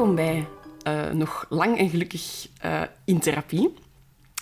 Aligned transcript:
Welkom 0.00 0.16
bij 0.16 0.46
eh, 0.82 1.10
nog 1.10 1.46
lang 1.48 1.78
en 1.78 1.88
gelukkig 1.88 2.48
eh, 2.60 2.82
in 3.04 3.18
therapie. 3.18 3.74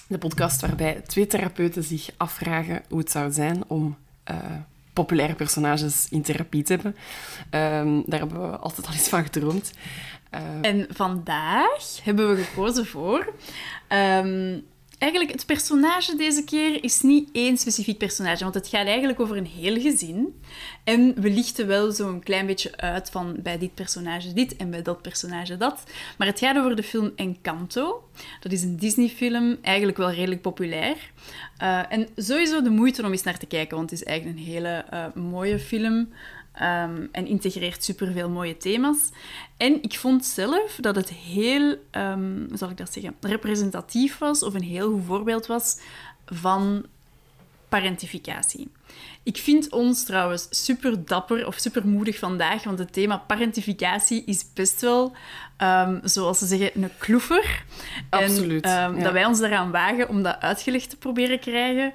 De 0.08 0.18
podcast 0.18 0.60
waarbij 0.60 1.00
twee 1.06 1.26
therapeuten 1.26 1.82
zich 1.82 2.10
afvragen 2.16 2.82
hoe 2.88 2.98
het 2.98 3.10
zou 3.10 3.32
zijn 3.32 3.64
om 3.66 3.96
eh, 4.24 4.36
populaire 4.92 5.34
personages 5.34 6.08
in 6.10 6.22
therapie 6.22 6.62
te 6.62 6.72
hebben. 6.72 6.96
Ehm, 7.50 8.02
daar 8.06 8.18
hebben 8.18 8.50
we 8.50 8.56
altijd 8.56 8.86
al 8.86 8.92
eens 8.92 9.08
van 9.08 9.22
gedroomd. 9.22 9.72
En 10.60 10.86
vandaag 10.90 12.00
hebben 12.02 12.36
we 12.36 12.42
gekozen 12.42 12.86
voor 12.86 13.32
ehm, 13.88 14.58
Eigenlijk, 14.98 15.32
het 15.32 15.46
personage 15.46 16.16
deze 16.16 16.44
keer 16.44 16.84
is 16.84 17.00
niet 17.00 17.28
één 17.32 17.56
specifiek 17.56 17.98
personage, 17.98 18.42
want 18.42 18.54
het 18.54 18.68
gaat 18.68 18.86
eigenlijk 18.86 19.20
over 19.20 19.36
een 19.36 19.46
heel 19.46 19.80
gezin. 19.80 20.40
En 20.84 21.14
we 21.20 21.30
lichten 21.30 21.66
wel 21.66 21.92
zo'n 21.92 22.22
klein 22.22 22.46
beetje 22.46 22.76
uit 22.76 23.10
van 23.10 23.36
bij 23.42 23.58
dit 23.58 23.74
personage 23.74 24.32
dit 24.32 24.56
en 24.56 24.70
bij 24.70 24.82
dat 24.82 25.02
personage 25.02 25.56
dat. 25.56 25.82
Maar 26.18 26.26
het 26.26 26.38
gaat 26.38 26.56
over 26.56 26.76
de 26.76 26.82
film 26.82 27.12
Encanto. 27.16 28.08
Dat 28.40 28.52
is 28.52 28.62
een 28.62 28.76
Disney-film, 28.76 29.58
eigenlijk 29.62 29.98
wel 29.98 30.10
redelijk 30.10 30.42
populair. 30.42 30.96
Uh, 31.62 31.92
en 31.92 32.08
sowieso 32.16 32.62
de 32.62 32.70
moeite 32.70 33.02
om 33.02 33.10
eens 33.10 33.22
naar 33.22 33.38
te 33.38 33.46
kijken, 33.46 33.76
want 33.76 33.90
het 33.90 34.00
is 34.00 34.06
eigenlijk 34.06 34.38
een 34.38 34.44
hele 34.44 34.84
uh, 34.92 35.06
mooie 35.14 35.58
film. 35.58 36.08
Um, 36.62 37.08
en 37.12 37.26
integreert 37.26 37.84
superveel 37.84 38.28
mooie 38.28 38.56
thema's. 38.56 38.98
En 39.56 39.82
ik 39.82 39.98
vond 39.98 40.24
zelf 40.24 40.78
dat 40.80 40.96
het 40.96 41.08
heel, 41.08 41.76
um, 41.90 42.46
hoe 42.48 42.56
zal 42.56 42.70
ik 42.70 42.76
dat 42.76 42.92
zeggen, 42.92 43.16
representatief 43.20 44.18
was, 44.18 44.42
of 44.42 44.54
een 44.54 44.62
heel 44.62 44.90
goed 44.90 45.04
voorbeeld 45.06 45.46
was 45.46 45.78
van 46.26 46.86
parentificatie. 47.68 48.70
Ik 49.22 49.36
vind 49.36 49.70
ons 49.70 50.04
trouwens 50.04 50.46
super 50.50 51.04
dapper 51.04 51.46
of 51.46 51.54
super 51.54 51.86
moedig 51.86 52.18
vandaag, 52.18 52.64
want 52.64 52.78
het 52.78 52.92
thema 52.92 53.16
parentificatie 53.16 54.24
is 54.24 54.52
best 54.54 54.80
wel, 54.80 55.12
um, 55.62 56.00
zoals 56.04 56.38
ze 56.38 56.46
zeggen, 56.46 56.82
een 56.82 56.90
kloefer. 56.98 57.64
Absoluut. 58.10 58.64
En 58.64 58.96
ja. 58.96 59.02
dat 59.02 59.12
wij 59.12 59.24
ons 59.24 59.40
eraan 59.40 59.70
wagen 59.70 60.08
om 60.08 60.22
dat 60.22 60.40
uitgelegd 60.40 60.90
te 60.90 60.96
proberen 60.96 61.38
krijgen, 61.38 61.92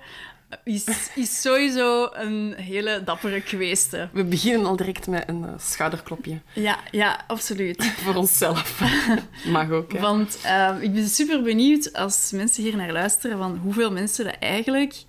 is, 0.63 0.85
is 1.15 1.41
sowieso 1.41 2.09
een 2.13 2.53
hele 2.57 3.03
dappere 3.03 3.41
kweeste. 3.41 4.09
We 4.13 4.23
beginnen 4.23 4.65
al 4.65 4.75
direct 4.75 5.07
met 5.07 5.23
een 5.29 5.41
uh, 5.41 5.49
schouderklopje. 5.57 6.41
Ja, 6.53 6.77
ja, 6.91 7.23
absoluut. 7.27 7.85
Voor 8.03 8.15
onszelf. 8.15 8.81
Mag 9.45 9.69
ook. 9.69 9.93
Hè? 9.93 9.99
Want 9.99 10.39
uh, 10.45 10.75
ik 10.81 10.93
ben 10.93 11.07
super 11.07 11.41
benieuwd 11.41 11.93
als 11.93 12.31
mensen 12.31 12.63
hier 12.63 12.75
naar 12.75 12.91
luisteren 12.91 13.37
van 13.37 13.57
hoeveel 13.57 13.91
mensen 13.91 14.25
dat 14.25 14.35
eigenlijk 14.39 15.03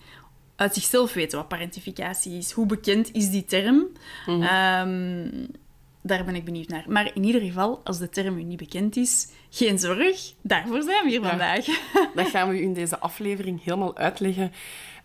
uit 0.56 0.74
zichzelf 0.74 1.12
weten 1.12 1.38
wat 1.38 1.48
parentificatie 1.48 2.38
is. 2.38 2.50
Hoe 2.50 2.66
bekend 2.66 3.12
is 3.12 3.30
die 3.30 3.44
term? 3.44 3.74
Mm 4.26 4.42
-hmm. 4.42 4.88
um, 4.88 5.46
daar 6.06 6.24
ben 6.24 6.34
ik 6.34 6.44
benieuwd 6.44 6.68
naar. 6.68 6.84
Maar 6.88 7.10
in 7.14 7.24
ieder 7.24 7.40
geval, 7.40 7.80
als 7.84 7.98
de 7.98 8.08
term 8.08 8.38
u 8.38 8.42
niet 8.42 8.58
bekend 8.58 8.96
is, 8.96 9.28
geen 9.50 9.78
zorg. 9.78 10.32
Daarvoor 10.42 10.82
zijn 10.82 11.04
we 11.04 11.10
hier 11.10 11.22
ja, 11.22 11.28
vandaag. 11.28 11.64
Dat 12.14 12.28
gaan 12.34 12.48
we 12.48 12.60
u 12.60 12.62
in 12.62 12.74
deze 12.74 12.98
aflevering 12.98 13.64
helemaal 13.64 13.96
uitleggen. 13.96 14.52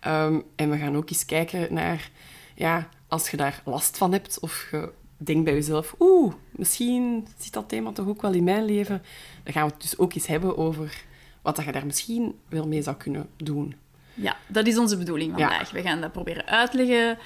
Um, 0.06 0.42
en 0.56 0.70
we 0.70 0.78
gaan 0.78 0.96
ook 0.96 1.10
eens 1.10 1.24
kijken 1.24 1.74
naar, 1.74 2.10
ja, 2.54 2.88
als 3.08 3.30
je 3.30 3.36
daar 3.36 3.62
last 3.64 3.96
van 3.96 4.12
hebt 4.12 4.40
of 4.40 4.68
je 4.70 4.92
denkt 5.16 5.44
bij 5.44 5.54
jezelf, 5.54 5.94
oeh, 5.98 6.34
misschien 6.50 7.26
zit 7.38 7.52
dat 7.52 7.68
thema 7.68 7.92
toch 7.92 8.06
ook 8.06 8.22
wel 8.22 8.32
in 8.32 8.44
mijn 8.44 8.64
leven. 8.64 9.02
Dan 9.44 9.52
gaan 9.52 9.66
we 9.66 9.72
het 9.72 9.82
dus 9.82 9.98
ook 9.98 10.14
eens 10.14 10.26
hebben 10.26 10.56
over 10.56 11.04
wat 11.42 11.56
dat 11.56 11.64
je 11.64 11.72
daar 11.72 11.86
misschien 11.86 12.38
wel 12.48 12.68
mee 12.68 12.82
zou 12.82 12.96
kunnen 12.96 13.28
doen. 13.36 13.74
Ja, 14.14 14.36
dat 14.46 14.66
is 14.66 14.78
onze 14.78 14.98
bedoeling 14.98 15.32
vandaag. 15.32 15.70
Ja. 15.70 15.76
We 15.76 15.82
gaan 15.82 16.00
dat 16.00 16.12
proberen 16.12 16.46
uitleggen 16.46 17.08
um, 17.10 17.18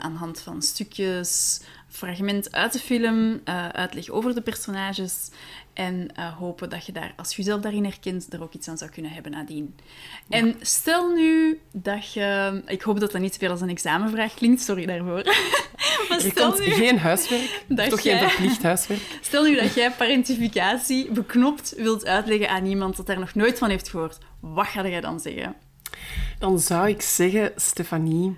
aan 0.00 0.12
de 0.12 0.18
hand 0.18 0.40
van 0.40 0.62
stukjes, 0.62 1.60
fragment 1.88 2.52
uit 2.52 2.72
de 2.72 2.78
film, 2.78 3.40
uh, 3.44 3.68
uitleg 3.68 4.10
over 4.10 4.34
de 4.34 4.40
personages 4.40 5.30
en 5.80 6.08
uh, 6.18 6.36
hopen 6.38 6.70
dat 6.70 6.86
je 6.86 6.92
daar, 6.92 7.12
als 7.16 7.30
je 7.30 7.42
jezelf 7.42 7.60
daarin 7.60 7.84
herkent, 7.84 8.32
er 8.32 8.42
ook 8.42 8.52
iets 8.52 8.68
aan 8.68 8.78
zou 8.78 8.90
kunnen 8.90 9.10
hebben 9.10 9.32
nadien. 9.32 9.74
Ja. 10.28 10.36
En 10.36 10.56
stel 10.60 11.12
nu 11.12 11.60
dat 11.72 12.12
je... 12.12 12.60
Ik 12.66 12.82
hoop 12.82 13.00
dat 13.00 13.12
dat 13.12 13.20
niet 13.20 13.36
veel 13.36 13.50
als 13.50 13.60
een 13.60 13.68
examenvraag 13.68 14.34
klinkt, 14.34 14.62
sorry 14.62 14.86
daarvoor. 14.86 15.22
maar 16.08 16.24
er 16.24 16.34
komt 16.34 16.58
nu, 16.58 16.72
geen 16.72 16.98
huiswerk, 16.98 17.64
toch 17.88 18.00
jij, 18.00 18.18
geen 18.18 18.28
verplicht 18.28 18.62
huiswerk. 18.62 19.00
Stel 19.20 19.44
nu 19.44 19.54
dat 19.54 19.74
jij 19.74 19.90
parentificatie 19.90 21.10
beknopt 21.12 21.74
wilt 21.76 22.06
uitleggen 22.06 22.48
aan 22.48 22.66
iemand 22.66 22.96
dat 22.96 23.06
daar 23.06 23.18
nog 23.18 23.34
nooit 23.34 23.58
van 23.58 23.70
heeft 23.70 23.88
gehoord. 23.88 24.18
Wat 24.40 24.66
ga 24.66 24.88
jij 24.88 25.00
dan 25.00 25.20
zeggen? 25.20 25.54
Dan 26.38 26.58
zou 26.58 26.88
ik 26.88 27.02
zeggen, 27.02 27.52
Stefanie, 27.56 28.36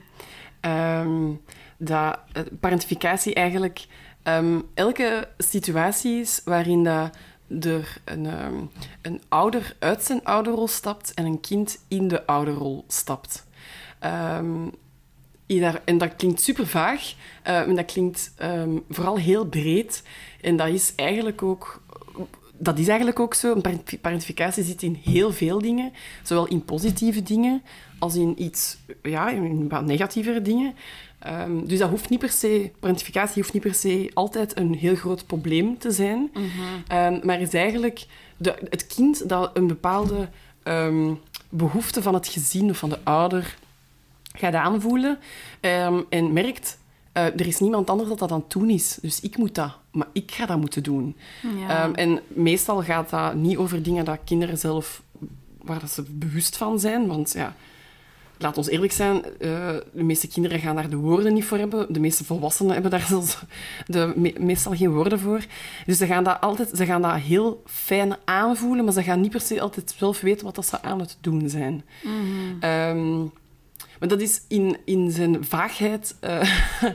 um, 0.60 1.40
dat 1.78 2.18
parentificatie 2.60 3.34
eigenlijk 3.34 3.86
um, 4.24 4.62
elke 4.74 5.28
situatie 5.38 6.20
is 6.20 6.40
waarin 6.44 6.84
dat 6.84 7.16
er 7.60 8.00
een, 8.04 8.44
um, 8.44 8.70
een 9.02 9.20
ouder 9.28 9.76
uit 9.78 10.02
zijn 10.02 10.24
ouderrol 10.24 10.68
stapt 10.68 11.14
en 11.14 11.24
een 11.24 11.40
kind 11.40 11.78
in 11.88 12.08
de 12.08 12.26
ouderrol 12.26 12.84
stapt. 12.88 13.46
Um, 14.04 14.70
en 15.84 15.98
dat 15.98 16.16
klinkt 16.16 16.40
super 16.40 16.66
vaag, 16.66 17.14
uh, 17.46 17.60
en 17.60 17.74
dat 17.74 17.84
klinkt 17.84 18.32
vooral 18.90 19.18
heel 19.18 19.44
breed. 19.46 20.02
En 20.40 20.56
dat 20.56 20.68
is 20.68 20.92
eigenlijk 20.94 21.42
ook 21.42 21.82
dat 22.62 22.78
is 22.78 22.88
eigenlijk 22.88 23.20
ook 23.20 23.34
zo. 23.34 23.54
Een 23.54 23.82
parentificatie 24.00 24.64
zit 24.64 24.82
in 24.82 25.00
heel 25.04 25.32
veel 25.32 25.58
dingen. 25.58 25.92
Zowel 26.22 26.46
in 26.46 26.64
positieve 26.64 27.22
dingen 27.22 27.62
als 27.98 28.14
in 28.14 28.42
iets, 28.42 28.78
ja, 29.02 29.30
in 29.30 29.68
wat 29.68 29.84
negatievere 29.84 30.42
dingen. 30.42 30.74
Um, 31.26 31.66
dus 31.66 31.78
dat 31.78 31.90
hoeft 31.90 32.08
niet 32.08 32.18
per 32.18 32.30
se, 32.30 32.70
parentificatie 32.80 33.42
hoeft 33.42 33.52
niet 33.52 33.62
per 33.62 33.74
se 33.74 34.10
altijd 34.14 34.58
een 34.58 34.74
heel 34.74 34.94
groot 34.94 35.26
probleem 35.26 35.78
te 35.78 35.90
zijn. 35.90 36.18
Mm 36.18 36.30
-hmm. 36.32 36.98
um, 36.98 37.20
maar 37.24 37.40
is 37.40 37.54
eigenlijk 37.54 38.06
de, 38.36 38.54
het 38.68 38.86
kind 38.86 39.28
dat 39.28 39.50
een 39.54 39.66
bepaalde 39.66 40.28
um, 40.64 41.20
behoefte 41.48 42.02
van 42.02 42.14
het 42.14 42.28
gezin 42.28 42.70
of 42.70 42.78
van 42.78 42.88
de 42.88 42.98
ouder 43.02 43.56
gaat 44.32 44.54
aanvoelen 44.54 45.18
en 46.08 46.32
merkt 46.32 46.78
uh, 47.16 47.24
er 47.24 47.46
is 47.46 47.58
niemand 47.58 47.90
anders 47.90 48.08
dat 48.08 48.18
dat 48.18 48.30
aan 48.32 48.38
het 48.38 48.50
doen 48.50 48.70
is. 48.70 48.98
Dus 49.02 49.20
ik 49.20 49.36
moet 49.36 49.54
dat. 49.54 49.76
Maar 49.90 50.08
ik 50.12 50.30
ga 50.30 50.46
dat 50.46 50.58
moeten 50.58 50.82
doen. 50.82 51.16
Ja. 51.58 51.92
En 51.92 52.20
meestal 52.28 52.82
gaat 52.82 53.10
dat 53.10 53.34
niet 53.34 53.56
over 53.56 53.82
dingen 53.82 54.04
dat 54.04 54.18
kinderen 54.24 54.58
zelf... 54.58 55.02
waar 55.62 55.80
dat 55.80 55.90
ze 55.90 56.02
bewust 56.02 56.56
van 56.56 56.80
zijn. 56.80 57.06
Want 57.06 57.32
ja, 57.32 57.54
laat 58.42 58.56
ons 58.56 58.68
eerlijk 58.68 58.92
zijn, 58.92 59.16
uh, 59.16 59.22
de 59.92 60.02
meeste 60.02 60.28
kinderen 60.28 60.58
gaan 60.58 60.76
daar 60.76 60.90
de 60.90 60.96
woorden 60.96 61.34
niet 61.34 61.44
voor 61.44 61.58
hebben. 61.58 61.92
De 61.92 62.00
meeste 62.00 62.24
volwassenen 62.24 62.72
hebben 62.72 62.90
daar 62.90 63.06
zelfs 63.14 63.38
de, 63.86 64.12
me, 64.16 64.34
meestal 64.38 64.76
geen 64.76 64.92
woorden 64.92 65.20
voor. 65.20 65.44
Dus 65.86 65.98
ze 65.98 66.06
gaan 66.06 66.24
dat 66.24 66.40
altijd 66.40 66.70
ze 66.74 66.84
gaan 66.84 67.02
dat 67.02 67.14
heel 67.14 67.62
fijn 67.66 68.16
aanvoelen, 68.24 68.84
maar 68.84 68.94
ze 68.94 69.02
gaan 69.02 69.20
niet 69.20 69.30
per 69.30 69.40
se 69.40 69.60
altijd 69.60 69.94
zelf 69.96 70.20
weten 70.20 70.44
wat 70.44 70.54
dat 70.54 70.66
ze 70.66 70.82
aan 70.82 71.00
het 71.00 71.16
doen 71.20 71.48
zijn. 71.48 71.84
Mm 72.02 72.12
-hmm. 72.12 72.70
um, 72.70 73.32
maar 74.02 74.10
dat 74.10 74.20
is 74.20 74.42
in, 74.48 74.76
in 74.84 75.10
zijn 75.10 75.44
vaagheid 75.44 76.16
uh, 76.24 76.42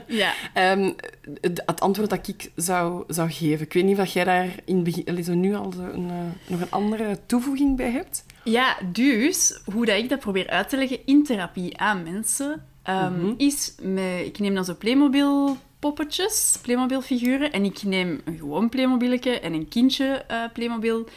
ja. 0.06 0.32
um, 0.72 0.94
het, 1.40 1.62
het, 1.66 1.80
antwoord 1.80 2.10
dat 2.10 2.28
ik 2.28 2.50
zou, 2.56 3.04
zou 3.06 3.30
geven. 3.30 3.66
Ik 3.66 3.72
weet 3.72 3.84
niet 3.84 3.98
of 3.98 4.06
jij 4.06 4.24
daar 4.24 4.48
in 4.64 4.82
begin, 4.82 5.24
zo 5.24 5.34
nu 5.34 5.54
al 5.54 5.72
een, 5.92 6.04
uh, 6.04 6.14
nog 6.46 6.60
een 6.60 6.70
andere 6.70 7.18
toevoeging 7.26 7.76
bij 7.76 7.90
hebt. 7.90 8.24
Ja, 8.44 8.76
dus 8.92 9.60
hoe 9.72 9.86
dat 9.86 9.96
ik 9.96 10.08
dat 10.08 10.18
probeer 10.18 10.48
uit 10.48 10.68
te 10.68 10.76
leggen 10.76 10.98
in 11.04 11.24
therapie 11.24 11.78
aan 11.78 12.02
mensen, 12.02 12.50
um, 12.88 12.94
mm 12.94 13.20
-hmm. 13.20 13.34
is 13.36 13.74
met, 13.82 14.26
ik 14.26 14.38
neem 14.38 14.54
dan 14.54 14.64
zo 14.64 14.74
Playmobil 14.74 15.56
poppetjes, 15.78 16.58
Playmobil 16.62 17.02
figuren, 17.02 17.52
en 17.52 17.64
ik 17.64 17.82
neem 17.82 18.20
een 18.24 18.36
gewoon 18.36 18.68
Playmobiletje 18.68 19.40
en 19.40 19.52
een 19.52 19.68
kindje 19.68 20.24
uh, 20.30 20.42
Playmobil. 20.52 21.08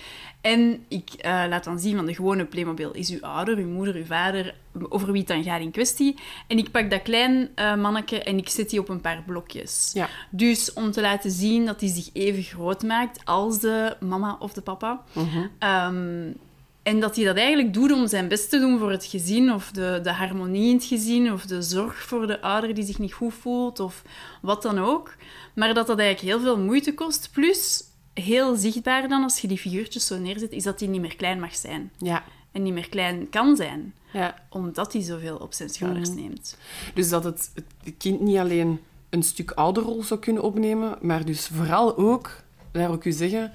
En 0.41 0.85
ik 0.87 1.09
uh, 1.17 1.43
laat 1.49 1.63
dan 1.63 1.79
zien 1.79 1.95
van 1.95 2.05
de 2.05 2.15
gewone 2.15 2.45
Playmobil 2.45 2.91
is 2.91 3.09
uw 3.09 3.21
ouder, 3.21 3.57
uw 3.57 3.67
moeder, 3.67 3.95
uw 3.95 4.05
vader, 4.05 4.55
over 4.89 5.11
wie 5.11 5.19
het 5.19 5.27
dan 5.27 5.43
gaat 5.43 5.61
in 5.61 5.71
kwestie. 5.71 6.15
En 6.47 6.57
ik 6.57 6.71
pak 6.71 6.89
dat 6.89 7.01
klein 7.01 7.49
uh, 7.55 7.75
manneke 7.75 8.23
en 8.23 8.37
ik 8.37 8.49
zet 8.49 8.69
die 8.69 8.79
op 8.79 8.89
een 8.89 9.01
paar 9.01 9.23
blokjes. 9.25 9.91
Ja. 9.93 10.09
Dus 10.29 10.73
om 10.73 10.91
te 10.91 11.01
laten 11.01 11.31
zien 11.31 11.65
dat 11.65 11.79
die 11.79 11.89
zich 11.89 12.09
even 12.13 12.43
groot 12.43 12.83
maakt 12.83 13.25
als 13.25 13.59
de 13.59 13.95
mama 13.99 14.35
of 14.39 14.53
de 14.53 14.61
papa. 14.61 15.03
-huh. 15.13 15.87
um, 15.87 16.35
en 16.83 16.99
dat 16.99 17.15
hij 17.15 17.25
dat 17.25 17.35
eigenlijk 17.37 17.73
doet 17.73 17.91
om 17.91 18.07
zijn 18.07 18.27
best 18.27 18.49
te 18.49 18.59
doen 18.59 18.79
voor 18.79 18.91
het 18.91 19.05
gezin, 19.05 19.53
of 19.53 19.71
de, 19.71 19.99
de 20.03 20.11
harmonie 20.11 20.69
in 20.69 20.75
het 20.75 20.85
gezin, 20.85 21.33
of 21.33 21.45
de 21.45 21.61
zorg 21.61 22.03
voor 22.03 22.27
de 22.27 22.41
ouder 22.41 22.73
die 22.73 22.85
zich 22.85 22.99
niet 22.99 23.13
goed 23.13 23.33
voelt, 23.33 23.79
of 23.79 24.01
wat 24.41 24.61
dan 24.61 24.79
ook. 24.79 25.15
Maar 25.55 25.73
dat 25.73 25.87
dat 25.87 25.99
eigenlijk 25.99 26.33
heel 26.35 26.43
veel 26.43 26.63
moeite 26.63 26.93
kost. 26.93 27.29
Plus, 27.31 27.83
heel 28.13 28.55
zichtbaar 28.55 29.07
dan, 29.07 29.23
als 29.23 29.39
je 29.39 29.47
die 29.47 29.57
figuurtjes 29.57 30.07
zo 30.07 30.17
neerzet, 30.17 30.51
is 30.51 30.63
dat 30.63 30.79
hij 30.79 30.89
niet 30.89 31.01
meer 31.01 31.15
klein 31.15 31.39
mag 31.39 31.55
zijn. 31.55 31.91
Ja. 31.97 32.23
En 32.51 32.63
niet 32.63 32.73
meer 32.73 32.89
klein 32.89 33.29
kan 33.29 33.55
zijn. 33.55 33.93
Ja. 34.13 34.35
Omdat 34.49 34.93
hij 34.93 35.01
zoveel 35.01 35.37
op 35.37 35.53
zijn 35.53 35.69
schouders 35.69 36.09
mm. 36.09 36.15
neemt. 36.15 36.57
Dus 36.93 37.09
dat 37.09 37.23
het, 37.23 37.51
het 37.83 37.93
kind 37.97 38.21
niet 38.21 38.37
alleen 38.37 38.79
een 39.09 39.23
stuk 39.23 39.51
ouderrol 39.51 40.03
zou 40.03 40.19
kunnen 40.19 40.43
opnemen, 40.43 40.97
maar 41.01 41.25
dus 41.25 41.47
vooral 41.47 41.97
ook, 41.97 42.43
daar 42.71 42.91
ook 42.91 43.03
u 43.03 43.11
zeggen, 43.11 43.51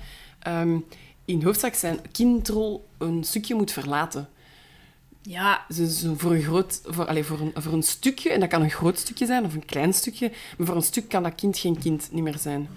um, 0.47 0.85
in 1.25 1.43
hoofdzaak 1.43 1.75
zijn 1.75 1.99
kindrol 2.13 2.89
een 2.99 3.25
stukje 3.25 3.55
moet 3.55 3.73
verlaten. 3.73 4.29
Ja. 5.23 5.65
Dus 5.69 6.07
voor 6.17 6.33
een, 6.33 6.43
groot, 6.43 6.81
voor, 6.85 7.07
allez, 7.07 7.27
voor, 7.27 7.41
een, 7.41 7.53
voor 7.55 7.73
een 7.73 7.83
stukje, 7.83 8.31
en 8.31 8.41
dat 8.41 8.49
kan 8.49 8.63
een 8.63 8.71
groot 8.71 8.99
stukje 8.99 9.27
zijn 9.27 9.45
of 9.45 9.55
een 9.55 9.65
klein 9.65 9.95
stukje, 9.95 10.33
maar 10.59 10.67
voor 10.67 10.77
een 10.77 10.83
stuk 10.83 11.09
kan 11.09 11.23
dat 11.23 11.35
kind 11.35 11.59
geen 11.59 11.79
kind 11.79 12.09
niet 12.13 12.23
meer 12.23 12.39
zijn. 12.39 12.69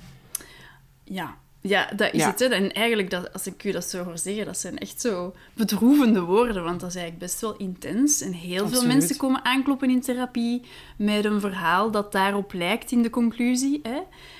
Ja, 1.03 1.37
Ja, 1.61 1.89
dat 1.95 2.13
is 2.13 2.19
Ja. 2.21 2.27
het. 2.29 2.39
Hè. 2.39 2.45
En 2.45 2.71
eigenlijk, 2.73 3.09
dat, 3.09 3.33
als 3.33 3.47
ik 3.47 3.63
u 3.63 3.71
dat 3.71 3.85
zo 3.85 4.03
hoor 4.03 4.17
zeggen, 4.17 4.45
dat 4.45 4.57
zijn 4.57 4.77
echt 4.77 5.01
zo 5.01 5.35
bedroevende 5.53 6.21
woorden. 6.21 6.63
Want 6.63 6.79
dat 6.79 6.89
is 6.89 6.95
eigenlijk 6.95 7.25
best 7.25 7.41
wel 7.41 7.55
intens. 7.57 8.21
En 8.21 8.31
heel 8.33 8.67
veel 8.69 8.85
mensen 8.85 9.17
komen 9.17 9.45
aankloppen 9.45 9.89
in 9.89 10.01
therapie 10.01 10.61
met 10.97 11.25
een 11.25 11.39
verhaal 11.39 11.91
dat 11.91 12.11
daarop 12.11 12.53
lijkt 12.53 12.91
in 12.91 13.01
de 13.01 13.09
conclusie. 13.09 13.79
Hè. 13.83 13.99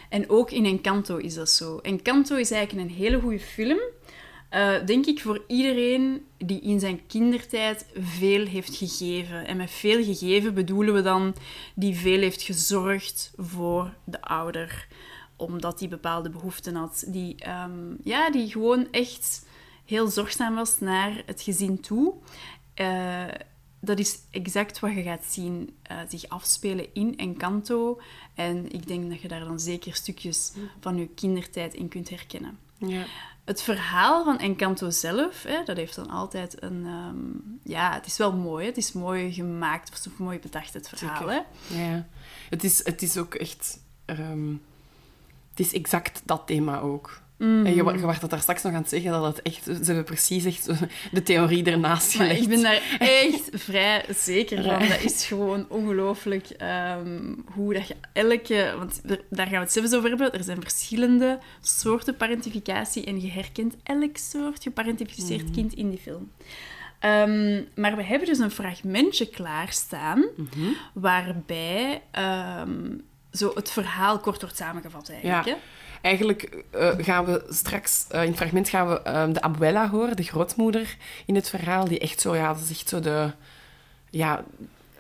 En 0.10 0.30
ook 0.30 0.52
in 0.52 0.66
Encanto 0.66 1.18
is 1.18 1.34
dat 1.34 1.50
zo. 1.50 1.78
Encanto 1.78 2.36
is 2.36 2.52
eigenlijk 2.52 2.90
een 2.90 2.96
hele 2.96 3.20
goede 3.20 3.40
film. 3.40 3.80
eh, 4.50 4.72
denk 4.86 5.06
ik 5.06 5.22
voor 5.22 5.44
iedereen 5.48 6.26
die 6.38 6.62
in 6.62 6.80
zijn 6.80 7.00
kindertijd 7.08 7.86
veel 8.00 8.46
heeft 8.46 8.76
gegeven. 8.76 9.48
En 9.48 9.58
met 9.58 9.72
veel 9.72 10.04
gegeven 10.04 10.54
bedoelen 10.54 10.94
we 10.94 11.02
dan 11.02 11.36
die 11.76 11.96
veel 11.96 12.20
heeft 12.20 12.42
gezorgd 12.42 13.32
voor 13.38 13.94
de 14.04 14.22
ouder 14.22 14.88
omdat 15.40 15.80
hij 15.80 15.90
bepaalde 15.90 16.30
behoeften 16.30 16.76
had. 16.76 17.04
Die, 17.08 17.36
ehm, 17.36 17.94
ja, 18.04 18.32
die 18.32 18.52
gewoon 18.52 18.88
echt 18.92 19.46
heel 19.86 20.08
zorgzaam 20.08 20.56
was 20.56 20.80
naar 20.80 21.24
het 21.26 21.42
gezin 21.42 21.80
toe. 21.82 22.14
Eh, 22.74 23.24
dat 23.80 24.00
is 24.00 24.20
exact 24.32 24.80
wat 24.80 24.94
je 24.94 25.02
gaat 25.04 25.26
zien 25.26 25.78
eh, 25.82 25.98
zich 26.10 26.30
afspelen 26.30 26.94
in 26.94 27.18
Encanto. 27.18 28.02
En 28.36 28.72
ik 28.72 28.88
denk 28.88 29.10
dat 29.10 29.22
je 29.22 29.28
daar 29.28 29.46
dan 29.46 29.60
zeker 29.60 29.96
stukjes 29.96 30.54
van 30.80 30.98
je 30.98 31.08
kindertijd 31.08 31.74
in 31.74 31.88
kunt 31.88 32.10
herkennen. 32.10 32.58
Ja. 32.78 33.06
Het 33.44 33.62
verhaal 33.62 34.24
van 34.24 34.40
Encanto 34.40 34.90
zelf, 34.90 35.44
hè, 35.44 35.64
dat 35.64 35.78
heeft 35.78 35.96
dan 35.96 36.10
altijd 36.10 36.64
een... 36.64 36.86
ehm, 36.86 37.72
ja, 37.72 37.94
het 37.94 38.06
is 38.06 38.18
wel 38.18 38.34
mooi. 38.34 38.66
Het 38.66 38.78
is 38.78 38.92
mooi 38.92 39.34
gemaakt, 39.34 40.08
of 40.08 40.18
mooi 40.18 40.40
bedacht, 40.40 40.74
het 40.74 40.90
verhaal. 40.90 41.28
Hè? 41.28 41.40
Ja, 41.68 42.08
het 42.50 42.64
is, 42.64 42.86
het 42.86 43.02
is 43.02 43.18
ook 43.18 43.34
echt... 43.34 43.80
ehm, 44.06 44.54
het 45.60 45.68
is 45.68 45.74
exact 45.80 46.22
dat 46.26 46.42
thema 46.46 46.80
ook. 46.80 47.22
Mm. 47.38 47.66
En 47.66 47.72
je, 47.76 47.84
je 47.84 48.00
was 48.00 48.20
dat 48.20 48.30
daar 48.30 48.40
straks 48.42 48.64
nog 48.64 48.74
aan 48.74 48.80
het 48.82 48.90
zeggen, 48.90 49.12
dat 49.12 49.24
het 49.36 49.42
echt... 49.42 49.64
Ze 49.64 49.72
hebben 49.84 50.04
precies 50.04 50.46
echt 50.46 50.70
de 51.12 51.24
theorie 51.24 51.64
ernaast 51.64 52.18
Maar 52.18 52.28
gelegd. 52.28 52.44
ik 52.44 52.50
ben 52.50 52.62
daar 52.62 52.82
echt 53.24 53.50
vrij 53.54 54.06
zeker 54.18 54.64
van. 54.64 54.80
Dat 54.88 55.02
is 55.04 55.26
gewoon 55.26 55.66
ongelooflijk 55.70 56.50
ehm, 56.50 57.34
hoe 57.54 57.74
dat 57.74 57.88
je 57.88 57.96
elke... 58.14 58.74
Want 58.78 59.02
er- 59.06 59.22
daar 59.30 59.46
gaan 59.46 59.56
we 59.56 59.62
het 59.64 59.72
zelfs 59.72 59.94
over 59.94 60.10
hebben. 60.10 60.34
Er 60.34 60.44
zijn 60.44 60.62
verschillende 60.62 61.40
soorten 61.62 62.16
parentificatie 62.16 63.04
en 63.06 63.22
je 63.22 63.30
herkent 63.32 63.76
elk 63.84 64.18
soort 64.18 64.64
geparentificeerd 64.64 65.44
Mhm. 65.44 65.54
kind 65.54 65.74
in 65.74 65.90
die 65.90 66.00
film. 66.00 66.32
Ehm, 67.00 67.62
maar 67.76 67.96
we 67.96 68.04
hebben 68.04 68.28
dus 68.28 68.40
een 68.40 68.52
fragmentje 68.52 69.26
klaarstaan 69.30 70.26
Mhm. 70.36 70.68
waarbij 70.94 72.02
ehm, 72.12 72.88
zo 73.32 73.52
het 73.56 73.72
verhaal 73.72 74.20
kort 74.20 74.42
wordt 74.42 74.58
samengevat 74.58 75.10
eigenlijk. 75.10 75.46
Ja. 75.46 75.52
Hè? 75.54 75.58
Eigenlijk 76.02 76.64
eh, 76.72 76.90
gaan 76.98 77.26
we 77.26 77.46
straks... 77.50 78.06
eh, 78.10 78.22
in 78.24 78.28
het 78.28 78.38
fragment 78.38 78.70
gaan 78.70 78.90
we 78.90 79.02
ehm, 79.02 79.32
de 79.34 79.42
abuela 79.42 79.90
horen, 79.90 80.16
de 80.16 80.24
grootmoeder 80.24 80.96
in 81.26 81.36
het 81.36 81.50
verhaal, 81.50 81.88
die 81.88 82.00
echt 82.00 82.22
zo... 82.22 82.36
Ja, 82.36 82.54
dat 82.54 82.62
is 82.64 82.70
echt 82.70 82.90
zo 82.90 83.00
de... 83.00 83.32
Ja, 84.10 84.44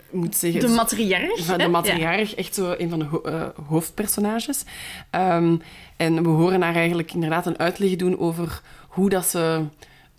moet 0.09 0.35
zeggen... 0.35 0.61
De 0.61 0.67
matriarch. 0.67 1.37
van 1.45 1.51
hè? 1.51 1.57
de 1.57 1.63
Ja. 1.63 1.69
matriarch, 1.69 2.35
echt 2.35 2.55
zo 2.55 2.75
een 2.77 2.89
van 2.89 2.99
de 2.99 3.05
ho- 3.05 3.21
eh, 3.21 3.47
hoofdpersonages. 3.67 4.63
Ehm, 5.09 5.55
en 5.97 6.23
we 6.23 6.29
horen 6.29 6.61
haar 6.61 6.75
eigenlijk 6.75 7.13
inderdaad 7.13 7.45
een 7.45 7.59
uitleg 7.59 7.95
doen 7.95 8.19
over 8.19 8.61
hoe 8.87 9.09
dat 9.09 9.25
ze 9.25 9.63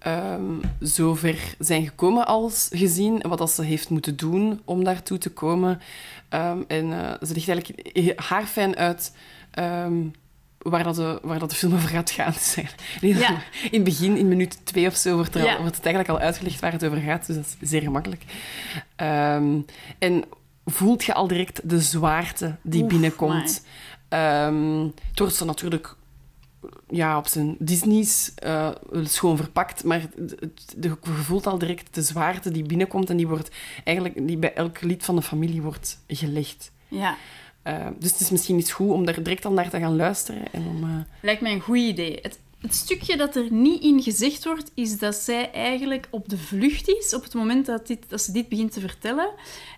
ehm 0.00 0.42
zover 0.78 1.54
zijn 1.58 1.84
gekomen 1.84 2.26
als 2.26 2.68
gezin, 2.72 3.22
en 3.22 3.28
wat 3.28 3.38
dat 3.38 3.50
ze 3.50 3.62
heeft 3.62 3.88
moeten 3.90 4.16
doen 4.16 4.60
om 4.64 4.84
daartoe 4.84 5.18
te 5.18 5.30
komen. 5.30 5.80
Ehm, 6.28 6.58
en 6.68 6.92
eh, 6.92 7.26
ze 7.26 7.34
legt 7.34 7.48
eigenlijk 7.48 8.20
haar 8.20 8.46
fijn 8.46 8.76
uit 8.76 9.16
ehm, 9.50 9.94
waar, 10.58 10.82
dat 10.84 10.94
de, 10.94 11.18
waar 11.22 11.38
dat 11.38 11.50
de 11.50 11.56
film 11.56 11.74
over 11.74 11.88
gaat 11.88 12.10
gaan. 12.10 12.32
Dus, 12.38 12.56
in 13.00 13.16
Ja. 13.18 13.30
in 13.70 13.70
het 13.70 13.84
begin, 13.84 14.16
in 14.16 14.28
minuut 14.28 14.58
twee 14.66 14.86
of 14.86 14.94
zo, 14.96 15.14
wordt, 15.14 15.34
er 15.34 15.48
al- 15.48 15.60
wordt 15.60 15.76
het 15.76 15.84
eigenlijk 15.86 16.18
al 16.18 16.24
uitgelegd 16.26 16.60
waar 16.60 16.72
het 16.72 16.84
over 16.84 16.98
gaat. 16.98 17.26
Dus 17.26 17.36
dat 17.36 17.56
is 17.60 17.68
zeer 17.70 17.82
gemakkelijk. 17.82 18.22
En 19.98 20.24
voelt 20.64 21.04
je 21.04 21.14
al 21.14 21.26
direct 21.28 21.68
de 21.68 21.80
zwaarte 21.80 22.56
die 22.62 22.82
Oef, 22.82 22.88
binnenkomt. 22.88 23.64
Ehm 24.08 24.82
het 25.10 25.18
wordt 25.18 25.34
zo 25.34 25.44
natuurlijk 25.44 25.94
ja, 26.90 27.18
op 27.18 27.26
zijn 27.26 27.56
Disney's 27.58 28.32
eh, 28.34 28.70
schoon 29.04 29.36
verpakt, 29.36 29.84
maar 29.84 30.08
je 30.80 30.96
voelt 31.02 31.46
al 31.46 31.58
direct 31.58 31.94
de 31.94 32.02
zwaarte 32.02 32.50
die 32.50 32.62
binnenkomt 32.62 33.10
en 33.10 33.16
die 33.16 33.28
wordt 33.28 33.50
eigenlijk 33.84 34.26
die 34.26 34.36
bij 34.36 34.54
elk 34.54 34.80
lid 34.80 35.04
van 35.04 35.16
de 35.16 35.22
familie 35.22 35.62
wordt 35.62 35.98
gelegd. 36.06 36.72
Ja. 36.88 37.16
Eh, 37.62 37.86
dus 37.98 38.10
het 38.10 38.20
is 38.20 38.30
misschien 38.30 38.58
iets 38.58 38.72
goed 38.72 38.90
om 38.90 39.04
daar 39.04 39.22
direct 39.22 39.44
al 39.44 39.52
naar 39.52 39.70
te 39.70 39.78
gaan 39.78 39.96
luisteren 39.96 40.52
en 40.52 40.66
om... 40.66 40.84
eh, 40.84 41.04
Lijkt 41.22 41.40
mij 41.40 41.52
een 41.52 41.60
goed 41.60 41.76
idee. 41.76 42.18
Het, 42.22 42.38
het 42.60 42.74
stukje 42.74 43.16
dat 43.16 43.36
er 43.36 43.52
niet 43.52 43.82
in 43.82 44.02
gezegd 44.02 44.44
wordt, 44.44 44.70
is 44.74 44.98
dat 44.98 45.14
zij 45.14 45.50
eigenlijk 45.52 46.08
op 46.10 46.28
de 46.28 46.38
vlucht 46.38 46.88
is 46.88 47.14
op 47.14 47.22
het 47.22 47.34
moment 47.34 47.66
dat, 47.66 47.86
dit, 47.86 48.04
dat 48.08 48.20
ze 48.22 48.32
dit 48.32 48.48
begint 48.48 48.72
te 48.72 48.80
vertellen. 48.80 49.30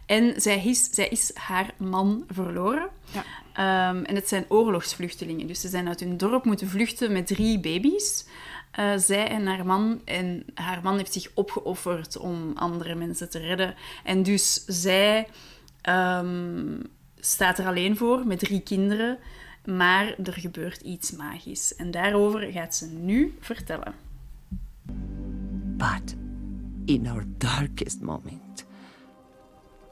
En 0.06 0.40
zij 0.40 0.64
is, 0.64 0.88
zij 0.90 1.08
is 1.08 1.30
haar 1.34 1.74
man 1.78 2.24
verloren. 2.30 2.88
Ja. 3.12 3.24
Ehm, 3.52 4.02
en 4.02 4.14
het 4.14 4.28
zijn 4.28 4.44
oorlogsvluchtelingen. 4.48 5.46
Dus 5.46 5.60
ze 5.60 5.68
zijn 5.68 5.88
uit 5.88 6.00
hun 6.00 6.16
dorp 6.16 6.44
moeten 6.44 6.68
vluchten 6.68 7.12
met 7.12 7.26
drie 7.26 7.60
baby's. 7.60 8.26
Eh, 8.70 8.92
zij 8.96 9.28
en 9.28 9.46
haar 9.46 9.66
man. 9.66 10.00
En 10.04 10.44
haar 10.54 10.80
man 10.82 10.96
heeft 10.96 11.12
zich 11.12 11.30
opgeofferd 11.34 12.16
om 12.16 12.52
andere 12.54 12.94
mensen 12.94 13.30
te 13.30 13.38
redden. 13.38 13.74
En 14.04 14.22
dus 14.22 14.64
zij 14.66 15.28
ehm, 15.80 16.80
staat 17.20 17.58
er 17.58 17.66
alleen 17.66 17.96
voor 17.96 18.26
met 18.26 18.38
drie 18.38 18.60
kinderen. 18.60 19.18
Maar 19.64 20.14
er 20.24 20.32
gebeurt 20.32 20.80
iets 20.80 21.10
magisch. 21.10 21.74
En 21.76 21.90
daarover 21.90 22.52
gaat 22.52 22.74
ze 22.74 22.86
nu 22.86 23.36
vertellen. 23.40 23.94
But 25.76 26.16
in 26.84 27.08
our 27.08 27.24
darkest 27.38 28.00
moment, 28.00 28.64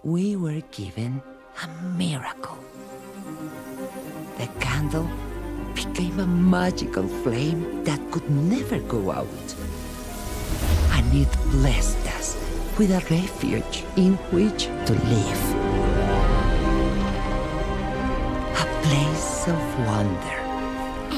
we 0.03 0.39
were 0.39 0.63
given 0.71 1.23
a 1.63 1.69
miracle. 1.97 2.59
The 4.41 4.47
candle 4.59 5.07
became 5.75 6.19
a 6.19 6.27
magical 6.27 7.07
flame 7.23 7.85
that 7.85 8.01
could 8.11 8.31
never 8.31 8.79
go 8.79 9.11
out. 9.11 9.47
And 10.93 11.15
it 11.15 11.29
blessed 11.51 12.07
us 12.17 12.39
with 12.79 12.91
a 12.91 13.03
refuge 13.13 13.85
in 13.97 14.15
which 14.33 14.65
to 14.87 14.95
live. 15.13 15.45
A 18.65 18.67
place 18.87 19.47
of 19.47 19.61
wonder, 19.87 20.39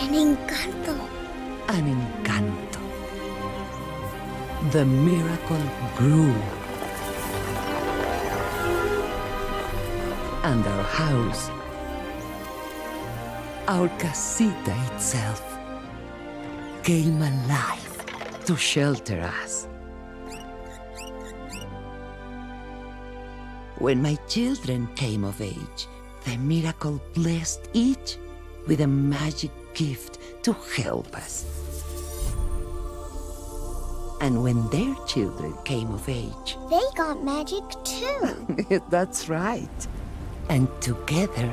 En 0.02 0.12
encanto. 0.24 0.96
an 1.68 1.84
encanto. 1.94 2.82
The 4.72 4.84
miracle 4.84 5.64
grew. 5.96 6.34
And 10.42 10.66
our 10.66 10.82
house, 10.82 11.50
our 13.68 13.88
casita 13.98 14.74
itself, 14.92 15.42
came 16.82 17.22
alive 17.22 18.44
to 18.44 18.56
shelter 18.56 19.20
us. 19.20 19.68
When 23.78 24.02
my 24.02 24.16
children 24.28 24.88
came 24.94 25.24
of 25.24 25.40
age, 25.40 25.86
the 26.24 26.36
miracle 26.38 27.00
blessed 27.14 27.68
each 27.72 28.16
with 28.66 28.80
a 28.80 28.86
magic 28.86 29.50
gift 29.74 30.18
to 30.44 30.52
help 30.76 31.16
us. 31.16 31.46
And 34.20 34.42
when 34.42 34.68
their 34.70 34.94
children 35.06 35.56
came 35.64 35.90
of 35.92 36.08
age, 36.08 36.56
They 36.70 36.82
got 36.94 37.24
magic 37.24 37.64
too. 37.82 38.80
that's 38.90 39.28
right. 39.28 39.88
And 40.48 40.68
together, 40.80 41.52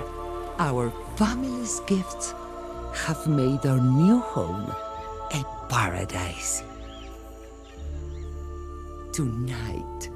our 0.60 0.92
family's 1.20 1.82
gifts 1.82 2.34
have 2.96 3.28
made 3.28 3.66
our 3.66 3.82
new 3.82 4.20
home 4.20 4.72
a 5.34 5.44
paradise. 5.68 6.64
Tonight, 9.12 10.10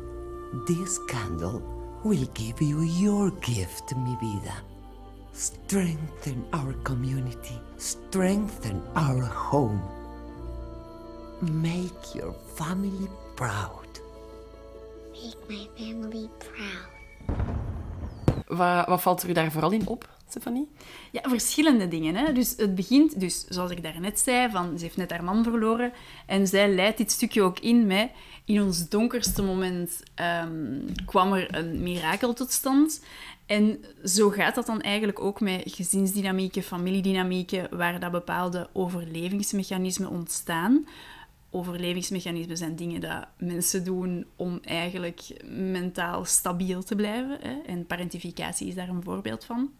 this 0.66 1.00
candle 1.10 1.62
will 2.06 2.26
give 2.34 2.62
you 2.62 2.84
your 2.84 3.32
gift, 3.42 3.94
mi 3.98 4.16
vida. 4.22 4.56
Strengthen 5.34 6.46
our 6.54 6.72
community, 6.88 7.60
strengthen 7.76 8.82
our 8.96 9.24
home. 9.24 9.84
Make 11.42 12.16
your 12.16 12.32
family 12.56 13.10
proud. 13.36 13.92
Make 15.12 15.50
my 15.50 15.68
family 15.76 16.30
proud. 16.40 16.94
wat, 18.48 18.88
wat 18.88 19.02
valt 19.02 19.24
er 19.24 19.30
u 19.30 19.34
daar 19.34 19.52
vooral 19.52 19.72
in 19.72 19.88
op, 19.88 20.10
Ja, 21.12 21.22
verschillende 21.22 21.88
dingen. 21.88 22.16
Hè? 22.16 22.34
Dus 22.34 22.54
het 22.58 22.76
begint, 22.76 23.20
dus 23.20 23.46
zoals 23.48 23.72
ik 23.72 23.84
daarnet 23.84 24.20
zei, 24.20 24.50
van, 24.50 24.78
ze 24.78 24.84
heeft 24.84 24.98
net 24.98 25.12
haar 25.12 25.24
man 25.24 25.44
verloren. 25.44 25.94
En 26.26 26.48
zij 26.48 26.70
leidt 26.70 26.98
dit 26.98 27.12
stukje 27.12 27.42
ook 27.42 27.60
in 27.60 27.88
met... 27.88 28.10
In 28.46 28.62
ons 28.62 28.90
donkerste 28.90 29.44
moment 29.44 30.04
ehm, 30.16 30.80
kwam 31.06 31.34
er 31.34 31.56
een 31.56 31.84
mirakel 31.84 32.34
tot 32.34 32.52
stand. 32.52 33.02
En 33.46 33.86
zo 34.04 34.30
gaat 34.30 34.56
dat 34.56 34.66
dan 34.66 34.82
eigenlijk 34.82 35.20
ook 35.20 35.42
met 35.42 35.62
gezinsdynamieken, 35.66 36.64
familiedynamieken, 36.64 37.78
waar 37.78 38.00
dat 38.00 38.12
bepaalde 38.12 38.70
overlevingsmechanismen 38.74 40.10
ontstaan. 40.10 40.88
Overlevingsmechanismen 41.50 42.58
zijn 42.58 42.76
dingen 42.76 43.02
dat 43.02 43.28
mensen 43.38 43.84
doen 43.84 44.26
om 44.36 44.60
eigenlijk 44.64 45.22
mentaal 45.46 46.26
stabiel 46.26 46.84
te 46.84 46.96
blijven. 46.96 47.38
Hè? 47.42 47.62
En 47.66 47.86
parentificatie 47.86 48.68
is 48.68 48.76
daar 48.76 48.90
een 48.90 49.04
voorbeeld 49.04 49.46
van. 49.46 49.72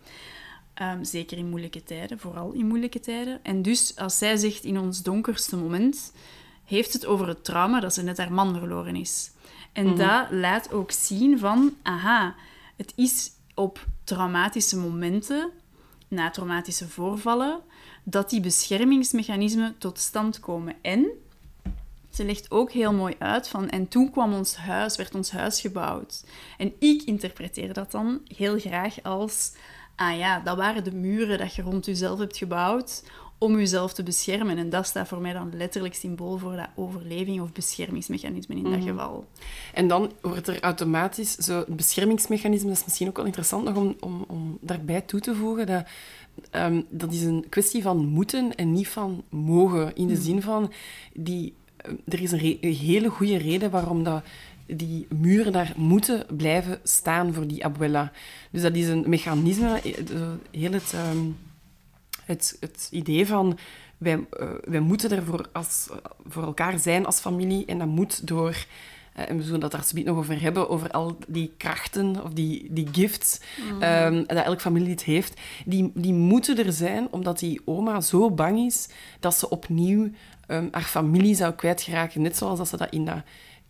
Ehm, 0.74 1.04
zeker 1.04 1.38
in 1.38 1.50
moeilijke 1.50 1.84
tijden, 1.84 2.20
vooral 2.20 2.52
in 2.52 2.68
moeilijke 2.68 3.00
tijden. 3.00 3.40
En 3.44 3.62
dus, 3.62 3.96
als 3.96 4.18
zij 4.18 4.38
zegt 4.38 4.64
in 4.64 4.80
ons 4.80 5.02
donkerste 5.02 5.58
moment, 5.58 6.14
heeft 6.66 6.94
het 6.94 7.06
over 7.06 7.28
het 7.28 7.44
trauma 7.44 7.80
dat 7.80 7.94
ze 7.94 8.04
net 8.04 8.18
haar 8.18 8.34
man 8.34 8.58
verloren 8.58 8.96
is. 8.96 9.32
En 9.72 9.96
dat 9.96 10.32
laat 10.32 10.72
ook 10.72 10.92
zien 10.92 11.40
van, 11.40 11.76
aha, 11.82 12.36
het 12.76 12.94
is 12.96 13.32
op 13.56 13.86
traumatische 14.04 14.78
momenten, 14.78 15.50
na 16.08 16.30
traumatische 16.30 16.88
voorvallen, 16.90 17.60
dat 18.04 18.30
die 18.30 18.40
beschermingsmechanismen 18.40 19.76
tot 19.78 20.00
stand 20.00 20.40
komen. 20.40 20.76
En 20.82 21.08
ze 22.10 22.26
legt 22.26 22.52
ook 22.52 22.72
heel 22.72 22.94
mooi 22.94 23.16
uit 23.20 23.48
van, 23.48 23.70
en 23.70 23.88
toen 23.88 24.12
kwam 24.12 24.34
ons 24.34 24.56
huis, 24.56 24.96
werd 24.96 25.16
ons 25.16 25.32
huis 25.32 25.62
gebouwd. 25.62 26.24
En 26.58 26.74
ik 26.80 27.02
interpreteer 27.02 27.74
dat 27.74 27.92
dan 27.92 28.22
heel 28.36 28.60
graag 28.60 29.04
als, 29.04 29.52
ah 29.96 30.18
ja, 30.18 30.40
dat 30.40 30.58
waren 30.58 30.84
de 30.84 30.96
muren 30.96 31.38
dat 31.38 31.56
je 31.56 31.62
rond 31.62 31.86
jezelf 31.86 32.20
hebt 32.20 32.38
gebouwd 32.38 33.04
om 33.44 33.58
jezelf 33.58 33.94
te 33.94 34.04
beschermen. 34.04 34.58
En 34.58 34.70
dat 34.70 34.86
staat 34.86 35.08
voor 35.08 35.22
mij 35.22 35.34
dan 35.34 35.52
letterlijk 35.58 35.96
symbool 35.96 36.38
voor 36.38 36.56
dat 36.56 36.68
overleving 36.76 37.42
of 37.42 37.52
beschermingsmechanisme 37.52 38.56
in 38.56 38.64
dat 38.64 38.84
geval. 38.84 39.26
En 39.74 39.88
dan 39.88 40.12
wordt 40.22 40.48
er 40.48 40.62
automatisch 40.62 41.36
zo'n 41.36 41.66
beschermingsmechanisme, 41.68 42.68
dat 42.68 42.78
is 42.78 42.84
misschien 42.84 43.08
ook 43.08 43.16
wel 43.16 43.26
interessant 43.26 43.64
nog 43.64 43.76
om, 43.76 43.96
om, 44.00 44.26
om 44.28 44.58
daarbij 44.62 45.02
toe 45.02 45.20
te 45.20 45.36
voegen, 45.36 45.66
dat, 45.66 45.86
ehm, 46.50 46.82
dat 46.90 47.14
is 47.14 47.22
een 47.22 47.46
kwestie 47.50 47.82
van 47.82 48.06
moeten 48.06 48.56
en 48.56 48.72
niet 48.72 48.88
van 48.88 49.24
mogen. 49.30 49.96
In 49.96 50.08
de 50.08 50.22
zin 50.22 50.42
van, 50.42 50.72
die, 51.14 51.54
eh, 51.78 51.92
er 52.08 52.22
is 52.22 52.32
een, 52.32 52.58
een 52.62 52.74
hele 52.74 53.10
goede 53.10 53.38
reden 53.38 53.72
waarom 53.72 54.04
dat 54.04 54.24
die 54.66 55.08
muren 55.10 55.52
daar 55.52 55.74
moeten 55.76 56.26
blijven 56.38 56.80
staan 56.84 57.34
voor 57.34 57.48
die 57.48 57.66
abuela. 57.66 58.12
Dus 58.52 58.62
dat 58.62 58.76
is 58.76 58.88
een 58.88 59.04
mechanisme, 59.08 59.82
eh, 59.82 59.92
heel 60.52 60.72
het... 60.72 60.94
ehm, 60.94 61.28
het, 62.26 62.58
het 62.60 62.88
idee 62.92 63.28
van 63.28 63.58
wij, 63.98 64.26
eh, 64.30 64.48
wij 64.64 64.80
moeten 64.80 65.12
er 65.12 65.24
voor, 65.24 65.50
als, 65.52 65.90
voor 66.28 66.44
elkaar 66.44 66.80
zijn 66.80 67.06
als 67.06 67.20
familie 67.20 67.66
en 67.66 67.78
dat 67.78 67.88
moet 67.88 68.28
door, 68.28 68.66
eh, 69.14 69.30
en 69.30 69.38
we 69.38 69.44
zullen 69.44 69.60
dat 69.60 69.72
daar 69.72 69.84
zometeen 69.84 70.14
nog 70.14 70.24
over 70.24 70.42
hebben, 70.42 70.70
over 70.70 70.92
al 70.92 71.18
die 71.28 71.54
krachten 71.58 72.24
of 72.24 72.34
die, 72.34 72.68
die 72.74 72.88
gifts 72.92 73.40
ehm, 73.80 74.24
dat 74.26 74.46
elk 74.46 74.62
familielid 74.62 75.04
heeft, 75.04 75.42
die, 75.66 75.92
die 75.94 76.14
moeten 76.14 76.66
er 76.66 76.74
zijn 76.74 77.08
omdat 77.12 77.40
die 77.40 77.62
oma 77.66 78.02
zo 78.02 78.32
bang 78.32 78.60
is 78.60 78.90
dat 79.20 79.36
ze 79.36 79.50
opnieuw 79.50 80.10
ehm, 80.48 80.68
haar 80.72 80.82
familie 80.82 81.36
zou 81.36 81.54
kwijtgeraken. 81.54 82.22
Net 82.22 82.38
zoals 82.38 82.58
dat 82.58 82.68
ze 82.68 82.78
dat 82.78 82.92
in 82.92 83.06
dat, 83.06 83.22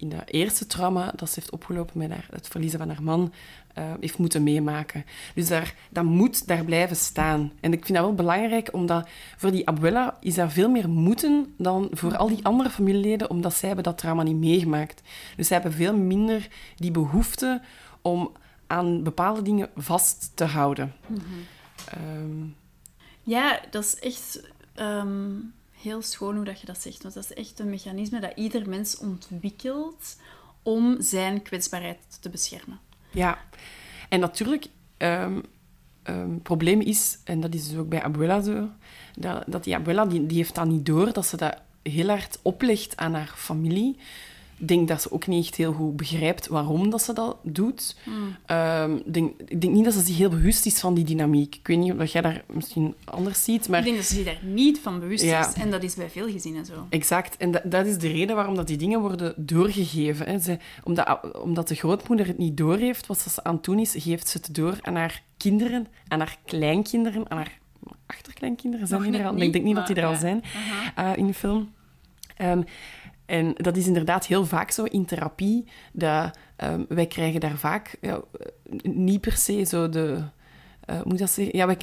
in 0.04 0.10
dat 0.10 0.30
eerste 0.30 0.68
trauma 0.68 1.12
dat 1.16 1.30
ze 1.30 1.40
heeft 1.40 1.52
opgelopen 1.52 1.98
met 1.98 2.10
haar, 2.10 2.28
het 2.30 2.48
verliezen 2.48 2.80
van 2.80 2.88
haar 2.90 3.04
man, 3.04 3.34
eh, 3.74 3.84
heeft 4.00 4.18
moeten 4.18 4.44
meemaken. 4.44 5.06
Dus 5.36 5.48
daar, 5.48 5.76
dat 5.90 6.04
moet 6.04 6.48
daar 6.48 6.66
blijven 6.66 6.96
staan. 6.96 7.52
En 7.60 7.74
ik 7.74 7.86
vind 7.86 7.98
dat 7.98 8.08
wel 8.08 8.16
belangrijk, 8.16 8.70
omdat 8.72 9.08
voor 9.38 9.52
die 9.52 9.68
abuela 9.68 10.18
is 10.20 10.34
dat 10.36 10.52
veel 10.54 10.70
meer 10.70 10.90
moeten 10.90 11.54
dan 11.58 11.88
voor 11.92 12.18
al 12.18 12.28
die 12.28 12.46
andere 12.46 12.70
familieleden, 12.70 13.30
omdat 13.30 13.54
zij 13.54 13.68
hebben 13.68 13.86
dat 13.86 13.98
trauma 13.98 14.24
niet 14.24 14.36
meegemaakt. 14.36 15.02
Dus 15.36 15.48
zij 15.48 15.58
hebben 15.60 15.78
veel 15.78 15.98
minder 15.98 16.48
die 16.76 16.92
behoefte 16.92 17.62
om 18.02 18.32
aan 18.68 19.04
bepaalde 19.04 19.42
dingen 19.42 19.70
vast 19.76 20.32
te 20.36 20.44
houden. 20.46 20.94
Ehm, 21.88 22.46
Ja, 23.26 23.60
dat 23.70 23.84
is 23.84 24.00
echt 24.00 24.52
ehm, 24.74 25.32
heel 25.84 26.02
schoon 26.02 26.36
hoe 26.36 26.46
dat 26.46 26.60
je 26.60 26.66
dat 26.66 26.82
zegt. 26.82 27.02
Want 27.02 27.14
dat 27.14 27.24
is 27.24 27.34
echt 27.34 27.60
een 27.60 27.70
mechanisme 27.70 28.20
dat 28.20 28.32
ieder 28.36 28.70
mens 28.70 28.98
ontwikkelt 28.98 30.18
om 30.64 31.02
zijn 31.02 31.42
kwetsbaarheid 31.42 31.98
te 32.20 32.30
beschermen. 32.30 32.80
Ja, 33.12 33.38
en 34.10 34.20
natuurlijk, 34.20 34.66
ehm 34.98 35.40
ehm, 36.04 36.38
probleem 36.38 36.82
is, 36.82 37.20
en 37.24 37.40
dat 37.40 37.54
is 37.54 37.68
dus 37.68 37.78
ook 37.78 37.90
bij 37.90 38.04
Abuela 38.04 38.42
zo, 38.42 38.70
dat, 39.16 39.44
dat 39.48 39.64
die 39.64 39.76
Abuela, 39.76 40.06
die, 40.06 40.26
die 40.26 40.38
heeft 40.38 40.56
dat 40.56 40.66
niet 40.66 40.86
door, 40.86 41.14
dat 41.14 41.26
ze 41.26 41.38
dat 41.38 41.62
heel 41.82 42.08
hard 42.08 42.40
oplegt 42.42 42.98
aan 42.98 43.14
haar 43.14 43.34
familie. 43.36 43.98
Ik 44.58 44.68
denk 44.68 44.88
dat 44.88 45.02
ze 45.02 45.12
ook 45.12 45.28
niet 45.28 45.46
echt 45.46 45.56
heel 45.56 45.74
goed 45.74 45.96
begrijpt 45.98 46.48
waarom 46.48 46.90
dat 46.90 47.02
ze 47.02 47.14
dat 47.14 47.38
doet. 47.44 47.96
Ehm, 48.46 48.96
ik 48.96 49.14
denk, 49.14 49.32
ik 49.48 49.62
denk 49.62 49.74
niet 49.74 49.84
dat 49.86 49.94
ze 49.94 50.02
zich 50.02 50.18
heel 50.18 50.30
bewust 50.30 50.66
is 50.66 50.80
van 50.80 50.94
die 50.94 51.04
dynamiek. 51.04 51.56
Ik 51.56 51.68
weet 51.68 51.78
niet 51.78 51.94
of 51.94 52.12
jij 52.12 52.22
daar 52.22 52.44
misschien 52.54 52.96
anders 53.04 53.44
ziet, 53.44 53.70
maar... 53.70 53.80
Ik 53.80 53.86
denk 53.86 53.98
dat 53.98 54.06
ze 54.06 54.16
zich 54.16 54.26
daar 54.26 54.40
niet 54.44 54.80
van 54.80 55.00
bewust 55.00 55.24
Ja. 55.24 55.48
is. 55.48 55.54
En 55.54 55.72
dat 55.72 55.84
is 55.84 55.96
bij 55.96 56.10
veel 56.10 56.30
gezinnen 56.32 56.66
zo. 56.66 56.88
Exact. 56.90 57.38
En 57.38 57.52
dat, 57.52 57.62
dat 57.66 57.86
is 57.86 57.98
de 57.98 58.08
reden 58.08 58.36
waarom 58.36 58.56
dat 58.56 58.68
die 58.68 58.78
dingen 58.78 59.00
worden 59.00 59.34
doorgegeven. 59.38 60.26
Hè. 60.26 60.40
Ze, 60.40 60.58
omdat, 60.84 61.20
omdat 61.42 61.68
de 61.68 61.76
grootmoeder 61.76 62.28
het 62.28 62.38
niet 62.38 62.58
doorheeft, 62.58 63.08
wat 63.08 63.20
ze 63.20 63.44
aan 63.44 63.56
het 63.56 63.64
doen 63.64 63.80
is, 63.80 63.96
geeft 63.98 64.28
ze 64.28 64.38
het 64.38 64.56
door 64.56 64.78
aan 64.82 64.96
haar 64.96 65.24
kinderen, 65.38 65.88
aan 66.08 66.20
haar 66.20 66.38
kleinkinderen, 66.46 67.30
aan 67.30 67.38
haar 67.38 67.60
achterkleinkinderen. 68.06 68.88
Zijn 68.88 69.02
die 69.02 69.12
er 69.20 69.26
al? 69.26 69.34
Maar 69.34 69.42
ik 69.42 69.54
denk 69.54 69.66
niet 69.66 69.76
dat 69.76 69.88
die 69.88 69.96
er 69.96 70.06
al 70.06 70.16
zijn 70.16 70.44
eh, 70.96 71.12
in 71.16 71.28
de 71.28 71.34
film. 71.34 71.72
Ehm, 72.38 72.62
en 73.26 73.54
dat 73.56 73.78
is 73.78 73.88
inderdaad 73.88 74.26
heel 74.26 74.46
vaak 74.46 74.72
zo 74.72 74.84
in 74.84 75.06
therapie. 75.06 75.68
Dat, 75.92 76.38
ehm, 76.56 76.84
wij 76.88 77.08
krijgen 77.08 77.40
daar 77.40 77.58
vaak 77.58 77.98
ja, 78.02 78.22
eh, 78.40 78.92
niet 78.94 79.22
per 79.22 79.38
se 79.38 79.64
zo 79.64 79.90
de... 79.90 80.24
eh, 80.86 80.96
hoe 80.96 81.04
moet 81.04 81.14
ik 81.14 81.20
dat 81.20 81.30
zeggen? 81.30 81.58
Ja, 81.58 81.66
wij, 81.66 81.78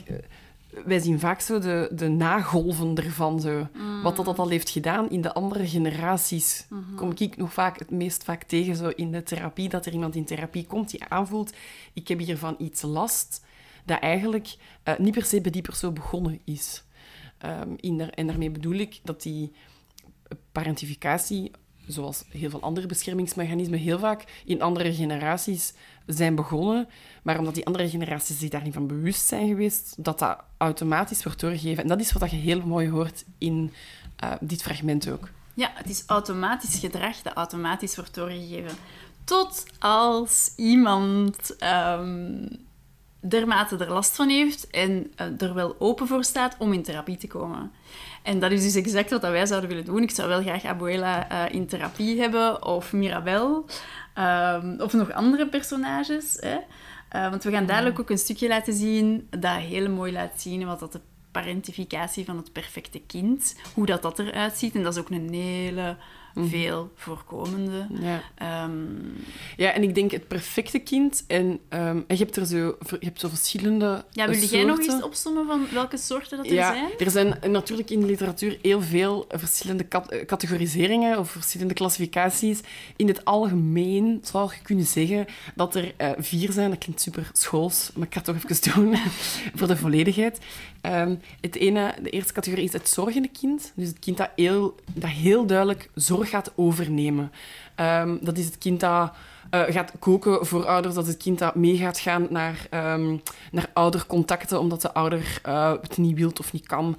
wij 0.84 0.98
zien 0.98 1.20
vaak 1.20 1.40
zo 1.40 1.58
de, 1.58 1.90
de 1.92 2.08
nagolven 2.08 2.94
ervan. 2.94 3.40
Zo. 3.40 3.68
Wat 4.02 4.16
dat, 4.16 4.24
dat 4.24 4.38
al 4.38 4.48
heeft 4.48 4.70
gedaan 4.70 5.10
in 5.10 5.20
de 5.20 5.32
andere 5.32 5.66
generaties. 5.68 6.66
Kom 6.96 7.12
ik 7.16 7.36
nog 7.36 7.52
vaak, 7.52 7.78
het 7.78 7.90
meest 7.90 8.24
vaak 8.24 8.42
tegen 8.42 8.76
zo 8.76 8.88
in 8.88 9.12
de 9.12 9.22
therapie, 9.22 9.68
dat 9.68 9.86
er 9.86 9.92
iemand 9.92 10.14
in 10.14 10.24
therapie 10.24 10.66
komt 10.66 10.90
die 10.90 11.04
aanvoelt, 11.04 11.52
ik 11.92 12.08
heb 12.08 12.18
hiervan 12.18 12.54
iets 12.58 12.82
last, 12.82 13.44
dat 13.84 14.00
eigenlijk 14.00 14.56
eh, 14.82 14.98
niet 14.98 15.14
per 15.14 15.24
se 15.24 15.40
bij 15.40 15.50
die 15.50 15.62
persoon 15.62 15.94
begonnen 15.94 16.40
is. 16.44 16.84
Ehm, 17.38 17.70
in 17.76 17.98
daar, 17.98 18.08
en 18.08 18.26
daarmee 18.26 18.50
bedoel 18.50 18.74
ik 18.74 19.00
dat 19.02 19.22
die 19.22 19.52
parentificatie, 20.52 21.50
zoals 21.86 22.24
heel 22.28 22.50
veel 22.50 22.60
andere 22.60 22.86
beschermingsmechanismen, 22.86 23.78
heel 23.78 23.98
vaak 23.98 24.42
in 24.44 24.62
andere 24.62 24.94
generaties 24.94 25.74
zijn 26.06 26.34
begonnen. 26.34 26.88
Maar 27.22 27.38
omdat 27.38 27.54
die 27.54 27.66
andere 27.66 27.88
generaties 27.88 28.38
zich 28.38 28.48
daar 28.48 28.62
niet 28.62 28.74
van 28.74 28.86
bewust 28.86 29.26
zijn 29.26 29.48
geweest, 29.48 29.94
dat 30.04 30.18
dat 30.18 30.38
automatisch 30.56 31.24
wordt 31.24 31.40
doorgegeven. 31.40 31.82
En 31.82 31.88
dat 31.88 32.00
is 32.00 32.12
wat 32.12 32.30
je 32.30 32.36
heel 32.36 32.60
mooi 32.60 32.90
hoort 32.90 33.24
in 33.38 33.72
eh, 34.16 34.32
dit 34.40 34.62
fragment 34.62 35.10
ook. 35.10 35.28
Ja, 35.54 35.70
het 35.74 35.88
is 35.88 36.04
automatisch 36.06 36.78
gedrag 36.78 37.22
dat 37.22 37.34
automatisch 37.34 37.96
wordt 37.96 38.14
doorgegeven. 38.14 38.76
Tot 39.24 39.64
als 39.78 40.52
iemand 40.56 41.56
ehm 41.56 42.46
dermate 43.20 43.76
er 43.76 43.92
last 43.92 44.16
van 44.16 44.28
heeft 44.28 44.70
en 44.70 45.12
eh, 45.16 45.42
er 45.42 45.54
wel 45.54 45.76
open 45.78 46.06
voor 46.06 46.24
staat 46.24 46.56
om 46.58 46.72
in 46.72 46.82
therapie 46.82 47.16
te 47.16 47.26
komen. 47.26 47.72
En 48.22 48.40
dat 48.40 48.50
is 48.50 48.62
dus 48.62 48.74
exact 48.74 49.10
wat 49.10 49.20
wij 49.20 49.46
zouden 49.46 49.68
willen 49.68 49.84
doen. 49.84 50.02
Ik 50.02 50.10
zou 50.10 50.28
wel 50.28 50.42
graag 50.42 50.64
Abuela 50.64 51.28
eh, 51.28 51.54
in 51.54 51.66
therapie 51.66 52.20
hebben, 52.20 52.64
of 52.64 52.92
Mirabel, 52.92 53.64
ehm, 54.14 54.80
of 54.80 54.92
nog 54.92 55.12
andere 55.12 55.48
personages. 55.48 56.36
Hè? 56.40 56.56
Eh, 57.08 57.30
want 57.30 57.42
we 57.42 57.50
gaan 57.50 57.66
dadelijk 57.66 58.00
ook 58.00 58.10
een 58.10 58.18
stukje 58.18 58.48
laten 58.48 58.74
zien 58.74 59.26
dat 59.30 59.56
heel 59.56 59.90
mooi 59.90 60.12
laat 60.12 60.40
zien 60.40 60.66
wat 60.66 60.80
dat 60.80 60.92
de 60.92 61.00
parentificatie 61.30 62.24
van 62.24 62.36
het 62.36 62.52
perfecte 62.52 63.00
kind, 63.06 63.56
hoe 63.74 63.86
dat, 63.86 64.02
dat 64.02 64.18
eruit 64.18 64.56
ziet. 64.56 64.74
En 64.74 64.82
dat 64.82 64.92
is 64.92 65.00
ook 65.00 65.10
een 65.10 65.32
hele 65.32 65.96
veel 66.34 66.92
voorkomende. 66.94 67.86
Ja. 68.00 68.22
Ehm, 68.34 68.72
ja, 69.56 69.72
en 69.72 69.82
ik 69.82 69.94
denk 69.94 70.10
het 70.10 70.28
perfecte 70.28 70.78
kind. 70.78 71.24
En, 71.26 71.60
ehm, 71.68 72.00
en 72.06 72.16
je 72.16 72.16
hebt 72.16 72.36
er 72.36 72.46
zo, 72.46 72.56
je 72.88 73.06
hebt 73.06 73.20
zo 73.20 73.28
verschillende 73.28 74.04
ja, 74.10 74.28
wil 74.28 74.38
jij 74.38 74.64
nog 74.64 74.78
eens 74.78 75.02
opzommen 75.02 75.46
van 75.46 75.66
welke 75.72 75.96
soorten 75.96 76.36
dat 76.36 76.46
er 76.46 76.52
ja, 76.52 76.72
zijn? 76.72 76.88
er 76.98 77.10
zijn 77.10 77.52
natuurlijk 77.52 77.90
in 77.90 78.00
de 78.00 78.06
literatuur 78.06 78.58
heel 78.62 78.82
veel 78.82 79.24
verschillende 79.28 79.88
cat- 79.88 80.10
eh, 80.10 80.26
categoriseringen 80.26 81.18
of 81.18 81.30
verschillende 81.30 81.74
klassificaties. 81.74 82.60
In 82.96 83.08
het 83.08 83.24
algemeen 83.24 84.18
zou 84.22 84.50
je 84.54 84.62
kunnen 84.62 84.86
zeggen 84.86 85.26
dat 85.54 85.74
er 85.74 85.94
eh, 85.96 86.10
vier 86.18 86.52
zijn. 86.52 86.70
Dat 86.70 86.78
klinkt 86.78 87.00
super 87.00 87.30
schools, 87.32 87.90
maar 87.94 88.06
ik 88.06 88.12
ga 88.12 88.20
het 88.20 88.42
toch 88.42 88.50
even 88.50 88.72
doen 88.74 88.96
voor 89.54 89.68
de 89.68 89.76
volledigheid. 89.76 90.38
Ehm, 90.80 91.14
het 91.40 91.56
ene, 91.56 91.94
de 92.02 92.10
eerste 92.10 92.32
categorie 92.32 92.64
is 92.64 92.72
het 92.72 92.88
zorgende 92.88 93.28
kind. 93.28 93.72
Dus 93.74 93.88
het 93.88 93.98
kind 93.98 94.16
dat 94.16 94.30
heel, 94.36 94.74
dat 94.94 95.10
heel 95.10 95.46
duidelijk 95.46 95.90
zorg 95.94 96.30
gaat 96.30 96.52
overnemen. 96.54 97.32
Ehm, 97.74 98.16
dat 98.20 98.38
is 98.38 98.44
het 98.44 98.58
kind 98.58 98.80
dat 98.80 99.12
eh, 99.50 99.62
gaat 99.68 99.92
koken 99.98 100.46
voor 100.46 100.66
ouders, 100.66 100.94
dat 100.94 101.06
het 101.06 101.16
kind 101.16 101.38
dat 101.38 101.54
mee 101.54 101.76
gaat 101.76 101.98
gaan 101.98 102.26
naar, 102.30 102.66
ehm, 102.70 103.16
naar 103.52 103.70
oudercontacten, 103.72 104.60
omdat 104.60 104.82
de 104.82 104.92
ouder 104.92 105.40
eh, 105.42 105.72
het 105.80 105.98
niet 105.98 106.16
wil 106.16 106.32
of 106.40 106.52
niet 106.52 106.66
kan. 106.66 106.96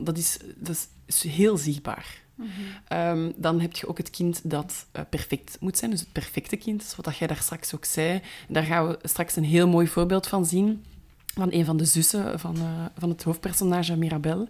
Dat, 0.00 0.18
is, 0.18 0.38
dat 0.56 0.88
is 1.06 1.22
heel 1.22 1.56
zichtbaar. 1.56 2.20
Ehm, 2.88 3.30
dan 3.36 3.60
heb 3.60 3.76
je 3.76 3.88
ook 3.88 3.98
het 3.98 4.10
kind 4.10 4.50
dat 4.50 4.86
eh, 4.92 5.02
perfect 5.10 5.56
moet 5.60 5.78
zijn, 5.78 5.90
dus 5.90 6.00
het 6.00 6.12
perfecte 6.12 6.56
kind, 6.56 6.94
wat 6.96 7.16
jij 7.16 7.26
daar 7.26 7.36
straks 7.36 7.74
ook 7.74 7.84
zei. 7.84 8.20
Daar 8.48 8.62
gaan 8.62 8.86
we 8.86 8.98
straks 9.02 9.36
een 9.36 9.44
heel 9.44 9.68
mooi 9.68 9.86
voorbeeld 9.86 10.26
van 10.26 10.46
zien, 10.46 10.84
van 11.34 11.52
een 11.52 11.64
van 11.64 11.76
de 11.76 11.84
zussen 11.84 12.38
van, 12.38 12.56
eh, 12.56 12.84
van 12.98 13.08
het 13.08 13.22
hoofdpersonage 13.22 13.96
Mirabel. 13.96 14.48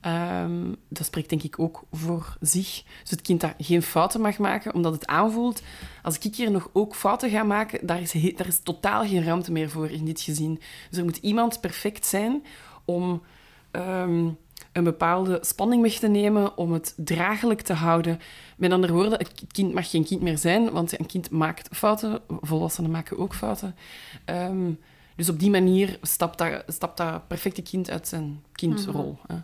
Ehm, 0.00 0.72
dat 0.88 1.06
spreekt 1.06 1.28
denk 1.28 1.42
ik 1.42 1.58
ook 1.58 1.82
voor 1.92 2.36
zich. 2.40 2.82
Dus 3.02 3.10
het 3.10 3.22
kind 3.22 3.40
dat 3.40 3.54
geen 3.58 3.82
fouten 3.82 4.20
mag 4.20 4.38
maken, 4.38 4.74
omdat 4.74 4.92
het 4.92 5.06
aanvoelt... 5.06 5.62
Als 6.02 6.18
ik 6.18 6.34
hier 6.34 6.50
nog 6.50 6.70
ook 6.72 6.94
fouten 6.94 7.30
ga 7.30 7.42
maken, 7.42 7.86
daar 7.86 8.00
is, 8.00 8.12
daar 8.36 8.46
is 8.46 8.60
totaal 8.62 9.06
geen 9.06 9.24
ruimte 9.24 9.52
meer 9.52 9.70
voor 9.70 9.90
in 9.90 10.04
dit 10.04 10.20
gezin. 10.20 10.60
Dus 10.88 10.98
er 10.98 11.04
moet 11.04 11.16
iemand 11.16 11.60
perfect 11.60 12.06
zijn 12.06 12.44
om 12.84 13.22
ehm, 13.70 14.28
een 14.72 14.84
bepaalde 14.84 15.38
spanning 15.40 15.82
weg 15.82 15.98
te 15.98 16.08
nemen, 16.08 16.56
om 16.56 16.72
het 16.72 16.94
draaglijk 16.96 17.60
te 17.60 17.72
houden. 17.72 18.20
Met 18.56 18.72
andere 18.72 18.92
woorden, 18.92 19.18
het 19.18 19.32
kind 19.52 19.74
mag 19.74 19.90
geen 19.90 20.04
kind 20.04 20.22
meer 20.22 20.38
zijn, 20.38 20.70
want 20.70 20.98
een 20.98 21.06
kind 21.06 21.30
maakt 21.30 21.68
fouten. 21.76 22.20
Volwassenen 22.40 22.90
maken 22.90 23.18
ook 23.18 23.34
fouten. 23.34 23.76
Ehm, 24.24 24.70
dus 25.16 25.28
op 25.28 25.38
die 25.38 25.50
manier 25.50 25.98
stapt 26.02 26.38
dat, 26.38 26.62
stapt 26.66 26.96
dat 26.96 27.28
perfecte 27.28 27.62
kind 27.62 27.90
uit 27.90 28.08
zijn 28.08 28.42
kindrol. 28.52 29.18
hè. 29.26 29.36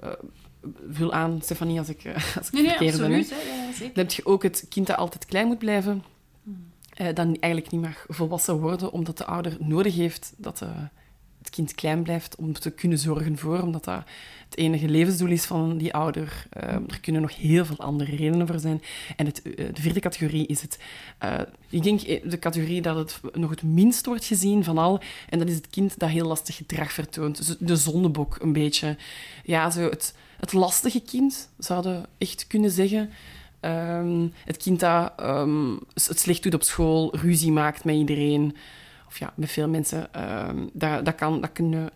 Eh, 0.00 0.12
vul 0.90 1.12
aan, 1.12 1.40
Stefanie, 1.42 1.78
als 1.78 1.88
ik, 1.88 2.04
eh, 2.04 2.14
als 2.38 2.46
ik 2.46 2.52
Nee, 2.52 2.62
nee, 2.62 2.70
verkeerd 2.70 2.98
ben. 2.98 3.10
hè. 3.12 3.18
absoluut. 3.18 3.44
Ja, 3.46 3.72
zeker. 3.72 3.94
Dan 3.94 4.04
heb 4.04 4.12
je 4.12 4.26
ook 4.26 4.42
het 4.42 4.66
kind 4.68 4.86
dat 4.86 4.96
altijd 4.96 5.26
klein 5.26 5.46
moet 5.46 5.58
blijven. 5.58 6.02
dan 7.14 7.36
eigenlijk 7.40 7.70
niet 7.72 7.80
mag 7.80 8.04
volwassen 8.08 8.58
worden, 8.60 8.92
omdat 8.92 9.18
de 9.18 9.24
ouder 9.24 9.56
nodig 9.60 9.94
heeft 9.94 10.32
dat 10.36 10.64
het 11.42 11.50
kind 11.50 11.74
klein 11.74 12.02
blijft 12.02 12.36
om 12.36 12.52
te 12.52 12.70
kunnen 12.70 12.98
zorgen 12.98 13.38
voor, 13.38 13.62
omdat 13.62 13.84
dat 13.84 14.02
het 14.44 14.56
enige 14.58 14.88
levensdoel 14.88 15.28
is 15.28 15.44
van 15.44 15.78
die 15.78 15.94
ouder. 15.94 16.46
Eh, 16.50 16.68
er 16.74 17.00
kunnen 17.00 17.22
nog 17.22 17.36
heel 17.36 17.64
veel 17.64 17.76
andere 17.78 18.16
redenen 18.16 18.46
voor 18.46 18.58
zijn. 18.58 18.82
En 19.16 19.26
het, 19.26 19.42
eh, 19.42 19.74
de 19.74 19.82
vierde 19.82 20.00
categorie 20.00 20.46
is 20.46 20.62
het... 20.62 20.78
eh, 21.18 21.40
ik 21.68 21.82
denk 21.82 22.00
eh, 22.00 22.30
de 22.30 22.38
categorie 22.38 22.82
dat 22.82 22.96
het 22.96 23.20
nog 23.34 23.50
het 23.50 23.62
minst 23.62 24.06
wordt 24.06 24.24
gezien 24.24 24.64
van 24.64 24.78
al, 24.78 25.00
en 25.28 25.38
dat 25.38 25.48
is 25.48 25.54
het 25.54 25.70
kind 25.70 25.98
dat 25.98 26.08
heel 26.08 26.26
lastig 26.26 26.56
gedrag 26.56 26.92
vertoont. 26.92 27.36
Dus 27.36 27.56
de 27.58 27.76
zondebok 27.76 28.36
een 28.40 28.52
beetje. 28.52 28.96
Ja, 29.44 29.70
zo 29.70 29.80
het, 29.80 30.14
het 30.36 30.52
lastige 30.52 31.00
kind, 31.00 31.48
zouden 31.58 32.00
we 32.00 32.08
echt 32.18 32.46
kunnen 32.46 32.70
zeggen. 32.70 33.10
Ehm, 33.60 34.28
het 34.44 34.56
kind 34.56 34.80
dat 34.80 35.12
ehm, 35.16 35.72
het 35.94 36.20
slecht 36.20 36.42
doet 36.42 36.54
op 36.54 36.62
school, 36.62 37.16
ruzie 37.16 37.52
maakt 37.52 37.84
met 37.84 37.94
iedereen. 37.94 38.56
Of 39.12 39.18
ja, 39.18 39.32
met 39.36 39.50
veel 39.50 39.68
mensen. 39.68 40.14
Ehm, 40.14 40.66
dat, 40.72 41.04
dat, 41.04 41.14
kan, 41.14 41.40
dat 41.40 41.52
kunnen 41.52 41.90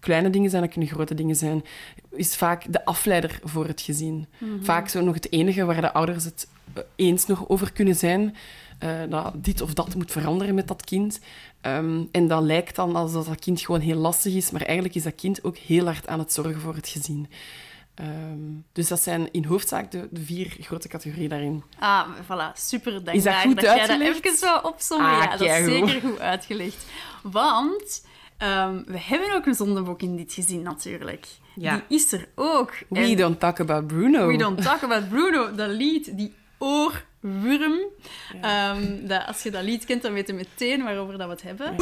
kleine 0.00 0.30
dingen 0.30 0.50
zijn, 0.50 0.62
dat 0.62 0.70
kunnen 0.72 0.90
grote 0.90 1.14
dingen 1.14 1.36
zijn. 1.36 1.64
Is 2.10 2.36
vaak 2.36 2.72
de 2.72 2.84
afleider 2.84 3.40
voor 3.44 3.66
het 3.66 3.80
gezin. 3.80 4.26
Vaak 4.62 4.88
zo 4.88 5.00
nog 5.00 5.14
het 5.14 5.32
enige 5.32 5.64
waar 5.64 5.80
de 5.80 5.92
ouders 5.92 6.24
het 6.24 6.48
eh, 6.74 6.82
eens 6.96 7.26
nog 7.26 7.48
over 7.48 7.72
kunnen 7.72 7.94
zijn. 7.94 8.36
eh, 8.78 8.90
dat 9.08 9.32
dit 9.44 9.60
of 9.60 9.74
dat 9.74 9.94
moet 9.94 10.12
veranderen 10.12 10.54
met 10.54 10.68
dat 10.68 10.84
kind. 10.84 11.20
Ehm, 11.60 12.02
en 12.10 12.28
dat 12.28 12.42
lijkt 12.42 12.76
dan 12.76 12.96
alsof 12.96 13.26
dat 13.26 13.38
kind 13.38 13.60
gewoon 13.60 13.80
heel 13.80 13.96
lastig 13.98 14.34
is, 14.34 14.50
maar 14.50 14.62
eigenlijk 14.62 14.94
is 14.94 15.02
dat 15.02 15.14
kind 15.14 15.44
ook 15.44 15.56
heel 15.56 15.84
hard 15.84 16.06
aan 16.06 16.18
het 16.18 16.32
zorgen 16.32 16.60
voor 16.60 16.74
het 16.74 16.88
gezin. 16.88 17.26
Ehm, 18.00 18.38
dus 18.72 18.88
dat 18.88 19.00
zijn 19.00 19.28
in 19.32 19.44
hoofdzaak 19.44 19.90
de, 19.90 20.08
de 20.10 20.20
vier 20.20 20.56
grote 20.60 20.88
categorieën 20.88 21.28
daarin. 21.28 21.62
Ah, 21.78 22.06
voilà. 22.24 22.52
Super 22.54 22.92
dankbaar 22.92 23.14
Is 23.14 23.22
dat 23.22 23.34
goed 23.34 23.60
jij 23.60 23.70
dat 23.70 23.78
uitgelegd? 23.78 24.24
even 24.24 24.38
zo 24.38 24.56
opzommen. 24.56 25.10
Ah, 25.10 25.22
ja, 25.22 25.30
dat 25.36 25.40
is 25.40 25.64
zeker 25.64 26.00
goed 26.00 26.18
uitgelegd. 26.20 26.86
Want 27.22 28.06
ehm, 28.38 28.82
we 28.86 28.98
hebben 28.98 29.32
ook 29.34 29.46
een 29.46 29.54
zondebok 29.54 30.02
in 30.02 30.16
dit 30.16 30.32
gezin 30.32 30.62
natuurlijk. 30.62 31.26
Ja. 31.54 31.82
Die 31.88 31.98
is 31.98 32.12
er 32.12 32.28
ook. 32.34 32.72
We 32.88 32.98
En 32.98 33.16
don't 33.16 33.40
talk 33.40 33.60
about 33.60 33.86
Bruno. 33.86 34.26
We 34.26 34.36
Don't 34.36 34.62
Talk 34.62 34.82
About 34.82 35.08
Bruno, 35.08 35.54
dat 35.54 35.68
lied, 35.70 36.16
die 36.16 36.34
oorwurm. 36.58 37.78
Ehm, 38.40 39.06
dat, 39.06 39.26
als 39.26 39.42
je 39.42 39.50
dat 39.50 39.62
lied 39.62 39.84
kent, 39.84 40.02
dan 40.02 40.12
weet 40.12 40.26
je 40.26 40.32
meteen 40.32 40.82
waarover 40.82 41.18
dat 41.18 41.26
we 41.26 41.32
het 41.32 41.42
hebben. 41.42 41.74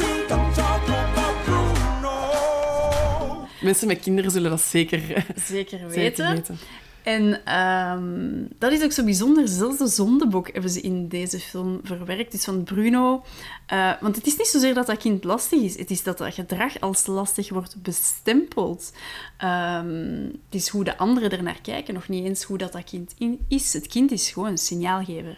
Mensen 3.61 3.87
met 3.87 3.99
kinderen 3.99 4.31
zullen 4.31 4.49
dat 4.49 4.61
zeker, 4.61 4.99
Zeker 4.99 5.25
zeker 5.47 5.87
weten. 5.87 6.35
weten. 6.35 6.57
En 7.03 7.45
ehm, 7.45 8.43
dat 8.57 8.71
is 8.71 8.83
ook 8.83 8.91
zo 8.91 9.03
bijzonder. 9.03 9.47
Zelfs 9.47 9.77
de 9.77 9.87
zondebok 9.87 10.51
hebben 10.51 10.71
ze 10.71 10.81
in 10.81 11.07
deze 11.07 11.39
film 11.39 11.79
verwerkt. 11.83 12.31
Dus 12.31 12.43
van 12.43 12.63
Bruno. 12.63 13.23
Eh, 13.65 13.91
want 14.01 14.15
het 14.15 14.27
is 14.27 14.37
niet 14.37 14.47
zozeer 14.47 14.73
dat 14.73 14.85
dat 14.87 14.97
kind 14.97 15.23
lastig 15.23 15.61
is. 15.61 15.77
Het 15.77 15.91
is 15.91 16.03
dat 16.03 16.17
dat 16.17 16.33
gedrag 16.33 16.79
als 16.79 17.05
lastig 17.05 17.49
wordt 17.49 17.81
bestempeld. 17.81 18.91
Ehm, 19.37 20.23
het 20.23 20.55
is 20.61 20.67
hoe 20.67 20.83
de 20.83 20.97
anderen 20.97 21.29
er 21.29 21.43
naar 21.43 21.61
kijken. 21.61 21.93
Nog 21.93 22.07
niet 22.07 22.25
eens 22.25 22.43
hoe 22.43 22.57
dat, 22.57 22.71
dat 22.71 22.83
kind 22.83 23.13
in 23.17 23.39
is. 23.47 23.73
Het 23.73 23.87
kind 23.87 24.11
is 24.11 24.29
gewoon 24.29 24.49
een 24.49 24.57
signaalgever. 24.57 25.37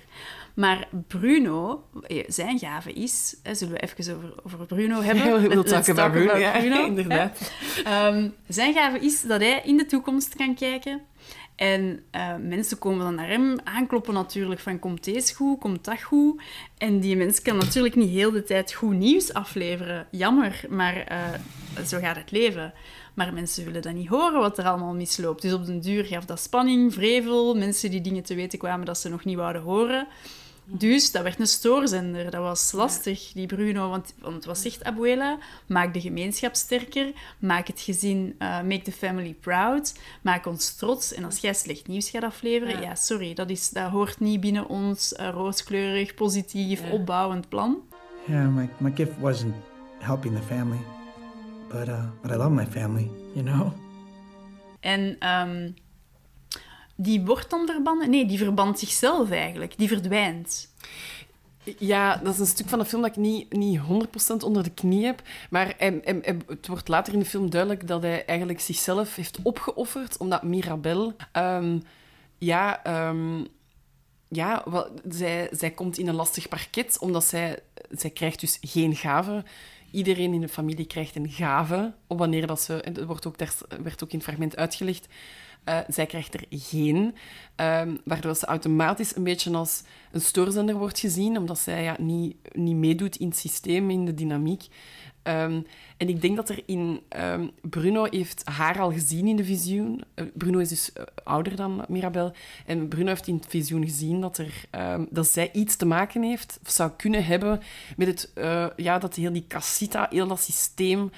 Maar 0.55 0.87
Bruno, 1.07 1.83
eh, 2.07 2.23
zijn 2.27 2.59
gave 2.59 2.93
is... 2.93 3.35
Hè, 3.43 3.55
zullen 3.55 3.73
we 3.73 3.79
even 3.79 4.15
over, 4.15 4.33
over 4.43 4.65
Bruno 4.65 5.01
hebben? 5.01 5.25
We 5.33 5.47
willen 5.47 5.57
Let's 5.57 5.71
talk 5.71 5.89
about 5.89 6.11
Bruno. 6.11 6.37
Ja, 6.37 6.59
Bruno, 6.59 6.85
inderdaad. 6.85 7.37
Ehm, 7.83 8.29
zijn 8.47 8.73
gave 8.73 8.99
is 8.99 9.21
dat 9.21 9.41
hij 9.41 9.61
in 9.63 9.77
de 9.77 9.85
toekomst 9.85 10.35
kan 10.35 10.55
kijken. 10.55 11.01
En 11.55 12.03
eh, 12.11 12.35
mensen 12.35 12.77
komen 12.77 13.03
dan 13.03 13.15
naar 13.15 13.27
hem 13.27 13.55
aankloppen 13.63 14.13
natuurlijk 14.13 14.61
van 14.61 14.79
komt 14.79 15.03
deze 15.03 15.35
goed, 15.35 15.59
komt 15.59 15.85
dat 15.85 16.01
goed. 16.01 16.41
En 16.77 16.99
die 16.99 17.15
mens 17.15 17.41
kan 17.41 17.57
natuurlijk 17.57 17.95
niet 17.95 18.09
heel 18.09 18.31
de 18.31 18.43
tijd 18.43 18.73
goed 18.73 18.95
nieuws 18.95 19.33
afleveren. 19.33 20.07
Jammer, 20.11 20.61
maar 20.69 20.97
eh, 20.97 21.17
zo 21.85 21.99
gaat 21.99 22.15
het 22.15 22.31
leven. 22.31 22.73
Maar 23.13 23.33
mensen 23.33 23.65
willen 23.65 23.81
dat 23.81 23.93
niet 23.93 24.07
horen 24.07 24.39
wat 24.39 24.57
er 24.57 24.65
allemaal 24.65 24.93
misloopt. 24.93 25.41
Dus 25.41 25.53
op 25.53 25.65
den 25.65 25.81
duur 25.81 26.05
gaf 26.05 26.25
dat 26.25 26.39
spanning, 26.39 26.93
vrevel, 26.93 27.55
mensen 27.55 27.91
die 27.91 28.01
dingen 28.01 28.23
te 28.23 28.35
weten 28.35 28.59
kwamen 28.59 28.85
dat 28.85 28.97
ze 28.97 29.09
nog 29.09 29.25
niet 29.25 29.37
wouden 29.37 29.61
horen. 29.61 30.07
Dus 30.73 31.11
dat 31.11 31.23
werd 31.23 31.39
een 31.39 31.47
stoorzender. 31.47 32.31
Dat 32.31 32.41
was 32.41 32.71
lastig, 32.71 33.31
die 33.33 33.45
Bruno. 33.45 33.89
Want, 33.89 34.13
want 34.19 34.45
wat 34.45 34.57
zegt 34.57 34.83
Abuela? 34.83 35.37
Maak 35.65 35.93
de 35.93 36.01
gemeenschap 36.01 36.55
sterker. 36.55 37.11
Maak 37.39 37.67
het 37.67 37.79
gezin, 37.79 38.35
eh, 38.37 38.61
make 38.61 38.81
the 38.81 38.91
family 38.91 39.35
proud. 39.39 39.93
Maak 40.21 40.45
ons 40.45 40.75
trots. 40.75 41.13
En 41.13 41.23
als 41.23 41.37
jij 41.37 41.53
slecht 41.53 41.87
nieuws 41.87 42.09
gaat 42.09 42.23
afleveren, 42.23 42.81
ja, 42.81 42.95
sorry, 42.95 43.33
dat, 43.33 43.49
is, 43.49 43.69
dat 43.69 43.89
hoort 43.89 44.19
niet 44.19 44.39
binnen 44.39 44.67
ons 44.67 45.13
eh, 45.13 45.29
rooskleurig, 45.29 46.13
positief, 46.13 46.91
opbouwend 46.91 47.49
plan. 47.49 47.77
Yeah, 48.27 48.47
my, 48.47 48.69
my 48.77 48.91
gift 48.95 49.11
wasn't 49.19 49.55
helping 49.99 50.35
the 50.35 50.41
family, 50.41 50.81
but 51.69 51.87
uh, 51.87 52.03
but 52.21 52.31
I 52.31 52.35
love 52.35 52.49
my 52.49 52.65
family, 52.65 53.09
you 53.33 53.45
know. 53.45 53.71
En 54.79 55.15
ehm, 55.19 55.71
die 57.01 57.21
wordt 57.21 57.49
dan? 57.49 58.09
Nee, 58.09 58.25
die 58.25 58.37
verband 58.37 58.79
zichzelf 58.79 59.31
eigenlijk. 59.31 59.77
Die 59.77 59.87
verdwijnt. 59.87 60.69
Ja, 61.77 62.15
dat 62.15 62.33
is 62.33 62.39
een 62.39 62.45
stuk 62.45 62.69
van 62.69 62.79
de 62.79 62.85
film 62.85 63.01
dat 63.01 63.11
ik 63.11 63.17
niet, 63.17 63.53
niet 63.53 63.79
100% 63.79 63.83
onder 64.43 64.63
de 64.63 64.69
knie 64.69 65.05
heb. 65.05 65.21
Maar 65.49 65.75
het 66.47 66.67
wordt 66.67 66.87
later 66.87 67.13
in 67.13 67.19
de 67.19 67.25
film 67.25 67.49
duidelijk 67.49 67.87
dat 67.87 68.01
hij 68.01 68.25
eigenlijk 68.25 68.59
zichzelf 68.59 69.15
heeft 69.15 69.39
opgeofferd, 69.43 70.17
omdat 70.17 70.43
Mirabel... 70.43 71.13
ehm, 71.31 71.79
ja, 72.37 72.83
ehm, 72.83 73.43
ja 74.27 74.65
zij, 75.09 75.49
zij 75.51 75.71
komt 75.71 75.97
in 75.97 76.07
een 76.07 76.15
lastig 76.15 76.47
parket, 76.47 76.99
omdat 76.99 77.23
zij, 77.23 77.59
zij 77.91 78.09
krijgt 78.09 78.39
dus 78.39 78.57
geen 78.61 78.95
gave. 78.95 79.43
Iedereen 79.91 80.33
in 80.33 80.41
de 80.41 80.49
familie 80.49 80.85
krijgt 80.85 81.15
een 81.15 81.29
gave, 81.29 81.93
op 82.07 82.19
wanneer 82.19 82.47
dat 82.47 82.61
ze... 82.61 82.85
Dat 82.93 83.05
wordt 83.05 83.27
ook, 83.27 83.35
werd 83.83 84.03
ook 84.03 84.11
in 84.11 84.17
het 84.17 84.23
fragment 84.23 84.57
uitgelegd. 84.57 85.07
Eh, 85.63 85.77
zij 85.87 86.05
krijgt 86.05 86.33
er 86.33 86.43
geen, 86.49 87.15
ehm, 87.55 87.95
waardoor 88.03 88.35
ze 88.35 88.45
automatisch 88.45 89.15
een 89.15 89.23
beetje 89.23 89.53
als 89.53 89.83
een 90.11 90.21
stoorzender 90.21 90.75
wordt 90.75 90.99
gezien, 90.99 91.37
omdat 91.37 91.59
zij 91.59 91.83
ja, 91.83 91.95
niet, 91.99 92.35
niet 92.51 92.75
meedoet 92.75 93.15
in 93.15 93.27
het 93.27 93.37
systeem, 93.37 93.89
in 93.89 94.05
de 94.05 94.13
dynamiek. 94.13 94.67
Ehm, 95.23 95.61
en 96.01 96.09
ik 96.09 96.21
denk 96.21 96.35
dat 96.35 96.49
er 96.49 96.63
in... 96.65 97.01
ehm, 97.09 97.47
Bruno 97.61 98.07
heeft 98.09 98.41
haar 98.49 98.79
al 98.79 98.91
gezien 98.91 99.27
in 99.27 99.35
de 99.35 99.43
visioen. 99.43 100.03
Eh, 100.13 100.25
Bruno 100.33 100.59
is 100.59 100.69
dus 100.69 100.93
eh, 100.93 101.03
ouder 101.23 101.55
dan 101.55 101.85
Mirabel. 101.87 102.33
En 102.65 102.87
Bruno 102.87 103.07
heeft 103.07 103.27
in 103.27 103.35
het 103.35 103.45
visioen 103.49 103.83
gezien 103.83 104.21
dat, 104.21 104.37
er, 104.37 104.53
ehm, 104.69 105.05
dat 105.09 105.27
zij 105.27 105.49
iets 105.53 105.75
te 105.75 105.85
maken 105.85 106.23
heeft, 106.23 106.59
of 106.65 106.71
zou 106.71 106.91
kunnen 106.97 107.25
hebben, 107.25 107.61
met 107.97 108.07
het... 108.07 108.31
eh, 108.33 108.65
ja, 108.75 108.99
dat 108.99 109.15
heel 109.15 109.33
die 109.33 109.45
casita, 109.47 110.07
heel 110.09 110.27
dat 110.27 110.41
systeem 110.41 111.11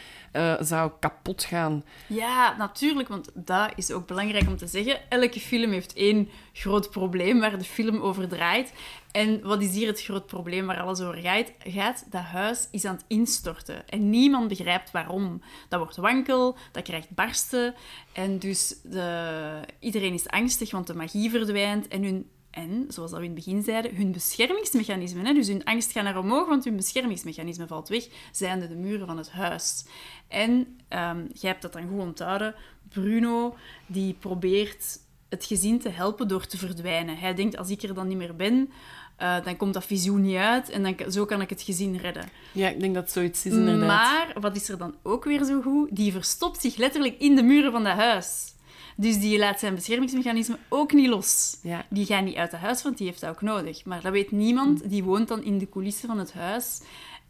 zou 0.60 0.92
kapot 1.00 1.44
gaan. 1.44 1.84
Ja, 2.08 2.56
natuurlijk, 2.58 3.10
want 3.10 3.30
dat 3.34 3.72
is 3.76 3.92
ook 3.92 4.08
belangrijk 4.08 4.48
om 4.48 4.58
te 4.58 4.68
zeggen. 4.68 5.10
Elke 5.10 5.40
film 5.40 5.72
heeft 5.72 5.94
één 5.94 6.30
groot 6.54 6.90
probleem 6.90 7.40
waar 7.40 7.58
de 7.58 7.64
film 7.64 8.02
over 8.02 8.28
draait. 8.28 8.74
En 9.14 9.42
wat 9.44 9.62
is 9.62 9.74
hier 9.74 9.88
het 9.88 10.02
groot 10.02 10.26
probleem 10.26 10.66
waar 10.66 10.82
alles 10.82 11.02
over 11.02 11.22
gaat? 11.64 12.06
Dat 12.12 12.22
huis 12.22 12.68
is 12.72 12.86
aan 12.86 12.96
het 12.96 13.06
instorten. 13.08 13.90
En 13.90 14.10
niemand 14.10 14.48
begrijpt 14.48 14.73
waarom. 14.92 15.42
Dat 15.70 15.80
wordt 15.80 15.96
wankel, 15.96 16.58
dat 16.72 16.84
krijgt 16.84 17.10
barsten. 17.10 17.76
En 18.12 18.40
dus 18.40 18.76
de, 18.84 19.60
iedereen 19.80 20.14
is 20.14 20.28
angstig, 20.28 20.72
want 20.72 20.88
de 20.88 20.96
magie 20.96 21.30
verdwijnt. 21.30 21.88
En 21.88 22.04
hun 22.04 22.30
En, 22.52 22.86
zoals 22.88 23.12
dat 23.12 23.20
we 23.20 23.26
in 23.26 23.36
het 23.36 23.46
begin 23.46 23.64
zeiden, 23.64 23.96
hun 23.96 24.12
beschermingsmechanismen, 24.12 25.26
hè, 25.26 25.34
dus 25.34 25.48
hun 25.48 25.64
angst 25.64 25.92
gaat 25.92 26.04
naar 26.04 26.18
omhoog, 26.18 26.48
want 26.48 26.64
hun 26.64 26.76
beschermingsmechanisme 26.76 27.68
valt 27.68 27.90
weg, 27.90 28.08
zijn 28.32 28.60
de, 28.60 28.68
de 28.68 28.76
muren 28.76 29.08
van 29.08 29.18
het 29.18 29.32
huis. 29.32 29.86
En 30.28 30.80
ehm, 30.88 31.26
jij 31.34 31.50
hebt 31.50 31.62
dat 31.62 31.74
dan 31.74 31.88
goed 31.88 32.00
onthouden. 32.00 32.56
Bruno, 32.90 33.56
die 33.88 34.14
probeert 34.14 35.00
het 35.30 35.46
gezin 35.46 35.80
te 35.80 35.90
helpen 35.90 36.28
door 36.28 36.46
te 36.46 36.58
verdwijnen. 36.58 37.18
Hij 37.18 37.34
denkt, 37.34 37.58
als 37.58 37.70
ik 37.70 37.82
er 37.82 37.94
dan 37.94 38.08
niet 38.08 38.18
meer 38.18 38.36
ben, 38.36 38.72
eh, 39.16 39.44
dan 39.44 39.58
komt 39.58 39.74
dat 39.74 39.86
visioen 39.86 40.22
niet 40.22 40.38
uit 40.38 40.70
en 40.70 40.84
dan, 40.84 41.12
zo 41.12 41.26
kan 41.26 41.42
ik 41.42 41.50
het 41.50 41.62
gezin 41.62 41.96
redden. 41.96 42.30
Ja, 42.52 42.70
ik 42.70 42.80
denk 42.80 42.94
dat 42.94 43.12
zoiets 43.12 43.46
is 43.46 43.54
inderdaad. 43.54 43.88
Maar, 43.88 44.34
wat 44.42 44.56
is 44.56 44.70
er 44.70 44.78
dan 44.78 44.96
ook 45.04 45.24
weer 45.24 45.44
zo 45.44 45.62
goed? 45.62 45.88
Die 45.92 46.12
verstopt 46.12 46.62
zich 46.62 46.76
letterlijk 46.76 47.20
in 47.20 47.36
de 47.36 47.44
muren 47.44 47.72
van 47.72 47.84
dat 47.84 47.98
huis. 47.98 48.54
Dus 48.96 49.20
die 49.20 49.38
laat 49.38 49.60
zijn 49.60 49.76
beschermingsmechanisme 49.76 50.58
ook 50.70 50.94
niet 50.94 51.08
los. 51.08 51.58
Ja. 51.62 51.86
Die 51.90 52.06
gaat 52.06 52.24
niet 52.24 52.36
uit 52.36 52.52
het 52.52 52.62
huis, 52.62 52.84
want 52.84 52.98
die 52.98 53.08
heeft 53.08 53.22
dat 53.22 53.30
ook 53.30 53.42
nodig. 53.42 53.86
Maar 53.86 54.02
dat 54.02 54.12
weet 54.12 54.32
niemand. 54.32 54.90
Die 54.90 55.04
woont 55.04 55.28
dan 55.28 55.44
in 55.44 55.58
de 55.58 55.70
coulissen 55.70 56.08
van 56.08 56.20
het 56.20 56.34
huis. 56.34 56.82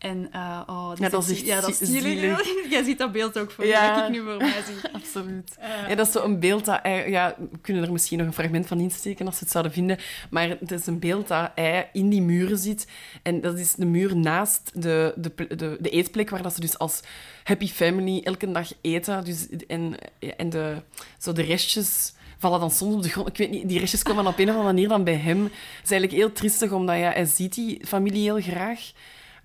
En, 0.03 0.27
eh, 0.31 0.61
oh, 0.67 0.91
Ja, 0.95 1.09
dat 1.09 1.23
is 1.23 1.29
echt 1.31 1.45
ja, 1.45 1.61
dat 1.61 1.75
zielig. 1.81 2.47
Jij 2.69 2.83
ziet 2.83 2.97
dat 2.97 3.11
beeld 3.11 3.37
ook 3.39 3.51
voor 3.51 3.65
Ja. 3.65 3.95
dat 3.95 4.03
ik 4.03 4.09
nu 4.11 4.23
voor 4.23 4.37
mij 4.37 4.61
zie. 4.65 4.91
Absoluut. 5.01 5.55
ja, 5.87 5.95
dat 5.95 6.07
is 6.07 6.13
zo'n 6.13 6.39
beeld 6.39 6.65
dat... 6.65 6.79
hij- 6.83 7.09
Ja, 7.09 7.35
we 7.51 7.57
kunnen 7.61 7.83
er 7.83 7.91
misschien 7.91 8.17
nog 8.17 8.27
een 8.27 8.33
fragment 8.33 8.67
van 8.67 8.79
insteken 8.79 9.25
als 9.25 9.35
we 9.35 9.41
het 9.41 9.51
zouden 9.51 9.73
vinden. 9.73 9.97
Maar 10.29 10.49
het 10.49 10.71
is 10.71 10.85
een 10.85 10.99
beeld 10.99 11.27
dat 11.27 11.51
hij 11.55 11.89
in 11.93 12.09
die 12.09 12.21
muren 12.21 12.57
zit. 12.57 12.87
En 13.23 13.41
dat 13.41 13.57
is 13.59 13.73
de 13.73 13.85
muur 13.85 14.15
naast 14.17 14.71
de, 14.81 15.13
de, 15.15 15.31
de, 15.55 15.77
de 15.79 15.89
eetplek 15.89 16.29
waar 16.29 16.41
dat 16.41 16.53
ze 16.53 16.59
dus 16.59 16.77
als 16.77 16.99
happy 17.43 17.67
family 17.67 18.21
elke 18.23 18.51
dag 18.51 18.71
eten. 18.81 19.23
Dus, 19.23 19.47
en 19.67 19.95
en 20.37 20.49
de, 20.49 20.75
zo 21.17 21.31
de 21.33 21.41
restjes 21.41 22.13
vallen 22.37 22.59
dan 22.59 22.71
soms 22.71 22.95
op 22.95 23.03
de 23.03 23.09
grond. 23.09 23.27
Ik 23.27 23.37
weet 23.37 23.49
niet, 23.49 23.69
die 23.69 23.79
restjes 23.79 24.03
komen 24.03 24.27
op 24.27 24.37
een 24.37 24.43
of 24.49 24.55
andere 24.55 24.73
manier 24.73 24.87
dan 24.87 25.03
bij 25.03 25.15
hem. 25.17 25.43
Het 25.43 25.51
is 25.83 25.91
eigenlijk 25.91 26.11
heel 26.21 26.31
triestig, 26.31 26.71
omdat 26.71 26.97
ja, 26.97 27.11
hij 27.11 27.25
ziet 27.25 27.53
die 27.53 27.81
familie 27.87 28.21
heel 28.21 28.41
graag. 28.41 28.91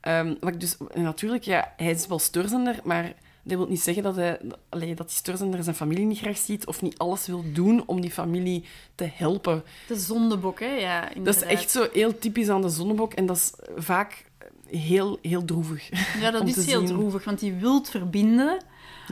Ehm, 0.09 0.35
wat 0.40 0.53
ik 0.53 0.61
dus, 0.61 0.77
natuurlijk, 0.94 1.44
ja, 1.44 1.73
hij 1.77 1.90
is 1.90 2.07
wel 2.07 2.18
stoorzender, 2.18 2.81
maar 2.85 3.12
dat 3.42 3.59
wil 3.59 3.66
niet 3.68 3.81
zeggen 3.81 4.03
dat 4.03 4.16
hij, 4.16 4.40
allee, 4.68 4.94
dat 4.94 5.09
die 5.09 5.16
stoorzender 5.16 5.62
zijn 5.62 5.77
familie 5.77 6.05
niet 6.05 6.18
graag 6.18 6.38
ziet 6.38 6.66
of 6.66 6.83
niet 6.83 6.99
alles 6.99 7.27
wil 7.27 7.44
doen 7.53 7.83
om 7.87 8.01
die 8.01 8.11
familie 8.11 8.64
te 8.94 9.11
helpen. 9.14 9.62
De 9.87 9.97
zondebok, 9.99 10.61
hè? 10.61 10.66
Ja, 10.66 11.09
Dat 11.23 11.37
is 11.37 11.42
echt 11.42 11.71
zo 11.71 11.87
heel 11.92 12.18
typisch 12.18 12.49
aan 12.49 12.62
de 12.62 12.68
zonnebok 12.68 13.12
en 13.12 13.27
dat 13.27 13.37
is 13.37 13.53
vaak 13.77 14.25
heel, 14.66 15.18
heel 15.23 15.44
droevig. 15.44 15.88
Ja, 16.21 16.31
dat 16.31 16.49
is 16.49 16.66
heel 16.66 16.79
zien. 16.79 16.87
droevig, 16.87 17.25
want 17.25 17.38
die 17.38 17.53
wilt 17.53 17.90
verbinden, 17.90 18.59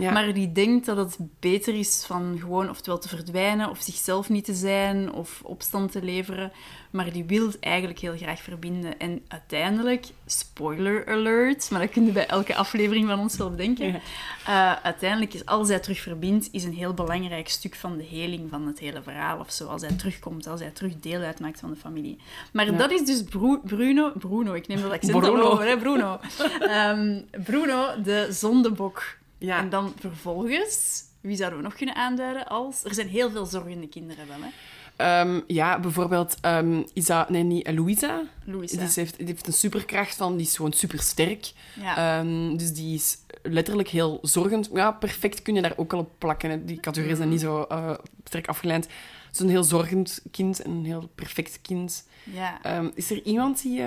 Ja. 0.00 0.12
maar 0.12 0.32
die 0.34 0.52
denkt 0.52 0.86
dat 0.86 0.96
het 0.96 1.16
beter 1.40 1.74
is 1.74 2.04
van 2.06 2.36
gewoon 2.40 2.70
oftewel 2.70 2.98
te 2.98 3.08
verdwijnen, 3.08 3.70
of 3.70 3.80
zichzelf 3.80 4.28
niet 4.28 4.44
te 4.44 4.54
zijn, 4.54 5.12
of 5.12 5.40
opstand 5.44 5.92
te 5.92 6.02
leveren. 6.02 6.52
Maar 6.90 7.12
die 7.12 7.24
wil 7.24 7.50
eigenlijk 7.60 7.98
heel 7.98 8.16
graag 8.16 8.40
verbinden. 8.42 8.98
En 8.98 9.22
uiteindelijk, 9.28 10.06
spoiler 10.26 11.06
alert, 11.08 11.70
maar 11.70 11.80
dat 11.80 11.90
kun 11.90 12.04
je 12.06 12.12
bij 12.12 12.26
elke 12.26 12.54
aflevering 12.54 13.08
van 13.08 13.18
ons 13.18 13.36
wel 13.36 13.50
bedenken. 13.50 13.86
Ja. 13.86 14.00
eh, 14.46 14.82
uiteindelijk 14.84 15.34
is 15.34 15.46
als 15.46 15.68
hij 15.68 15.78
terug 15.80 16.00
verbindt, 16.00 16.48
is 16.52 16.64
een 16.64 16.74
heel 16.74 16.94
belangrijk 16.94 17.48
stuk 17.48 17.74
van 17.74 17.96
de 17.96 18.04
heling 18.04 18.50
van 18.50 18.66
het 18.66 18.78
hele 18.78 19.02
verhaal. 19.02 19.38
Of 19.38 19.50
zo, 19.52 19.66
als 19.66 19.82
hij 19.82 19.92
terugkomt, 19.92 20.46
als 20.46 20.60
hij 20.60 20.70
terug 20.70 21.00
deel 21.00 21.20
uitmaakt 21.20 21.60
van 21.60 21.70
de 21.70 21.76
familie. 21.76 22.18
Maar 22.52 22.66
Ja. 22.66 22.72
dat 22.72 22.90
is 22.90 23.04
dus 23.04 23.22
Bru- 23.24 23.60
Bruno... 23.64 24.12
Bruno, 24.18 24.52
ik 24.52 24.66
neem 24.68 24.80
dat 24.82 24.90
accent 24.92 25.18
Bruno. 25.18 25.40
al 25.42 25.52
over, 25.52 25.66
hè, 25.66 25.76
Bruno. 25.76 26.18
Ehm, 26.60 27.20
Bruno, 27.44 28.02
de 28.02 28.26
zondebok. 28.30 29.02
Ja. 29.38 29.58
En 29.58 29.68
dan 29.68 29.92
vervolgens, 29.98 31.02
wie 31.20 31.36
zouden 31.36 31.58
we 31.58 31.64
nog 31.64 31.74
kunnen 31.74 31.94
aanduiden 31.94 32.46
als... 32.46 32.84
Er 32.84 32.94
zijn 32.94 33.08
heel 33.08 33.30
veel 33.30 33.46
zorgende 33.46 33.88
kinderen 33.88 34.28
wel, 34.28 34.36
hè. 34.40 34.48
Ehm, 34.96 35.40
ja, 35.46 35.80
bijvoorbeeld 35.80 36.36
ehm, 36.40 36.82
Isa, 36.92 37.26
nee, 37.28 37.42
niet, 37.42 37.70
Louisa. 37.70 38.22
Louisa. 38.44 38.76
Die, 38.76 38.88
heeft, 38.94 39.16
die 39.16 39.26
heeft 39.26 39.46
een 39.46 39.52
superkracht 39.52 40.16
van, 40.16 40.36
die 40.36 40.46
is 40.46 40.56
gewoon 40.56 40.72
supersterk. 40.72 41.52
Ja. 41.80 42.18
Ehm, 42.18 42.56
dus 42.56 42.72
die 42.72 42.94
is 42.94 43.18
letterlijk 43.42 43.88
heel 43.88 44.18
zorgend. 44.22 44.70
Ja, 44.72 44.92
perfect 44.92 45.42
kun 45.42 45.54
je 45.54 45.62
daar 45.62 45.76
ook 45.76 45.92
al 45.92 45.98
op 45.98 46.10
plakken. 46.18 46.50
hè. 46.50 46.64
Die 46.64 46.80
categorieën 46.80 47.16
zijn 47.16 47.28
niet 47.28 47.40
zo 47.40 47.62
eh, 47.62 47.94
sterk 48.24 48.48
afgeleid. 48.48 48.84
Het 49.26 49.34
is 49.34 49.40
een 49.40 49.48
heel 49.48 49.64
zorgend 49.64 50.22
kind 50.30 50.62
en 50.62 50.70
een 50.70 50.84
heel 50.84 51.08
perfect 51.14 51.58
kind. 51.62 52.06
ja. 52.24 52.60
Is 52.94 53.10
er 53.10 53.22
iemand 53.22 53.62
die 53.62 53.82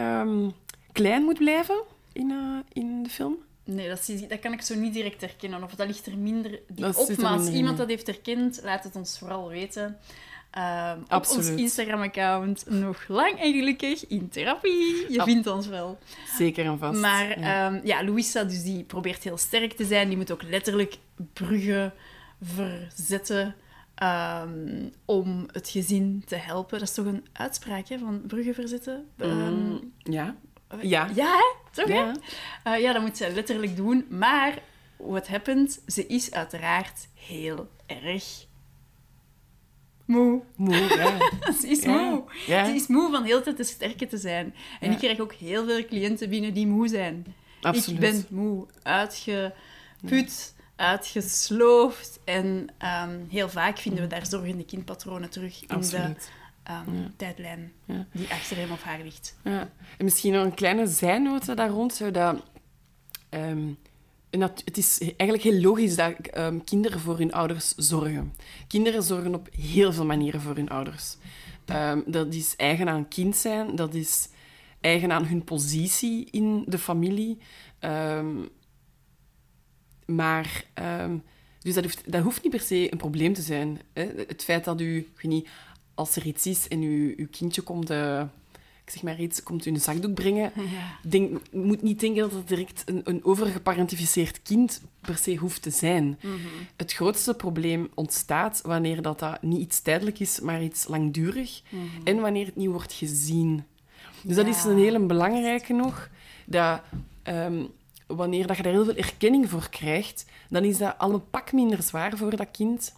klein 0.92 1.24
moet 1.24 1.38
blijven 1.38 1.82
in, 2.12 2.32
eh, 2.32 2.84
in 2.84 3.04
de 3.04 3.10
film? 3.10 3.38
Nee, 3.70 3.88
dat, 3.88 4.12
dat 4.28 4.40
kan 4.40 4.54
ik 4.54 4.62
zo 4.62 4.76
niet 4.76 4.94
direct 4.94 5.22
herkennen. 5.22 5.64
Of 5.64 5.76
dat 5.76 5.88
ligt 5.88 6.06
er 6.06 6.18
minder 6.18 6.60
Dat 6.68 6.96
op. 6.96 7.18
Maar 7.18 7.32
als 7.32 7.50
iemand 7.50 7.78
dat 7.78 7.88
heeft 7.88 8.08
herkend, 8.08 8.60
laat 8.64 8.84
het 8.84 8.96
ons 8.96 9.20
vooral 9.20 9.50
weten. 9.50 9.98
Ehm, 10.52 11.00
op 11.10 11.28
ons 11.30 11.50
Instagram-account. 11.50 12.70
Nog 12.70 13.08
lang 13.08 13.40
en 13.40 13.54
gelukkig 13.54 14.08
in 14.08 14.30
therapie. 14.30 15.06
Je 15.12 15.22
vindt 15.24 15.48
ons 15.48 15.68
wel. 15.68 15.98
Zeker 16.38 16.66
en 16.66 16.78
vast. 16.78 17.00
Maar 17.00 17.40
ja. 17.40 17.70
ja. 17.70 17.80
ja, 17.84 18.04
Louisa 18.04 18.44
dus 18.44 18.64
die 18.64 18.84
probeert 18.84 19.24
heel 19.24 19.38
sterk 19.38 19.74
te 19.74 19.86
zijn. 19.86 20.08
Die 20.08 20.18
moet 20.18 20.32
ook 20.32 20.44
letterlijk 20.44 20.98
bruggen 21.34 21.94
verzetten 22.42 23.56
ehm, 23.96 24.90
om 25.06 25.48
het 25.52 25.70
gezin 25.70 26.24
te 26.26 26.36
helpen. 26.36 26.80
Dat 26.80 26.88
is 26.88 26.94
toch 26.94 27.06
een 27.06 27.26
uitspraak 27.34 27.88
hè, 27.88 27.98
van 27.98 28.22
bruggen 28.28 28.54
verzetten? 28.54 29.06
Ehm, 29.18 29.54
Mm, 29.54 29.94
ja. 30.04 30.36
Ja. 30.82 31.10
ja, 31.16 31.38
hè? 31.38 31.59
Toch? 31.86 31.96
Ja. 31.96 32.14
Eh, 32.64 32.82
ja, 32.82 32.94
dat 32.94 33.02
moet 33.02 33.18
zij 33.18 33.32
letterlijk 33.34 33.76
doen. 33.76 34.06
Maar 34.10 34.60
wat 34.98 35.28
happens? 35.28 35.80
Ze 35.88 36.08
is 36.08 36.32
uiteraard 36.32 37.08
heel 37.14 37.70
erg 37.86 38.48
moe. 40.06 40.42
Moe, 40.56 40.76
ja. 40.76 41.18
Ze 41.62 41.68
is 41.68 41.84
Ja. 41.84 41.92
moe. 41.92 42.24
Ja. 42.48 42.66
Ze 42.66 42.72
is 42.72 42.88
moe 42.88 43.12
van 43.12 43.24
heel 43.24 43.38
de 43.38 43.44
tijd 43.44 43.58
de 43.58 43.64
sterke 43.64 44.08
te 44.08 44.18
zijn. 44.18 44.56
En 44.80 44.92
ik 44.92 44.98
krijg 44.98 45.20
ook 45.20 45.34
heel 45.34 45.66
veel 45.66 45.86
cliënten 45.86 46.30
binnen 46.30 46.54
die 46.54 46.68
moe 46.68 46.88
zijn. 46.88 47.36
Absoluut. 47.62 48.04
Ik 48.04 48.12
ben 48.12 48.26
moe, 48.30 48.68
uitgeput, 48.84 50.56
uitgesloofd. 50.76 52.20
En 52.24 52.68
ehm, 52.78 53.20
heel 53.30 53.50
vaak 53.50 53.78
vinden 53.78 54.02
we 54.04 54.08
daar 54.08 54.26
zorgende 54.26 54.66
kindpatronen 54.66 55.30
terug 55.30 55.62
in 55.68 55.80
de 55.80 56.16
Ja. 56.70 57.12
tijdlijn 57.16 57.72
Ja. 57.86 58.08
die 58.14 58.30
achter 58.30 58.58
hem 58.58 58.72
of 58.72 58.82
haar 58.82 59.00
ligt. 59.04 59.38
Ja. 59.44 59.70
En 59.98 60.06
misschien 60.06 60.34
nog 60.34 60.44
een 60.44 60.54
kleine 60.54 60.88
zijnote 60.88 61.54
daar 61.54 61.70
rond. 61.70 61.94
Zo 61.94 62.12
dat, 62.12 62.44
ehm, 63.30 63.74
het 64.30 64.78
is 64.78 65.00
eigenlijk 65.00 65.44
heel 65.44 65.62
logisch 65.62 65.96
dat 65.96 66.14
ehm, 66.14 66.60
kinderen 66.64 67.00
voor 67.00 67.18
hun 67.18 67.34
ouders 67.34 67.74
zorgen. 67.76 68.34
Kinderen 68.68 69.04
zorgen 69.04 69.36
op 69.36 69.50
heel 69.52 69.94
veel 69.94 70.06
manieren 70.06 70.42
voor 70.42 70.56
hun 70.56 70.70
ouders. 70.70 71.18
Ehm, 71.66 72.02
dat 72.06 72.34
is 72.34 72.56
eigen 72.56 72.90
aan 72.90 73.08
kind 73.08 73.36
zijn, 73.36 73.76
dat 73.76 73.94
is 73.94 74.30
eigen 74.82 75.12
aan 75.12 75.26
hun 75.26 75.44
positie 75.44 76.28
in 76.32 76.64
de 76.68 76.78
familie. 76.78 77.38
Maar... 80.06 80.64
dus 81.60 81.74
dat 81.74 81.84
hoeft, 81.84 82.12
dat 82.12 82.24
hoeft 82.24 82.44
niet 82.44 82.52
per 82.52 82.62
se 82.62 82.92
een 82.92 82.98
probleem 82.98 83.34
te 83.34 83.42
zijn. 83.42 83.82
Hè? 83.94 84.04
Het 84.28 84.44
feit 84.44 84.64
dat 84.64 84.82
u, 84.82 84.98
ik 84.98 85.22
weet 85.22 85.32
niet, 85.32 85.50
als 86.00 86.16
er 86.16 86.26
iets 86.26 86.46
is 86.46 86.68
en 86.68 86.82
uw, 86.82 87.14
uw 87.18 87.28
kindje 87.32 87.62
komt, 87.62 87.90
eh, 87.90 88.22
ik 88.86 88.90
zeg 88.90 89.04
maar 89.04 89.20
iets, 89.20 89.44
komt 89.44 89.66
u 89.66 89.72
een 89.72 89.82
zakdoek 89.82 90.14
brengen, 90.14 90.52
denk, 91.02 91.42
moet 91.52 91.82
niet 91.82 92.00
denken 92.00 92.22
dat 92.22 92.32
het 92.32 92.48
direct 92.48 92.84
een, 92.86 93.02
een 93.04 93.24
overgeparentificeerd 93.26 94.42
kind 94.42 94.82
per 95.02 95.18
se 95.18 95.36
hoeft 95.36 95.62
te 95.62 95.70
zijn. 95.70 96.20
Het 96.76 96.94
grootste 96.94 97.34
probleem 97.34 97.90
ontstaat 97.94 98.62
wanneer 98.64 99.02
dat, 99.02 99.20
dat 99.20 99.42
niet 99.42 99.60
iets 99.60 99.82
tijdelijk 99.82 100.20
is, 100.20 100.40
maar 100.40 100.64
iets 100.64 100.88
langdurig. 100.88 101.62
En 102.04 102.20
wanneer 102.20 102.46
het 102.46 102.56
niet 102.56 102.70
wordt 102.70 102.94
gezien. 102.94 103.64
Dus 104.22 104.36
dat 104.36 104.48
is 104.48 104.64
een 104.64 104.78
hele 104.78 105.00
belangrijke 105.00 105.74
nog. 105.74 106.10
Dat, 106.46 106.82
ehm, 107.24 107.64
wanneer 108.08 108.48
dat 108.48 108.58
je 108.58 108.64
daar 108.64 108.72
heel 108.72 108.86
veel 108.86 108.96
erkenning 108.96 109.50
voor 109.50 109.70
krijgt, 109.70 110.26
dan 110.50 110.64
is 110.64 110.78
dat 110.78 110.98
al 110.98 111.14
een 111.14 111.30
pak 111.30 111.52
minder 111.52 111.84
zwaar 111.84 112.18
voor 112.18 112.36
dat 112.36 112.52
kind. 112.52 112.94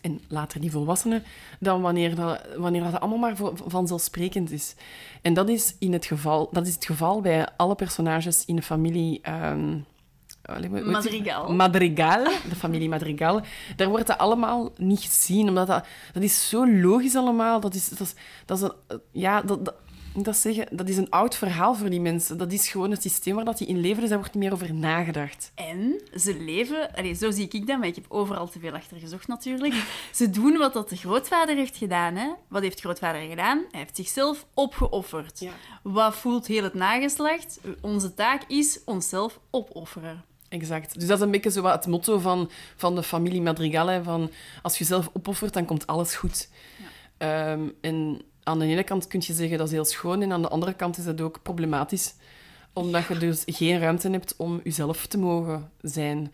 En 0.00 0.20
later 0.28 0.60
die 0.60 0.70
volwassenen, 0.70 1.22
dan 1.60 1.80
wanneer 1.80 2.14
dat, 2.14 2.40
wanneer 2.56 2.82
dat 2.82 3.00
allemaal 3.00 3.18
maar 3.18 3.36
vanzelfsprekend 3.66 4.50
is. 4.50 4.74
En 5.22 5.34
dat 5.34 5.48
is, 5.48 5.76
in 5.78 5.92
het 5.92 6.04
geval, 6.04 6.48
dat 6.52 6.66
is 6.66 6.74
het 6.74 6.84
geval 6.84 7.20
bij 7.20 7.48
alle 7.56 7.74
personages 7.74 8.44
in 8.44 8.56
de 8.56 8.62
familie... 8.62 9.20
die? 10.80 10.92
Madrigal. 10.92 11.52
Madrigal, 11.52 12.24
de 12.24 12.56
familie 12.56 12.88
Madrigal. 12.88 13.40
Daar 13.76 13.88
wordt 13.88 14.06
dat 14.06 14.18
allemaal 14.18 14.72
niet 14.76 15.00
gezien, 15.00 15.48
omdat 15.48 15.66
dat, 15.66 15.86
dat 16.12 16.22
is 16.22 16.48
zo 16.48 16.70
logisch 16.70 17.16
allemaal. 17.16 17.60
Dat 17.60 17.74
is, 17.74 17.88
dat 17.88 18.00
is, 18.00 18.14
dat 18.44 18.58
is 18.58 18.64
een, 18.64 19.00
ja, 19.12 19.42
dat, 19.42 19.74
dat 20.14 20.36
zeggen, 20.36 20.66
dat 20.70 20.88
is 20.88 20.96
een 20.96 21.10
oud 21.10 21.36
verhaal 21.36 21.74
voor 21.74 21.90
die 21.90 22.00
mensen. 22.00 22.38
Dat 22.38 22.52
is 22.52 22.68
gewoon 22.68 22.90
het 22.90 23.02
systeem 23.02 23.34
waar 23.34 23.44
dat 23.44 23.58
die 23.58 23.66
in 23.66 23.80
leven, 23.80 24.00
dus 24.00 24.08
daar 24.08 24.18
wordt 24.18 24.34
niet 24.34 24.42
meer 24.42 24.52
over 24.52 24.74
nagedacht. 24.74 25.52
En 25.54 26.00
ze 26.16 26.36
leven, 26.40 26.94
allee, 26.94 27.14
zo 27.14 27.30
zie 27.30 27.48
ik 27.48 27.66
dat, 27.66 27.78
maar 27.78 27.88
ik 27.88 27.94
heb 27.94 28.04
overal 28.08 28.48
te 28.48 28.58
veel 28.58 28.72
achter 28.72 28.96
gezocht 28.96 29.28
natuurlijk. 29.28 29.74
Ze 30.14 30.30
doen 30.30 30.56
wat 30.56 30.72
dat 30.72 30.88
de 30.88 30.96
grootvader 30.96 31.56
heeft 31.56 31.76
gedaan. 31.76 32.16
Hè? 32.16 32.28
Wat 32.48 32.62
heeft 32.62 32.80
grootvader 32.80 33.20
gedaan? 33.28 33.64
Hij 33.70 33.80
heeft 33.80 33.96
zichzelf 33.96 34.46
opgeofferd. 34.54 35.40
Ja. 35.40 35.52
Wat 35.82 36.14
voelt 36.14 36.46
heel 36.46 36.62
het 36.62 36.74
nageslacht? 36.74 37.60
Onze 37.80 38.14
taak 38.14 38.42
is 38.48 38.80
onszelf 38.84 39.40
opofferen. 39.50 40.24
Exact. 40.48 40.94
Dus 40.94 41.06
dat 41.06 41.18
is 41.18 41.24
een 41.24 41.30
beetje 41.30 41.50
zo 41.50 41.62
wat 41.62 41.74
het 41.74 41.86
motto 41.86 42.18
van, 42.18 42.50
van 42.76 42.94
de 42.94 43.02
familie 43.02 43.42
Madrigal. 43.42 43.86
hè, 43.86 44.02
Van 44.02 44.30
als 44.62 44.72
je 44.72 44.84
jezelf 44.84 45.10
opoffert, 45.12 45.52
dan 45.52 45.64
komt 45.64 45.86
alles 45.86 46.14
goed. 46.14 46.48
Ehm, 47.18 47.68
en 47.80 48.22
aan 48.42 48.58
de 48.58 48.64
ene 48.66 48.82
kant 48.84 49.06
kun 49.06 49.20
je 49.24 49.32
zeggen 49.32 49.58
dat 49.58 49.66
is 49.66 49.72
heel 49.72 49.84
schoon 49.84 50.22
en 50.22 50.32
aan 50.32 50.42
de 50.42 50.48
andere 50.48 50.74
kant 50.74 50.98
is 50.98 51.04
dat 51.04 51.20
ook 51.20 51.42
problematisch. 51.42 52.14
Omdat 52.72 53.06
je 53.06 53.16
dus 53.18 53.42
geen 53.46 53.78
ruimte 53.78 54.10
hebt 54.10 54.34
om 54.36 54.60
jezelf 54.64 55.06
te 55.06 55.18
mogen 55.18 55.70
zijn. 55.80 56.32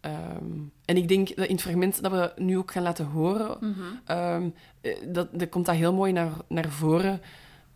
Ehm, 0.00 0.60
en 0.84 0.96
ik 0.96 1.08
denk 1.08 1.36
dat 1.36 1.46
in 1.46 1.52
het 1.54 1.62
fragment 1.62 2.02
dat 2.02 2.12
we 2.12 2.32
nu 2.36 2.58
ook 2.58 2.70
gaan 2.70 2.82
laten 2.82 3.06
horen, 3.06 3.58
ehm, 4.04 4.48
eh, 4.80 4.96
dat, 5.08 5.28
dat 5.38 5.48
komt 5.48 5.66
dat 5.66 5.74
heel 5.74 5.92
mooi 5.94 6.12
naar, 6.12 6.32
naar 6.48 6.68
voren. 6.68 7.20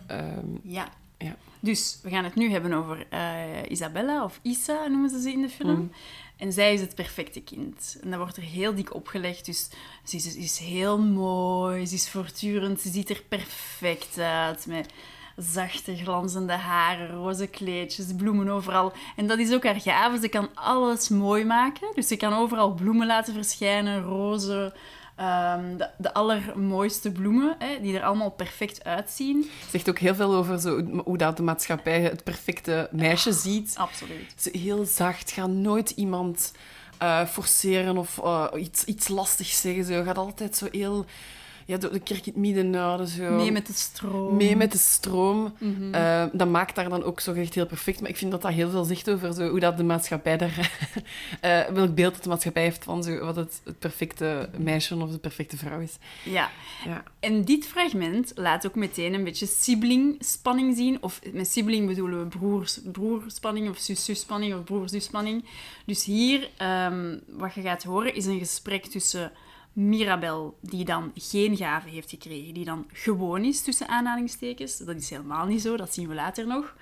Ehm, 0.07 0.47
Ja. 0.63 0.89
ja. 1.19 1.37
Dus 1.61 1.99
we 2.03 2.11
gaan 2.11 2.25
het 2.25 2.35
nu 2.35 2.51
hebben 2.51 2.73
over 2.73 3.07
eh, 3.11 3.71
Isabella, 3.71 4.25
of 4.25 4.39
Isa 4.43 4.87
noemen 4.87 5.11
ze 5.11 5.21
ze 5.21 5.33
in 5.33 5.41
de 5.43 5.49
film. 5.49 5.91
En 6.39 6.53
zij 6.53 6.75
is 6.75 6.81
het 6.81 6.95
perfecte 6.95 7.41
kind. 7.41 7.99
En 8.03 8.11
dat 8.11 8.19
wordt 8.19 8.37
er 8.37 8.43
heel 8.43 8.75
dik 8.75 8.95
opgelegd. 8.95 9.45
Dus 9.45 9.69
ze 10.05 10.17
is, 10.17 10.37
is 10.37 10.59
heel 10.59 10.99
mooi, 10.99 11.87
ze 11.87 11.95
is 11.95 12.09
voortdurend, 12.09 12.81
ze 12.81 12.91
ziet 12.91 13.11
er 13.11 13.23
perfect 13.29 14.19
uit. 14.19 14.67
Met 14.67 14.89
zachte, 15.37 15.97
glanzende 15.97 16.53
haren, 16.53 17.11
roze 17.11 17.47
kleedjes, 17.47 18.07
bloemen 18.17 18.49
overal. 18.49 18.93
En 19.17 19.27
dat 19.27 19.39
is 19.39 19.53
ook 19.53 19.65
haar 19.65 19.81
gave. 19.81 20.19
Ze 20.19 20.29
kan 20.29 20.49
alles 20.55 21.09
mooi 21.09 21.45
maken. 21.45 21.89
Dus 21.95 22.07
ze 22.07 22.17
kan 22.17 22.33
overal 22.33 22.73
bloemen 22.75 23.07
laten 23.07 23.35
verschijnen, 23.35 24.03
rozen. 24.03 24.73
Ehm, 25.19 25.77
de, 25.77 25.89
de 25.97 26.15
allermooiste 26.15 27.13
bloemen, 27.13 27.57
hè, 27.59 27.81
die 27.81 27.97
er 27.97 28.05
allemaal 28.05 28.31
perfect 28.31 28.85
uitzien. 28.85 29.51
zegt 29.71 29.89
ook 29.89 29.99
heel 29.99 30.15
veel 30.15 30.35
over 30.35 30.61
zo, 30.61 30.83
hoe 31.05 31.19
dat 31.19 31.37
de 31.37 31.43
maatschappij 31.43 32.01
het 32.01 32.25
perfecte 32.25 32.89
meisje 32.93 33.33
ziet. 33.33 33.75
Absoluut. 33.77 34.35
Ze 34.37 34.59
heel 34.59 34.85
zacht, 34.85 35.31
gaat 35.31 35.49
nooit 35.49 35.91
iemand 35.91 36.53
eh, 36.99 37.27
forceren 37.27 37.97
of 37.97 38.19
eh, 38.19 38.47
iets, 38.57 38.85
iets 38.85 39.09
lastigs 39.09 39.61
zeggen. 39.61 39.85
Ze 39.85 40.03
gaat 40.05 40.19
altijd 40.19 40.57
zo 40.57 40.67
heel... 40.71 41.05
Ja, 41.69 41.77
door 41.77 41.93
de 41.93 42.01
kerk 42.01 42.27
in 42.27 42.33
het 42.33 42.37
midden 42.37 42.75
houden. 42.75 43.09
Zo. 43.09 43.31
Mee 43.31 43.53
met 43.53 43.67
de 43.67 43.73
stroom. 43.73 44.37
Mee 44.37 44.57
met 44.57 44.73
de 44.73 44.79
stroom. 44.79 45.55
Eh, 45.93 46.25
dat 46.33 46.49
maakt 46.49 46.77
haar 46.77 46.89
dan 46.89 47.05
ook 47.05 47.21
zo 47.21 47.33
echt 47.33 47.55
heel 47.55 47.67
perfect. 47.67 48.01
Maar 48.01 48.11
ik 48.11 48.17
vind 48.17 48.31
dat 48.31 48.43
dat 48.43 48.53
heel 48.53 48.71
veel 48.71 48.85
zegt 48.85 49.11
over 49.11 49.35
zo, 49.35 49.49
hoe 49.49 49.61
dat 49.61 49.77
de 49.77 49.85
maatschappij 49.85 50.37
daar... 50.37 50.71
eh, 51.41 51.61
welk 51.65 51.95
beeld 51.95 52.15
dat 52.15 52.23
de 52.23 52.29
maatschappij 52.29 52.63
heeft 52.63 52.85
van 52.85 53.03
zo, 53.03 53.19
wat 53.25 53.37
het, 53.37 53.61
het 53.65 53.79
perfecte 53.79 54.49
meisje 54.57 54.97
of 54.97 55.11
de 55.11 55.19
perfecte 55.19 55.57
vrouw 55.57 55.81
is. 55.81 55.97
Ja. 56.25 56.51
Ja. 56.85 57.03
En 57.21 57.45
dit 57.45 57.67
fragment 57.67 58.33
laat 58.35 58.67
ook 58.67 58.75
meteen 58.75 59.15
een 59.15 59.25
beetje 59.25 59.47
sibling-spanning 59.47 60.77
zien. 60.77 60.99
Of 61.01 61.21
met 61.33 61.49
sibling 61.49 61.87
bedoelen 61.87 62.19
we 62.19 62.27
broers, 62.27 62.81
broerspanning 62.93 63.69
of 63.69 63.79
zus-zusspanning 63.79 64.55
of 64.55 64.65
broer-zusspanning. 64.65 65.45
Dus 65.87 66.05
hier, 66.05 66.51
ehm, 66.57 67.19
wat 67.27 67.55
je 67.55 67.61
gaat 67.61 67.83
horen, 67.83 68.15
is 68.15 68.27
een 68.27 68.39
gesprek 68.39 68.87
tussen 68.87 69.33
Mirabel, 69.79 70.59
die 70.61 70.85
dan 70.85 71.11
geen 71.15 71.57
gave 71.57 71.89
heeft 71.89 72.11
gekregen, 72.11 72.55
die 72.55 72.65
dan 72.65 72.87
gewoon 72.93 73.45
is, 73.45 73.63
tussen 73.63 73.89
aanhalingstekens. 73.89 74.79
Dat 74.79 74.97
is 74.97 75.11
helemaal 75.11 75.47
niet 75.47 75.63
zo, 75.63 75.77
dat 75.77 75.95
zien 75.95 76.09
we 76.09 76.15
later 76.15 76.47
nog. 76.47 76.77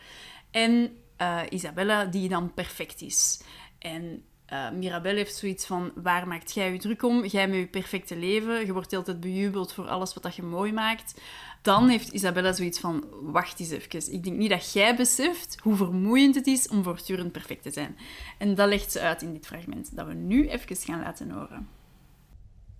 En 0.50 0.96
eh, 1.16 1.40
Isabella, 1.48 2.04
die 2.04 2.28
dan 2.28 2.54
perfect 2.54 3.02
is. 3.02 3.42
En 3.78 4.22
eh 4.46 4.70
Mirabel 4.70 5.14
heeft 5.14 5.36
zoiets 5.36 5.66
van, 5.66 5.92
waar 5.94 6.28
maakt 6.28 6.54
jij 6.54 6.72
je 6.72 6.78
druk 6.78 7.02
om? 7.02 7.24
Jij 7.24 7.48
met 7.48 7.58
je 7.58 7.66
perfecte 7.66 8.16
leven, 8.16 8.66
je 8.66 8.72
wordt 8.72 8.92
altijd 8.92 9.20
bejubeld 9.20 9.72
voor 9.72 9.88
alles 9.88 10.14
wat 10.14 10.22
dat 10.22 10.36
je 10.36 10.42
mooi 10.42 10.72
maakt. 10.72 11.20
Dan 11.62 11.88
heeft 11.88 12.12
Isabella 12.12 12.52
zoiets 12.52 12.80
van, 12.80 13.04
wacht 13.10 13.60
eens 13.60 13.70
even. 13.70 14.12
Ik 14.12 14.24
denk 14.24 14.36
niet 14.36 14.50
dat 14.50 14.72
jij 14.72 14.96
beseft 14.96 15.56
hoe 15.62 15.76
vermoeiend 15.76 16.34
het 16.34 16.46
is 16.46 16.68
om 16.68 16.82
voortdurend 16.82 17.32
perfect 17.32 17.62
te 17.62 17.70
zijn. 17.70 17.96
En 18.38 18.54
dat 18.54 18.68
legt 18.68 18.92
ze 18.92 19.00
uit 19.00 19.22
in 19.22 19.32
dit 19.32 19.46
fragment, 19.46 19.96
dat 19.96 20.06
we 20.06 20.14
nu 20.14 20.48
even 20.48 20.76
gaan 20.76 21.00
laten 21.00 21.30
horen. 21.30 21.75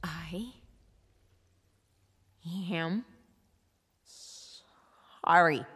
I 0.07 0.53
am 2.71 3.05
sorry 4.05 5.67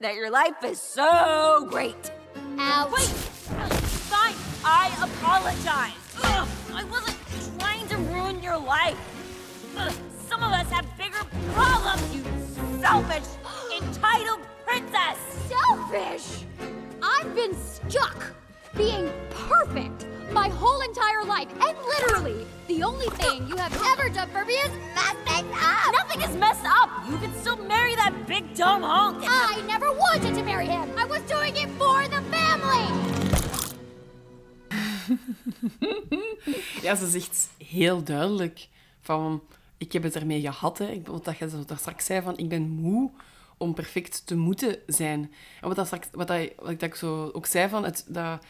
that 0.00 0.14
your 0.14 0.30
life 0.30 0.62
is 0.64 0.78
so 0.78 1.66
great. 1.70 2.10
Ouch. 2.58 2.92
Wait! 2.92 3.08
Fine, 4.10 4.34
I 4.62 4.90
apologize. 5.02 5.92
Ugh, 6.22 6.48
I 6.74 6.84
wasn't 6.84 7.16
trying 7.58 7.88
to 7.88 7.96
ruin 7.96 8.42
your 8.42 8.58
life. 8.58 8.98
Ugh, 9.78 9.92
some 10.28 10.42
of 10.42 10.52
us 10.52 10.70
have 10.70 10.86
bigger 10.98 11.24
problems, 11.54 12.14
you 12.14 12.22
selfish, 12.80 13.26
entitled 13.74 14.40
princess. 14.66 15.18
Selfish! 15.48 16.44
I've 17.02 17.34
been 17.34 17.56
stuck 17.56 18.34
being 18.76 19.10
perfect 19.30 20.04
my 20.32 20.48
whole 20.48 20.80
entire 20.80 21.24
life, 21.24 21.48
and 21.52 21.76
literally, 21.86 22.46
the 22.66 22.82
only 22.82 23.08
thing 23.20 23.46
you 23.48 23.56
have 23.56 23.72
ever 23.92 24.08
done 24.08 24.28
for 24.30 24.44
me 24.44 24.54
is 24.54 24.70
mess 24.94 25.16
things 25.26 25.54
up! 25.54 25.92
Nothing 25.92 26.22
is 26.22 26.36
messed 26.36 26.66
up. 26.66 26.90
You 27.10 27.16
can 27.18 27.32
still 27.40 27.56
marry 27.56 27.94
that 27.96 28.26
big 28.26 28.54
dumb 28.54 28.82
honk. 28.82 29.24
I 29.26 29.62
never 29.66 29.92
wanted 29.92 30.34
to 30.34 30.42
marry 30.42 30.66
him! 30.66 30.90
I 30.98 31.04
was 31.04 31.22
doing 31.22 31.56
it 31.56 31.68
for 31.78 32.06
the 32.08 32.22
family! 32.30 32.86
Ja, 36.82 36.94
ze 36.94 37.08
zegt 37.08 37.48
heel 37.58 38.02
duidelijk 38.02 38.68
van... 39.00 39.42
Ik 39.76 39.92
heb 39.92 40.02
het 40.02 40.16
ermee 40.16 40.40
gehad, 40.40 40.78
hè. 40.78 40.86
Ik, 40.86 41.06
wat 41.06 41.24
dat 41.24 41.38
je 41.38 41.64
daar 41.66 41.78
straks 41.78 42.04
zei, 42.04 42.22
van 42.22 42.38
ik 42.38 42.48
ben 42.48 42.68
moe 42.68 43.10
om 43.56 43.74
perfect 43.74 44.26
te 44.26 44.36
moeten 44.36 44.78
zijn. 44.86 45.32
En 45.60 45.68
wat, 45.68 45.76
dat 45.76 45.86
straks, 45.86 46.08
wat, 46.12 46.28
dat, 46.28 46.50
wat 46.56 46.82
ik 46.82 46.94
zo 46.94 47.30
ook 47.32 47.46
zei, 47.46 47.68
van 47.68 47.84
het, 47.84 48.04
dat, 48.08 48.44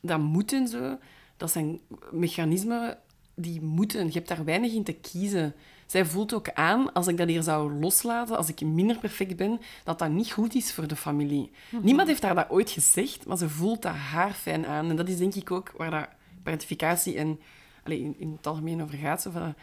dat 0.00 0.18
moeten, 0.18 0.68
zo, 0.68 0.98
dat 1.36 1.50
zijn 1.50 1.80
mechanismen 2.10 2.98
die 3.34 3.60
moeten. 3.60 4.06
Je 4.06 4.12
hebt 4.12 4.28
daar 4.28 4.44
weinig 4.44 4.72
in 4.72 4.84
te 4.84 4.92
kiezen. 4.92 5.54
Zij 5.86 6.04
voelt 6.04 6.34
ook 6.34 6.50
aan, 6.52 6.92
als 6.92 7.06
ik 7.06 7.16
dat 7.16 7.28
hier 7.28 7.42
zou 7.42 7.72
loslaten, 7.72 8.36
als 8.36 8.48
ik 8.48 8.60
minder 8.60 8.98
perfect 8.98 9.36
ben, 9.36 9.60
dat 9.84 9.98
dat 9.98 10.10
niet 10.10 10.32
goed 10.32 10.54
is 10.54 10.72
voor 10.72 10.86
de 10.86 10.96
familie. 10.96 11.50
Niemand 11.82 12.08
heeft 12.08 12.22
haar 12.22 12.34
dat 12.34 12.50
ooit 12.50 12.70
gezegd, 12.70 13.26
maar 13.26 13.38
ze 13.38 13.48
voelt 13.48 13.82
dat 13.82 13.94
haar 13.94 14.32
fijn 14.32 14.66
aan. 14.66 14.90
En 14.90 14.96
dat 14.96 15.08
is 15.08 15.16
denk 15.16 15.34
ik 15.34 15.50
ook 15.50 15.72
waar 15.76 15.90
dat 15.90 16.08
parentificatie 16.42 17.16
en, 17.16 17.40
allee, 17.84 18.00
in, 18.00 18.14
in 18.18 18.32
het 18.36 18.46
algemeen 18.46 18.82
over 18.82 18.98
gaat. 18.98 19.22
Zo 19.22 19.30
van, 19.30 19.54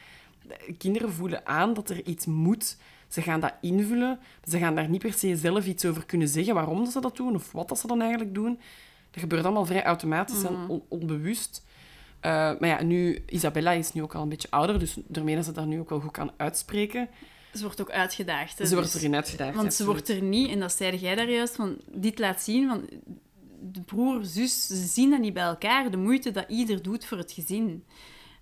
de 0.47 0.73
kinderen 0.77 1.11
voelen 1.11 1.45
aan 1.45 1.73
dat 1.73 1.89
er 1.89 2.05
iets 2.05 2.25
moet. 2.25 2.77
Ze 3.07 3.21
gaan 3.21 3.39
dat 3.39 3.53
invullen. 3.61 4.19
Ze 4.47 4.57
gaan 4.57 4.75
daar 4.75 4.89
niet 4.89 5.01
per 5.01 5.13
se 5.13 5.35
zelf 5.35 5.65
iets 5.65 5.85
over 5.85 6.05
kunnen 6.05 6.27
zeggen 6.27 6.53
waarom 6.53 6.85
ze 6.85 7.01
dat 7.01 7.15
doen 7.15 7.35
of 7.35 7.51
wat 7.51 7.69
dat 7.69 7.79
ze 7.79 7.87
dan 7.87 8.01
eigenlijk 8.01 8.33
doen. 8.33 8.59
Dat 9.11 9.19
gebeurt 9.21 9.43
allemaal 9.45 9.65
vrij 9.65 9.83
automatisch 9.83 10.43
en 10.43 10.55
on- 10.67 10.83
onbewust. 10.87 11.65
Eh, 12.19 12.31
maar 12.31 12.67
ja, 12.67 12.83
nu, 12.83 13.23
Isabella 13.27 13.71
is 13.71 13.93
nu 13.93 14.01
ook 14.03 14.15
al 14.15 14.21
een 14.21 14.29
beetje 14.29 14.51
ouder, 14.51 14.79
dus 14.79 14.97
daarmee 15.07 15.35
dat 15.35 15.45
ze 15.45 15.51
dat 15.51 15.65
nu 15.65 15.79
ook 15.79 15.89
wel 15.89 15.99
goed 15.99 16.11
kan 16.11 16.31
uitspreken. 16.37 17.09
Ze 17.53 17.61
wordt 17.61 17.81
ook 17.81 17.91
uitgedaagd. 17.91 18.57
hè, 18.57 18.65
Ze 18.65 18.73
wordt 18.75 18.91
dus- 18.91 19.01
erin 19.01 19.15
uitgedaagd. 19.15 19.55
Want 19.55 19.73
ze 19.73 19.85
wordt 19.85 20.09
er 20.09 20.21
niet, 20.21 20.49
en 20.49 20.59
dat 20.59 20.71
zei 20.71 20.97
jij 20.97 21.15
daar 21.15 21.29
juist, 21.29 21.55
van 21.55 21.77
dit 21.93 22.19
laat 22.19 22.41
zien 22.41 22.67
van 22.69 22.89
de 23.61 23.81
broer, 23.81 24.25
zus, 24.25 24.67
ze 24.67 24.75
zien 24.75 25.09
dat 25.09 25.19
niet 25.19 25.33
bij 25.33 25.43
elkaar, 25.43 25.91
de 25.91 25.97
moeite 25.97 26.31
dat 26.31 26.45
ieder 26.47 26.81
doet 26.81 27.05
voor 27.05 27.17
het 27.17 27.31
gezin. 27.31 27.83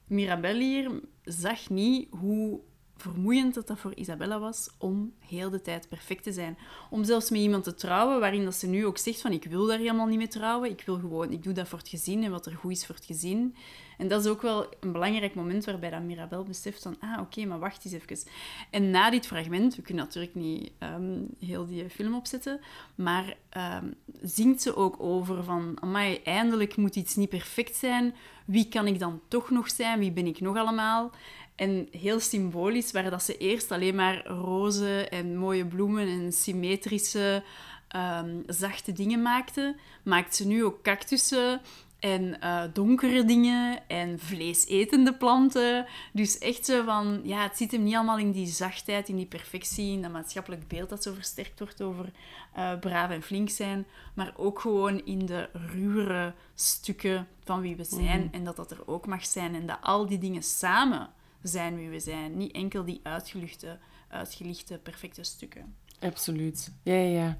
Mirabel 0.07 0.55
hier 0.55 0.91
zag 1.23 1.69
niet 1.69 2.07
hoe 2.09 2.59
vermoeiend 3.01 3.53
dat 3.53 3.67
dat 3.67 3.79
voor 3.79 3.95
Isabella 3.95 4.39
was 4.39 4.69
om 4.77 5.13
heel 5.19 5.49
de 5.49 5.61
tijd 5.61 5.89
perfect 5.89 6.23
te 6.23 6.31
zijn. 6.31 6.57
Om 6.89 7.03
zelfs 7.03 7.29
met 7.29 7.39
iemand 7.39 7.63
te 7.63 7.73
trouwen 7.73 8.19
waarin 8.19 8.43
dat 8.43 8.55
ze 8.55 8.67
nu 8.67 8.85
ook 8.85 8.97
zegt 8.97 9.21
van 9.21 9.31
ik 9.31 9.43
wil 9.43 9.65
daar 9.65 9.77
helemaal 9.77 10.05
niet 10.05 10.17
mee 10.17 10.27
trouwen, 10.27 10.69
ik 10.69 10.83
wil 10.85 10.99
gewoon, 10.99 11.31
ik 11.31 11.43
doe 11.43 11.53
dat 11.53 11.67
voor 11.67 11.79
het 11.79 11.89
gezin 11.89 12.23
en 12.23 12.31
wat 12.31 12.45
er 12.45 12.55
goed 12.55 12.71
is 12.71 12.85
voor 12.85 12.95
het 12.95 13.05
gezin. 13.05 13.55
En 13.97 14.07
dat 14.07 14.25
is 14.25 14.31
ook 14.31 14.41
wel 14.41 14.67
een 14.79 14.91
belangrijk 14.91 15.35
moment 15.35 15.65
waarbij 15.65 15.89
dat 15.89 16.01
Mirabel 16.01 16.43
beseft 16.43 16.81
van 16.81 16.95
ah 16.99 17.21
oké, 17.21 17.45
maar 17.45 17.59
wacht 17.59 17.85
eens 17.85 17.93
even. 17.93 18.31
En 18.69 18.89
na 18.89 19.09
dit 19.09 19.27
fragment, 19.27 19.75
we 19.75 19.81
kunnen 19.81 20.03
natuurlijk 20.03 20.35
niet 20.35 20.71
ehm, 20.77 21.21
heel 21.39 21.65
die 21.65 21.89
film 21.89 22.15
opzetten, 22.15 22.59
maar 22.95 23.35
ehm, 23.49 23.85
zingt 24.21 24.61
ze 24.61 24.75
ook 24.75 24.95
over 24.99 25.43
van 25.43 25.77
amai, 25.79 26.19
eindelijk 26.23 26.75
moet 26.75 26.95
iets 26.95 27.15
niet 27.15 27.29
perfect 27.29 27.75
zijn. 27.75 28.15
Wie 28.45 28.69
kan 28.69 28.87
ik 28.87 28.99
dan 28.99 29.21
toch 29.27 29.49
nog 29.49 29.69
zijn? 29.69 29.99
Wie 29.99 30.11
ben 30.11 30.27
ik 30.27 30.39
nog 30.39 30.57
allemaal? 30.57 31.11
En 31.59 31.87
heel 31.91 32.19
symbolisch, 32.19 32.91
waar 32.91 33.09
dat 33.09 33.23
ze 33.23 33.37
eerst 33.37 33.71
alleen 33.71 33.95
maar 33.95 34.25
rozen 34.27 35.11
en 35.11 35.37
mooie 35.37 35.65
bloemen 35.65 36.07
en 36.07 36.33
symmetrische, 36.33 37.43
ehm, 37.87 38.29
zachte 38.47 38.91
dingen 38.91 39.21
maakte, 39.21 39.75
maakt 40.03 40.35
ze 40.35 40.47
nu 40.47 40.63
ook 40.63 40.81
cactussen 40.81 41.61
en 41.99 42.41
eh, 42.41 42.63
donkere 42.73 43.25
dingen 43.25 43.87
en 43.87 44.19
vleesetende 44.19 45.13
planten. 45.13 45.85
Dus 46.13 46.37
echt 46.37 46.65
zo 46.65 46.83
van, 46.83 47.21
ja, 47.23 47.43
het 47.43 47.57
zit 47.57 47.71
hem 47.71 47.83
niet 47.83 47.95
allemaal 47.95 48.17
in 48.17 48.31
die 48.31 48.47
zachtheid, 48.47 49.09
in 49.09 49.15
die 49.15 49.25
perfectie, 49.25 49.91
in 49.91 50.01
dat 50.01 50.11
maatschappelijk 50.11 50.67
beeld 50.67 50.89
dat 50.89 51.03
zo 51.03 51.13
versterkt 51.13 51.59
wordt 51.59 51.81
over 51.81 52.11
eh, 52.53 52.79
braaf 52.79 53.09
en 53.09 53.21
flink 53.21 53.49
zijn, 53.49 53.85
maar 54.13 54.33
ook 54.37 54.59
gewoon 54.59 55.05
in 55.05 55.25
de 55.25 55.49
ruwere 55.53 56.33
stukken 56.55 57.27
van 57.43 57.61
wie 57.61 57.75
we 57.75 57.83
zijn 57.83 58.29
en 58.31 58.43
dat 58.43 58.55
dat 58.55 58.71
er 58.71 58.87
ook 58.87 59.07
mag 59.07 59.25
zijn 59.25 59.55
en 59.55 59.65
dat 59.65 59.77
al 59.81 60.05
die 60.07 60.17
dingen 60.17 60.43
samen 60.43 61.09
zijn 61.41 61.75
wie 61.75 61.89
we 61.89 61.99
zijn. 61.99 62.37
Niet 62.37 62.51
enkel 62.51 62.85
die 62.85 62.99
uitgeluchte, 63.03 63.79
uitgelichte, 64.07 64.79
perfecte 64.83 65.23
stukken. 65.23 65.75
Absoluut. 65.99 66.71
Ja, 66.83 66.93
ja, 66.93 67.21
ja. 67.21 67.37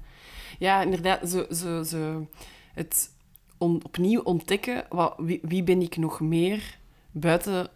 Ja, 0.58 0.82
inderdaad. 0.82 1.28
Zo, 1.28 1.46
zo, 1.50 1.82
zo, 1.82 2.28
het 2.74 3.14
opnieuw 3.58 4.20
ontdekken, 4.20 4.86
wat, 4.88 5.14
wie, 5.42 5.62
ben 5.62 5.82
ik 5.82 5.96
nog 5.96 6.20
meer 6.20 6.78
buiten 7.10 7.68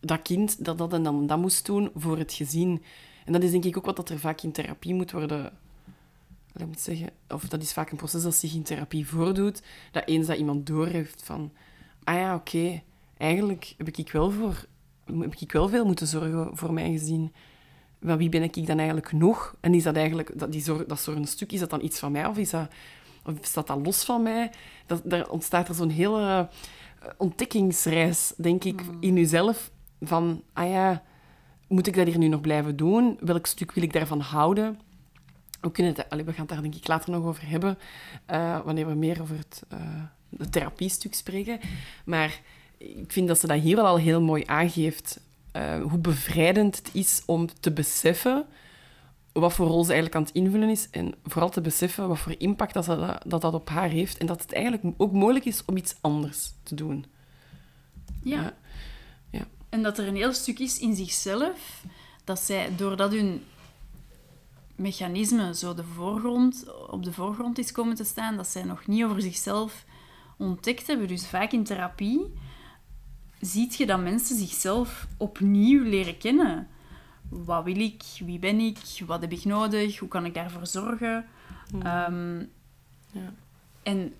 dat 0.00 0.22
kind 0.22 0.64
dat 0.64 0.78
dat 0.78 0.92
en 0.92 1.02
dan 1.02 1.26
dat 1.26 1.38
moest 1.38 1.66
doen 1.66 1.90
voor 1.94 2.18
het 2.18 2.32
gezin. 2.32 2.82
En 3.24 3.32
dat 3.32 3.42
is 3.42 3.50
denk 3.50 3.64
ik 3.64 3.76
ook 3.76 3.84
wat 3.84 3.96
dat 3.96 4.08
er 4.08 4.18
vaak 4.18 4.40
in 4.40 4.52
therapie 4.52 4.94
moet 4.94 5.10
worden... 5.10 5.52
Ik 6.56 6.66
zeggen, 6.78 7.10
of 7.28 7.48
dat 7.48 7.62
is 7.62 7.72
vaak 7.72 7.90
een 7.90 7.96
proces 7.96 8.22
dat 8.22 8.34
zich 8.34 8.54
in 8.54 8.62
therapie 8.62 9.06
voordoet, 9.06 9.62
dat 9.92 10.08
eens 10.08 10.26
dat 10.26 10.38
iemand 10.38 10.66
doorheeft 10.66 11.22
van... 11.22 11.52
Ah 12.04 12.14
ja, 12.14 12.34
oké, 12.34 12.82
eigenlijk 13.16 13.74
heb 13.76 13.88
ik, 13.88 14.12
wel 14.12 14.30
voor, 14.30 14.64
heb 15.18 15.34
ik 15.34 15.52
wel 15.52 15.68
veel 15.68 15.84
moeten 15.84 16.06
zorgen 16.06 16.56
voor 16.56 16.72
mijn 16.72 16.92
gezin. 16.98 17.32
Van 18.02 18.16
wie 18.16 18.28
ben 18.28 18.42
ik 18.42 18.66
dan 18.66 18.78
eigenlijk 18.78 19.12
nog? 19.12 19.54
En 19.60 19.74
is 19.74 19.82
dat 19.82 19.96
eigenlijk, 19.96 20.38
dat, 20.38 20.52
die 20.52 20.62
zorg, 20.62 20.84
dat 20.86 21.08
stuk, 21.24 21.52
is 21.52 21.60
dat 21.60 21.70
dan 21.70 21.82
iets 21.82 21.98
van 21.98 22.12
mij 22.12 22.26
of 22.26 22.36
is 22.36 22.50
dat, 22.50 22.68
of 23.24 23.34
staat 23.40 23.66
dat 23.66 23.86
los 23.86 24.04
van 24.04 24.22
mij? 24.22 24.50
Dat, 24.86 25.02
daar 25.04 25.28
ontstaat 25.28 25.68
er 25.68 25.74
zo'n 25.74 25.90
hele 25.90 26.48
eh, 27.00 27.08
ontdekkingsreis, 27.16 28.32
denk 28.36 28.64
ik, 28.64 28.82
in 29.00 29.14
jezelf. 29.14 29.70
Van, 30.00 30.42
ah 30.52 30.68
ja, 30.68 31.02
moet 31.68 31.86
ik 31.86 31.94
dat 31.94 32.06
hier 32.06 32.18
nu 32.18 32.28
nog 32.28 32.40
blijven 32.40 32.76
doen? 32.76 33.18
Welk 33.20 33.46
stuk 33.46 33.72
wil 33.72 33.84
ik 33.84 33.92
daarvan 33.92 34.20
houden? 34.20 34.78
We, 35.60 35.70
kunnen 35.70 35.94
het, 35.94 36.10
allee, 36.10 36.24
we 36.24 36.32
gaan 36.32 36.40
het 36.40 36.48
daar 36.48 36.62
denk 36.62 36.74
ik 36.74 36.88
later 36.88 37.10
nog 37.10 37.24
over 37.24 37.48
hebben, 37.48 37.78
eh, 38.26 38.60
wanneer 38.64 38.86
we 38.86 38.94
meer 38.94 39.20
over 39.20 39.36
het, 39.36 39.62
uh, 39.72 39.78
het 40.36 40.52
therapiestuk 40.52 41.14
spreken. 41.14 41.60
Maar 42.04 42.40
ik 42.80 43.12
vind 43.12 43.28
dat 43.28 43.40
ze 43.40 43.46
dat 43.46 43.60
hier 43.60 43.76
wel 43.76 43.86
al 43.86 43.96
heel 43.96 44.20
mooi 44.20 44.42
aangeeft. 44.46 45.20
Uh, 45.56 45.82
hoe 45.82 45.98
bevrijdend 45.98 46.76
het 46.76 46.90
is 46.92 47.22
om 47.26 47.48
te 47.60 47.72
beseffen 47.72 48.46
wat 49.32 49.52
voor 49.52 49.66
rol 49.66 49.84
ze 49.84 49.92
eigenlijk 49.92 50.14
aan 50.14 50.22
het 50.22 50.44
invullen 50.44 50.68
is. 50.68 50.90
En 50.90 51.14
vooral 51.24 51.50
te 51.50 51.60
beseffen 51.60 52.08
wat 52.08 52.18
voor 52.18 52.34
impact 52.38 52.74
dat 52.74 52.84
dat, 52.84 53.22
dat, 53.26 53.40
dat 53.40 53.54
op 53.54 53.68
haar 53.68 53.88
heeft. 53.88 54.18
En 54.18 54.26
dat 54.26 54.42
het 54.42 54.52
eigenlijk 54.52 54.94
ook 54.96 55.12
mogelijk 55.12 55.44
is 55.44 55.64
om 55.64 55.76
iets 55.76 55.94
anders 56.00 56.52
te 56.62 56.74
doen. 56.74 57.04
Ja. 58.22 58.42
ja. 58.42 58.54
ja. 59.30 59.46
En 59.68 59.82
dat 59.82 59.98
er 59.98 60.08
een 60.08 60.16
heel 60.16 60.32
stuk 60.32 60.58
is 60.58 60.78
in 60.78 60.94
zichzelf, 60.94 61.84
dat 62.24 62.38
zij, 62.38 62.76
doordat 62.76 63.12
hun 63.12 63.42
mechanisme 64.76 65.54
zo 65.54 65.74
de 65.74 65.84
voorgrond, 65.84 66.64
op 66.88 67.04
de 67.04 67.12
voorgrond 67.12 67.58
is 67.58 67.72
komen 67.72 67.94
te 67.94 68.04
staan, 68.04 68.36
dat 68.36 68.48
zij 68.48 68.62
nog 68.62 68.86
niet 68.86 69.04
over 69.04 69.22
zichzelf 69.22 69.84
ontdekt 70.36 70.86
hebben. 70.86 71.08
Dus 71.08 71.26
vaak 71.26 71.52
in 71.52 71.64
therapie 71.64 72.32
ziet 73.40 73.76
je 73.76 73.86
dat 73.86 74.00
mensen 74.00 74.36
zichzelf 74.36 75.06
opnieuw 75.16 75.82
leren 75.82 76.18
kennen. 76.18 76.68
Wat 77.28 77.64
wil 77.64 77.80
ik? 77.80 78.02
Wie 78.24 78.38
ben 78.38 78.58
ik? 78.60 78.78
Wat 79.06 79.20
heb 79.20 79.32
ik 79.32 79.44
nodig? 79.44 79.98
Hoe 79.98 80.08
kan 80.08 80.24
ik 80.24 80.34
daarvoor 80.34 80.66
zorgen? 80.66 81.26
Hmm. 81.70 81.82
Ehm, 81.82 82.38
ja. 83.12 83.32
En 83.82 84.14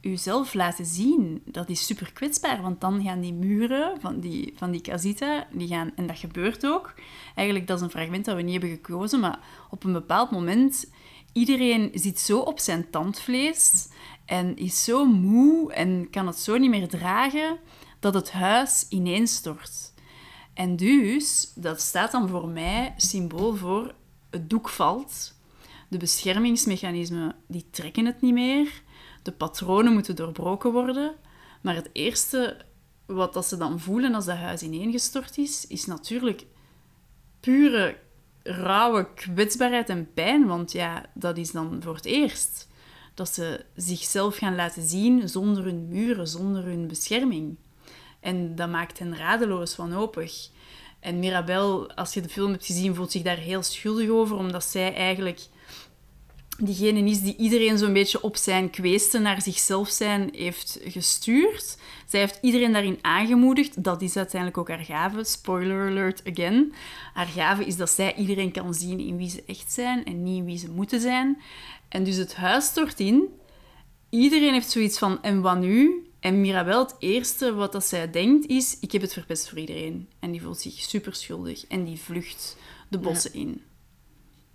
jezelf 0.00 0.54
laten 0.54 0.84
zien, 0.84 1.42
dat 1.44 1.68
is 1.68 1.86
super 1.86 2.12
kwetsbaar. 2.12 2.62
Want 2.62 2.80
dan 2.80 3.02
gaan 3.02 3.20
die 3.20 3.32
muren 3.32 4.00
van 4.00 4.20
die, 4.20 4.52
van 4.56 4.70
die 4.70 4.80
casita, 4.80 5.46
die 5.52 5.68
gaan, 5.68 5.92
en 5.96 6.06
dat 6.06 6.18
gebeurt 6.18 6.66
ook. 6.66 6.94
Eigenlijk, 7.34 7.66
dat 7.66 7.76
is 7.76 7.82
een 7.82 7.90
fragment 7.90 8.24
dat 8.24 8.36
we 8.36 8.42
niet 8.42 8.52
hebben 8.52 8.70
gekozen, 8.70 9.20
maar 9.20 9.38
op 9.70 9.84
een 9.84 9.92
bepaald 9.92 10.30
moment, 10.30 10.90
iedereen 11.32 11.90
zit 11.94 12.18
zo 12.18 12.38
op 12.38 12.58
zijn 12.58 12.90
tandvlees 12.90 13.88
en 14.24 14.56
is 14.56 14.84
zo 14.84 15.04
moe 15.04 15.72
en 15.72 16.10
kan 16.10 16.26
het 16.26 16.38
zo 16.38 16.56
niet 16.56 16.70
meer 16.70 16.88
dragen, 16.88 17.58
dat 18.00 18.14
het 18.14 18.30
huis 18.30 18.86
ineenstort. 18.88 19.92
En 20.54 20.76
dus, 20.76 21.52
dat 21.54 21.80
staat 21.80 22.12
dan 22.12 22.28
voor 22.28 22.48
mij 22.48 22.94
symbool 22.96 23.54
voor 23.54 23.94
het 24.30 24.50
doek 24.50 24.68
valt. 24.68 25.34
De 25.88 25.98
beschermingsmechanismen 25.98 27.34
die 27.46 27.66
trekken 27.70 28.06
het 28.06 28.20
niet 28.20 28.32
meer. 28.32 28.82
De 29.22 29.32
patronen 29.32 29.92
moeten 29.92 30.16
doorbroken 30.16 30.72
worden. 30.72 31.14
Maar 31.60 31.74
het 31.74 31.90
eerste 31.92 32.56
wat 33.06 33.32
dat 33.32 33.46
ze 33.46 33.56
dan 33.56 33.80
voelen 33.80 34.14
als 34.14 34.24
dat 34.24 34.36
huis 34.36 34.62
ineengestort 34.62 35.38
is, 35.38 35.66
is 35.66 35.86
natuurlijk 35.86 36.46
pure 37.40 37.98
rauwe 38.42 39.14
kwetsbaarheid 39.14 39.88
en 39.88 40.12
pijn. 40.14 40.46
Want 40.46 40.72
ja, 40.72 41.04
dat 41.14 41.36
is 41.36 41.50
dan 41.50 41.82
voor 41.82 41.94
het 41.94 42.04
eerst 42.04 42.68
dat 43.14 43.28
ze 43.28 43.64
zichzelf 43.76 44.36
gaan 44.36 44.54
laten 44.54 44.82
zien 44.82 45.28
zonder 45.28 45.64
hun 45.64 45.88
muren, 45.88 46.28
zonder 46.28 46.64
hun 46.64 46.86
bescherming. 46.86 47.56
En 48.20 48.54
dat 48.54 48.68
maakt 48.68 48.98
hen 48.98 49.16
radeloos, 49.16 49.76
wanhopig. 49.76 50.48
En 51.00 51.18
Mirabel, 51.18 51.92
als 51.92 52.14
je 52.14 52.20
de 52.20 52.28
film 52.28 52.50
hebt 52.50 52.66
gezien, 52.66 52.94
voelt 52.94 53.12
zich 53.12 53.22
daar 53.22 53.36
heel 53.36 53.62
schuldig 53.62 54.08
over, 54.08 54.36
omdat 54.36 54.64
zij 54.64 54.94
eigenlijk 54.94 55.40
diegene 56.58 57.10
is 57.10 57.20
die 57.20 57.36
iedereen 57.36 57.78
zo'n 57.78 57.92
beetje 57.92 58.22
op 58.22 58.36
zijn 58.36 58.70
kweesten 58.70 59.22
naar 59.22 59.42
zichzelf 59.42 59.88
zijn 59.88 60.28
heeft 60.32 60.78
gestuurd. 60.84 61.78
Zij 62.06 62.20
heeft 62.20 62.38
iedereen 62.42 62.72
daarin 62.72 62.98
aangemoedigd. 63.00 63.84
Dat 63.84 64.02
is 64.02 64.16
uiteindelijk 64.16 64.60
ook 64.60 64.68
haar 64.68 64.84
gave. 64.84 65.24
Spoiler 65.24 65.90
alert 65.90 66.22
again. 66.30 66.72
Haar 67.14 67.26
gave 67.26 67.64
is 67.64 67.76
dat 67.76 67.90
zij 67.90 68.14
iedereen 68.14 68.52
kan 68.52 68.74
zien 68.74 69.00
in 69.00 69.16
wie 69.16 69.30
ze 69.30 69.42
echt 69.46 69.72
zijn 69.72 70.04
en 70.04 70.22
niet 70.22 70.36
in 70.36 70.44
wie 70.44 70.58
ze 70.58 70.70
moeten 70.70 71.00
zijn. 71.00 71.40
En 71.88 72.04
dus 72.04 72.16
het 72.16 72.34
huis 72.34 72.64
stort 72.64 73.00
in. 73.00 73.39
Iedereen 74.10 74.52
heeft 74.52 74.70
zoiets 74.70 74.98
van, 74.98 75.22
en 75.22 75.40
wat 75.40 75.58
nu? 75.58 76.04
En 76.20 76.40
Mirabel, 76.40 76.78
het 76.78 76.96
eerste 76.98 77.54
wat 77.54 77.72
dat 77.72 77.84
zij 77.84 78.10
denkt 78.10 78.46
is: 78.46 78.76
ik 78.80 78.92
heb 78.92 79.02
het 79.02 79.12
verpest 79.12 79.48
voor 79.48 79.58
iedereen. 79.58 80.08
En 80.18 80.30
die 80.30 80.42
voelt 80.42 80.60
zich 80.60 80.80
super 80.80 81.14
schuldig 81.14 81.66
en 81.66 81.84
die 81.84 82.00
vlucht 82.00 82.56
de 82.88 82.98
bossen 82.98 83.32
in. 83.32 83.62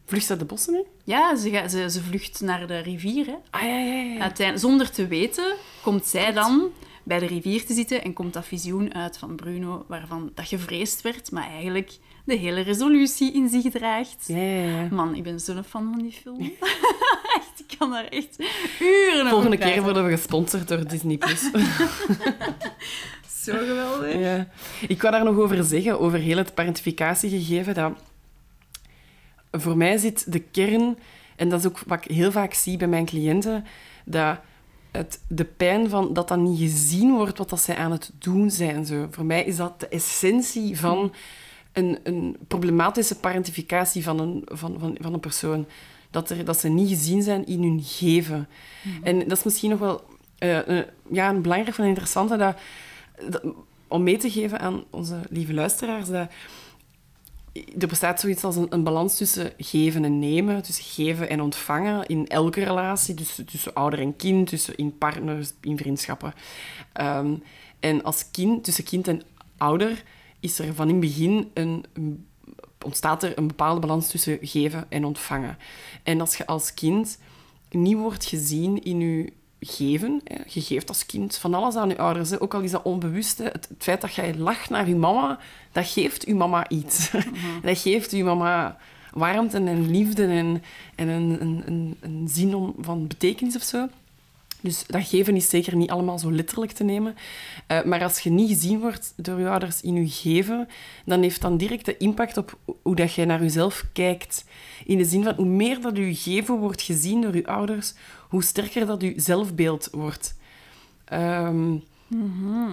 Vlucht 0.06 0.26
ze 0.26 0.38
de 0.38 0.46
bossen 0.46 0.74
in? 0.74 0.86
Ja, 1.04 1.36
ze, 1.36 1.50
gaat, 1.50 1.72
ze, 1.72 1.89
ze 1.89 2.02
vlucht 2.02 2.41
naar 2.41 2.68
de 2.68 2.80
rivier. 2.80 3.26
Hè. 3.26 3.36
Ah, 3.50 3.62
ja, 3.62 3.80
ja, 3.80 4.32
ja. 4.38 4.58
zonder 4.58 4.91
te 4.91 5.08
weten 5.08 5.56
komt 5.82 6.06
zij 6.06 6.34
dan 6.34 6.72
bij 7.04 7.20
de 7.20 7.26
rivier 7.26 7.65
te 7.65 7.74
zitten 7.74 8.04
en 8.04 8.13
komt 8.13 8.34
dat 8.34 8.46
visioen 8.46 8.94
uit 8.94 9.18
van 9.18 9.36
Bruno, 9.36 9.86
waarvan 9.88 10.32
dat 10.34 10.48
gevreesd 10.48 11.02
werd, 11.02 11.32
maar 11.32 11.48
eigenlijk 11.48 11.98
de 12.26 12.36
hele 12.36 12.62
resolutie 12.62 13.34
in 13.34 13.50
zich 13.50 13.72
draagt. 13.72 14.24
Ja, 14.28 14.38
ja, 14.38 14.64
ja. 14.64 14.88
Man, 14.92 15.16
ik 15.16 15.24
ben 15.24 15.40
zo'n 15.40 15.64
fan 15.64 15.92
van 15.92 16.02
die 16.02 16.12
film. 16.12 16.40
echt, 17.38 17.60
ik 17.68 17.76
kan 17.78 17.92
daar 17.92 18.06
echt 18.06 18.44
uren 18.80 19.30
Volgende 19.30 19.58
keer 19.58 19.82
worden 19.82 20.06
we 20.06 20.12
gesponsord 20.12 20.68
door 20.68 20.88
Disney+. 20.88 21.18
Plus. 21.18 21.42
Zo 23.44 23.58
geweldig. 23.58 24.14
Ja. 24.14 24.48
Ik 24.88 25.02
wou 25.02 25.14
daar 25.14 25.24
nog 25.24 25.38
over 25.38 25.64
zeggen, 25.64 26.00
over 26.00 26.20
heel 26.20 26.38
het 26.38 26.54
parentificatiegegeven, 26.54 27.74
dat 27.74 27.92
voor 29.52 29.78
mij 29.78 29.98
zit 29.98 30.32
de 30.32 30.40
kern, 30.40 30.98
en 31.36 31.50
dat 31.50 31.60
is 31.60 31.66
ook 31.66 31.80
wat 31.86 32.06
ik 32.06 32.12
heel 32.16 32.32
vaak 32.32 32.54
zie 32.54 32.78
bij 32.78 32.88
mijn 32.88 33.06
cliënten, 33.06 33.66
dat 34.06 34.40
het, 34.92 35.20
de 35.28 35.46
pijn 35.46 35.90
van 35.90 36.14
dat 36.14 36.28
dat 36.28 36.38
niet 36.38 36.60
gezien 36.60 37.14
wordt 37.14 37.38
wat 37.38 37.50
dat 37.50 37.62
zij 37.62 37.76
aan 37.76 37.92
het 37.92 38.12
doen 38.20 38.52
zijn. 38.52 38.86
Zo. 38.86 39.08
Voor 39.12 39.26
mij 39.26 39.44
is 39.44 39.56
dat 39.56 39.80
de 39.80 39.88
essentie 39.88 40.80
van 40.80 41.14
een, 41.76 42.00
een 42.04 42.38
problematische 42.48 43.20
parentificatie 43.20 44.04
van 44.04 44.20
een, 44.20 44.42
van, 44.46 44.76
van, 44.80 44.98
van 45.02 45.14
een 45.14 45.20
persoon. 45.20 45.68
Dat, 46.12 46.30
er, 46.30 46.46
dat 46.46 46.60
ze 46.60 46.70
niet 46.70 46.90
gezien 46.90 47.22
zijn 47.22 47.46
in 47.46 47.62
hun 47.62 47.82
geven. 47.84 48.48
Mhm. 48.82 49.04
En 49.04 49.20
dat 49.20 49.38
is 49.38 49.44
misschien 49.44 49.70
nog 49.70 49.80
wel 49.80 50.04
uh, 50.40 50.68
uh, 50.68 50.82
ja, 51.12 51.30
een 51.30 51.42
belangrijk 51.42 51.78
en 51.78 51.86
interessante 51.86 52.38
dat, 52.38 52.58
dat, 53.30 53.42
om 53.88 54.04
mee 54.04 54.18
te 54.18 54.32
geven 54.32 54.60
aan 54.60 54.84
onze 54.90 55.20
lieve 55.30 55.54
luisteraars. 55.54 56.08
Dat, 56.08 56.30
er 57.80 57.88
bestaat 57.88 58.20
zoiets 58.20 58.44
als 58.44 58.56
een, 58.56 58.68
een, 58.70 58.84
balans 58.84 59.18
tussen 59.18 59.52
geven 59.58 60.06
en 60.06 60.20
nemen, 60.20 60.62
tussen 60.62 60.84
geven 60.84 61.30
en 61.30 61.42
ontvangen 61.42 62.06
in 62.06 62.28
elke 62.28 62.64
relatie, 62.64 63.14
dus 63.14 63.42
tussen 63.46 63.74
ouder 63.74 64.00
en 64.00 64.16
kind, 64.16 64.48
tussen 64.48 64.76
in 64.76 64.98
partners, 64.98 65.54
in 65.62 65.78
vriendschappen. 65.78 66.34
Um, 67.02 67.44
en 67.80 68.04
als 68.04 68.32
kind, 68.32 68.64
tussen 68.64 68.84
kind 68.84 69.08
en 69.08 69.22
ouder, 69.58 70.04
is 70.39 70.60
er 70.60 70.74
van 70.74 70.88
in 70.88 70.95
het 70.95 71.04
begin 71.04 71.52
een, 71.54 71.86
ontstaat 72.86 73.24
er 73.24 73.38
een 73.38 73.48
bepaalde 73.48 73.80
balans 73.80 74.08
tussen 74.08 74.38
geven 74.41 74.86
en 74.89 75.06
ontvangen. 75.06 75.58
En 76.04 76.21
als 76.21 76.38
je 76.38 76.45
als 76.45 76.74
kind 76.74 77.19
niet 77.69 77.98
wordt 77.98 78.26
gezien 78.26 78.84
in 78.84 79.00
je 79.00 79.34
geven, 79.60 80.21
je 80.48 80.62
geeft 80.62 80.89
als 80.89 81.06
kind 81.06 81.38
van 81.38 81.54
alles 81.54 81.76
aan 81.76 81.89
je 81.89 81.98
ouders, 81.98 82.39
ook 82.39 82.54
al 82.54 82.62
is 82.62 82.71
dat 82.71 82.84
onbewust. 82.84 83.38
Het, 83.38 83.69
feit 83.78 84.02
dat 84.02 84.13
jij 84.13 84.36
lacht 84.36 84.69
naar 84.69 84.88
je 84.88 84.95
mama, 84.95 85.39
dat 85.71 85.88
geeft 85.88 86.26
je 86.26 86.36
mama 86.36 86.69
iets. 86.69 87.12
Mhm. 87.13 87.62
Dat 87.62 87.78
geeft 87.78 88.12
je 88.12 88.24
mama 88.24 88.78
warmte 89.13 89.58
en 89.58 89.91
liefde 89.91 90.26
en, 90.26 90.63
en 90.95 91.08
een, 91.08 91.41
een, 91.41 91.98
een, 92.02 92.28
zin 92.28 92.74
van 92.80 93.08
betekenis 93.08 93.56
of 93.56 93.63
zo. 93.63 93.88
Dus 94.65 94.84
dat 94.88 95.08
geven 95.08 95.36
is 95.36 95.49
zeker 95.49 95.75
niet 95.75 95.89
allemaal 95.89 96.19
zo 96.19 96.32
letterlijk 96.32 96.71
te 96.71 96.84
nemen. 96.84 97.15
Uh, 97.67 97.84
maar 97.84 98.04
als 98.04 98.19
je 98.19 98.30
niet 98.30 98.49
gezien 98.49 98.80
wordt 98.80 99.13
door 99.15 99.39
je 99.39 99.49
ouders 99.49 99.82
in 99.82 99.93
je 99.93 100.10
geven, 100.10 100.67
dan 101.06 101.21
heeft 101.21 101.42
dat 101.42 101.60
direct 101.60 101.85
de 101.85 101.98
impact 101.98 102.37
op 102.37 102.58
hoe 102.81 102.96
dat 102.96 103.13
je 103.13 103.25
naar 103.25 103.42
jezelf 103.42 103.85
kijkt. 103.94 104.46
In 104.85 104.98
de 104.98 105.06
zin 105.06 105.23
van 105.23 105.35
hoe 105.35 105.46
meer 105.46 105.81
dat 105.81 105.98
je 105.98 106.15
geven 106.15 106.58
wordt 106.58 106.81
gezien 106.81 107.21
door 107.21 107.35
je 107.35 107.48
ouders, 107.48 107.94
hoe 108.29 108.44
sterker 108.44 108.85
dat 108.85 109.02
je 109.02 109.13
zelfbeeld 109.15 109.90
wordt. 109.92 110.35
Um, 111.13 111.83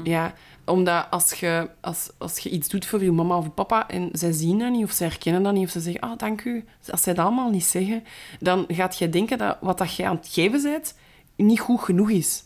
Ja, 0.05 0.35
omdat 0.65 1.07
als 1.11 1.33
je, 1.33 1.71
als, 1.81 2.11
als 2.19 2.39
je 2.39 2.51
iets 2.51 2.69
doet 2.69 2.87
voor 2.87 3.03
je 3.03 3.13
mama 3.13 3.37
of 3.37 3.55
papa 3.55 3.89
en 3.89 4.09
zij 4.13 4.33
zien 4.33 4.59
dat 4.59 4.71
niet, 4.71 4.85
of 4.85 4.93
zij 4.93 5.07
herkennen 5.07 5.43
dat 5.43 5.53
niet, 5.53 5.65
of 5.65 5.71
ze 5.71 5.81
zeggen, 5.81 6.01
ah, 6.01 6.11
oh, 6.11 6.19
dank 6.19 6.45
u. 6.45 6.65
Als 6.91 7.03
zij 7.03 7.15
dat 7.15 7.25
allemaal 7.25 7.51
niet 7.51 7.65
zeggen, 7.65 8.05
dan 8.41 8.65
gaat 8.69 8.99
je 8.99 9.09
denken 9.09 9.39
dat 9.39 9.57
wat 9.61 9.79
dat 9.79 9.97
jij 9.97 10.07
aan 10.07 10.17
het 10.17 10.29
geven 10.29 10.63
bent, 10.63 10.95
niet 11.37 11.61
goed 11.61 11.81
genoeg 11.81 12.11
is. 12.11 12.45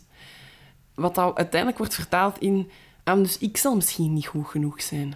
Wat 0.95 1.15
dat 1.15 1.35
uiteindelijk 1.37 1.77
wordt 1.77 1.95
vertaald 1.95 2.39
in... 2.39 2.69
ah, 3.03 3.17
dus 3.17 3.37
ik 3.37 3.57
zal 3.57 3.75
misschien 3.75 4.13
niet 4.13 4.27
goed 4.27 4.47
genoeg 4.47 4.81
zijn. 4.81 5.15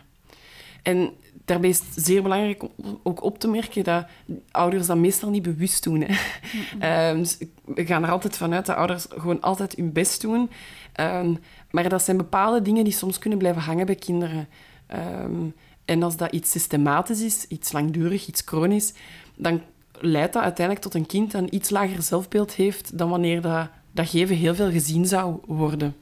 En 0.84 1.14
daarbij 1.46 1.70
is 1.70 1.80
het 1.80 2.06
zeer 2.06 2.22
belangrijk 2.22 2.64
om 2.64 3.00
ook 3.04 3.24
op 3.24 3.40
te 3.40 3.48
merken 3.48 3.84
dat 3.84 4.06
ouders 4.52 4.88
dat 4.88 4.98
meestal 4.98 5.30
niet 5.30 5.44
bewust 5.44 5.84
doen. 5.84 6.02
Hè. 6.02 6.16
Ehm, 6.80 7.18
dus 7.18 7.38
we 7.66 7.86
gaan 7.86 8.04
er 8.04 8.12
altijd 8.12 8.38
vanuit 8.38 8.66
dat 8.66 8.76
ouders 8.76 9.06
gewoon 9.10 9.42
altijd 9.42 9.76
hun 9.76 9.92
best 9.92 10.22
doen. 10.22 10.50
Ehm, 10.94 11.34
maar 11.72 11.90
dat 11.90 12.04
zijn 12.04 12.18
bepaalde 12.18 12.62
dingen 12.62 12.84
die 12.84 12.94
soms 12.94 13.20
kunnen 13.20 13.40
blijven 13.40 13.62
hangen 13.62 13.86
bij 13.86 13.96
kinderen. 13.96 14.48
Ehm, 14.88 15.50
en 15.86 16.04
als 16.04 16.18
dat 16.18 16.32
iets 16.32 16.52
systematisch 16.52 17.22
is, 17.22 17.46
iets 17.48 17.72
langdurig, 17.72 18.28
iets 18.28 18.42
chronisch, 18.46 18.94
dan 19.36 19.62
leidt 20.02 20.34
dat 20.34 20.44
uiteindelijk 20.44 20.86
tot 20.86 20.96
een 20.96 21.06
kind 21.06 21.32
dat 21.32 21.42
een 21.42 21.56
iets 21.56 21.70
lager 21.70 22.02
zelfbeeld 22.02 22.54
heeft 22.54 22.98
dan 22.98 23.10
wanneer 23.10 23.42
dat, 23.42 23.70
dat 23.92 24.10
geven 24.10 24.36
heel 24.36 24.56
veel 24.56 24.72
gezien 24.72 25.06
zou 25.06 25.38
worden. 25.46 25.96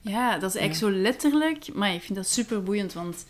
Ja, 0.00 0.38
dat 0.38 0.54
is 0.54 0.60
eigenlijk 0.60 0.94
zo 0.94 1.00
letterlijk, 1.02 1.74
maar 1.74 1.94
ik 1.94 2.02
vind 2.02 2.14
dat 2.14 2.28
super 2.28 2.62
boeiend, 2.62 2.92
want 2.92 3.26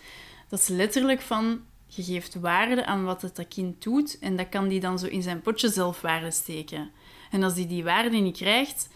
dat 0.49 0.59
is 0.59 0.69
letterlijk 0.69 1.21
van 1.21 1.61
je 1.87 2.03
geeft 2.03 2.35
waarde 2.35 2.87
aan 2.87 3.05
wat 3.05 3.23
het 3.23 3.37
dat 3.37 3.49
kind 3.49 3.83
doet 3.83 4.19
en 4.19 4.37
dat 4.37 4.49
kan 4.49 4.69
die 4.69 4.81
dan 4.81 4.99
zo 4.99 5.07
in 5.07 5.23
zijn 5.23 5.41
potje 5.41 5.69
zelfwaarde 5.69 6.31
steken. 6.31 6.91
En 7.31 7.43
als 7.43 7.55
die 7.55 7.67
die 7.67 7.85
waarde 7.85 8.17
niet 8.17 8.37
krijgt, 8.37 8.89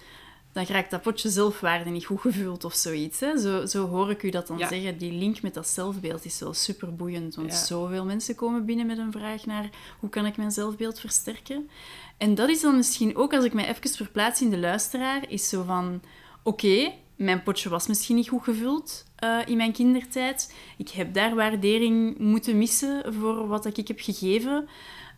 dan 0.53 0.65
raakt 0.67 0.91
dat 0.91 1.03
potje 1.03 1.29
zelfwaarde 1.29 1.91
niet 1.91 2.05
goed 2.05 2.21
gevuld 2.21 2.65
of 2.65 2.75
zoiets. 2.75 3.21
Hè? 3.21 3.39
Zo, 3.39 3.67
zo 3.67 3.87
hoor 3.89 4.11
ik 4.11 4.23
u 4.23 4.31
dat 4.31 4.47
dan 4.47 4.59
Ja. 4.59 4.69
zeggen. 4.69 4.99
Die 4.99 5.13
link 5.13 5.43
met 5.43 5.55
dat 5.55 5.69
zelfbeeld 5.69 6.25
is 6.25 6.41
wel 6.41 6.55
super 6.55 6.95
boeiend. 6.95 7.35
Want 7.35 7.51
Ja. 7.51 7.57
zoveel 7.65 8.05
mensen 8.05 8.35
komen 8.35 8.65
binnen 8.65 8.87
met 8.87 8.99
een 8.99 9.13
vraag 9.13 9.47
naar 9.47 9.71
hoe 10.01 10.11
kan 10.11 10.27
ik 10.27 10.37
mijn 10.37 10.51
zelfbeeld 10.51 11.01
versterken. 11.01 11.71
En 12.17 12.35
dat 12.35 12.49
is 12.49 12.61
dan 12.61 12.77
misschien 12.77 13.17
ook, 13.17 13.35
als 13.35 13.45
ik 13.45 13.53
mij 13.53 13.69
even 13.69 13.91
verplaats 13.91 14.41
in 14.41 14.51
de 14.51 14.59
luisteraar, 14.59 15.25
is 15.31 15.49
zo 15.49 15.63
van... 15.63 16.01
Oké, 16.43 16.93
mijn 17.17 17.43
potje 17.43 17.69
was 17.69 17.87
misschien 17.87 18.17
niet 18.17 18.29
goed 18.29 18.43
gevuld 18.45 19.05
eh, 19.17 19.39
in 19.47 19.57
mijn 19.57 19.73
kindertijd. 19.73 20.55
Ik 20.77 20.89
heb 20.89 21.15
daar 21.15 21.35
waardering 21.35 22.19
moeten 22.19 22.59
missen 22.59 23.15
voor 23.15 23.47
wat 23.47 23.65
ik 23.77 23.89
heb 23.89 24.01
gegeven. 24.01 24.69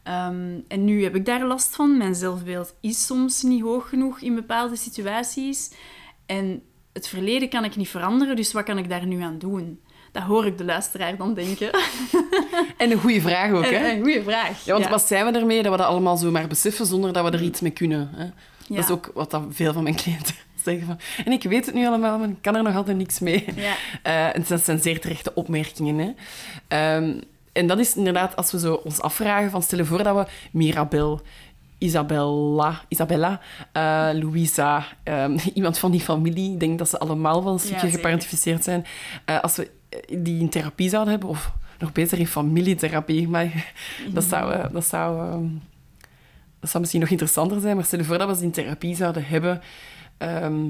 Ehm, 0.02 0.58
en 0.68 0.84
nu 0.84 1.02
heb 1.02 1.14
ik 1.14 1.26
daar 1.26 1.46
last 1.46 1.74
van. 1.74 1.96
Mijn 1.96 2.14
zelfbeeld 2.14 2.74
is 2.80 3.06
soms 3.06 3.42
niet 3.42 3.62
hoog 3.62 3.88
genoeg 3.88 4.20
in 4.20 4.34
bepaalde 4.34 4.76
situaties. 4.76 5.72
En 6.26 6.62
het 6.92 7.08
verleden 7.08 7.48
kan 7.48 7.64
ik 7.64 7.76
niet 7.76 7.88
veranderen, 7.88 8.36
dus 8.36 8.52
wat 8.52 8.64
kan 8.64 8.78
ik 8.78 8.88
daar 8.88 9.06
nu 9.06 9.20
aan 9.20 9.38
doen? 9.38 9.80
Dat 10.12 10.22
hoor 10.22 10.46
ik 10.46 10.58
de 10.58 10.64
luisteraar 10.64 11.16
dan 11.16 11.34
denken. 11.34 11.70
En 12.76 12.90
een 12.90 13.00
goede 13.00 13.20
vraag 13.20 13.52
ook, 13.52 13.64
hè? 13.64 13.92
Een 13.92 14.02
goede 14.02 14.22
vraag. 14.22 14.64
Ja, 14.64 14.72
want 14.72 14.88
wat 14.88 15.02
zijn 15.02 15.32
we 15.32 15.38
ermee 15.38 15.62
dat 15.62 15.72
we 15.72 15.78
dat 15.78 15.86
allemaal 15.86 16.16
zomaar 16.16 16.46
beseffen 16.46 16.86
zonder 16.86 17.12
dat 17.12 17.24
we 17.24 17.30
er 17.30 17.42
iets 17.42 17.60
mee 17.60 17.70
kunnen? 17.70 18.10
Hè? 18.12 18.24
Ja. 18.24 18.32
Dat 18.68 18.84
is 18.84 18.90
ook 18.90 19.10
wat 19.14 19.30
dat 19.30 19.42
veel 19.50 19.72
van 19.72 19.82
mijn 19.82 19.94
cliënten 19.94 20.34
zeggen. 20.64 20.86
Van, 20.86 20.98
en 21.24 21.32
ik 21.32 21.42
weet 21.42 21.66
het 21.66 21.74
nu 21.74 21.86
allemaal, 21.86 22.18
maar 22.18 22.28
ik 22.28 22.42
kan 22.42 22.56
er 22.56 22.62
nog 22.62 22.74
altijd 22.74 22.96
niks 22.96 23.18
mee. 23.18 23.44
Ja. 23.56 23.74
Eh, 24.02 24.36
en 24.36 24.44
dat 24.48 24.64
zijn 24.64 24.80
zeer 24.80 25.00
terechte 25.00 25.34
opmerkingen. 25.34 25.98
Hè? 25.98 26.12
Ehm, 26.68 27.20
en 27.52 27.66
dat 27.66 27.78
is 27.78 27.96
inderdaad, 27.96 28.36
als 28.36 28.52
we 28.52 28.58
zo 28.58 28.74
ons 28.74 29.00
afvragen, 29.00 29.50
van 29.50 29.62
stel 29.62 29.78
je 29.78 29.84
voor 29.84 30.02
dat 30.02 30.16
we 30.16 30.26
Mirabel, 30.52 31.20
Isabella, 31.78 32.80
Isabella 32.88 33.40
eh, 33.72 34.08
Louisa, 34.12 34.84
ehm, 35.02 35.38
iemand 35.54 35.78
van 35.78 35.90
die 35.90 36.00
familie, 36.00 36.52
ik 36.52 36.60
denk 36.60 36.78
dat 36.78 36.88
ze 36.88 36.98
allemaal 36.98 37.44
wel 37.44 37.52
een 37.52 37.58
stukje 37.58 37.90
geparentificeerd 37.90 38.64
zijn, 38.64 38.86
eh, 39.24 39.40
als 39.40 39.56
we 39.56 39.70
die 40.18 40.40
in 40.40 40.48
therapie 40.48 40.88
zouden 40.88 41.10
hebben, 41.12 41.28
of 41.28 41.52
nog 41.78 41.92
beter 41.92 42.18
in 42.18 42.26
familietherapie, 42.26 43.28
maar 43.28 43.72
dat 44.14 44.24
zou... 44.24 44.52
eh, 44.52 44.64
dat 44.72 44.86
zou 44.86 45.28
ehm, 45.30 45.46
dat 46.60 46.70
zou 46.70 46.80
misschien 46.80 47.00
nog 47.00 47.10
interessanter 47.10 47.60
zijn, 47.60 47.76
maar 47.76 47.84
stel 47.84 47.98
je 47.98 48.04
voor 48.04 48.18
dat 48.18 48.28
we 48.28 48.36
ze 48.36 48.42
in 48.42 48.50
therapie 48.50 48.96
zouden 48.96 49.24
hebben. 49.26 49.60
ehm, 50.18 50.60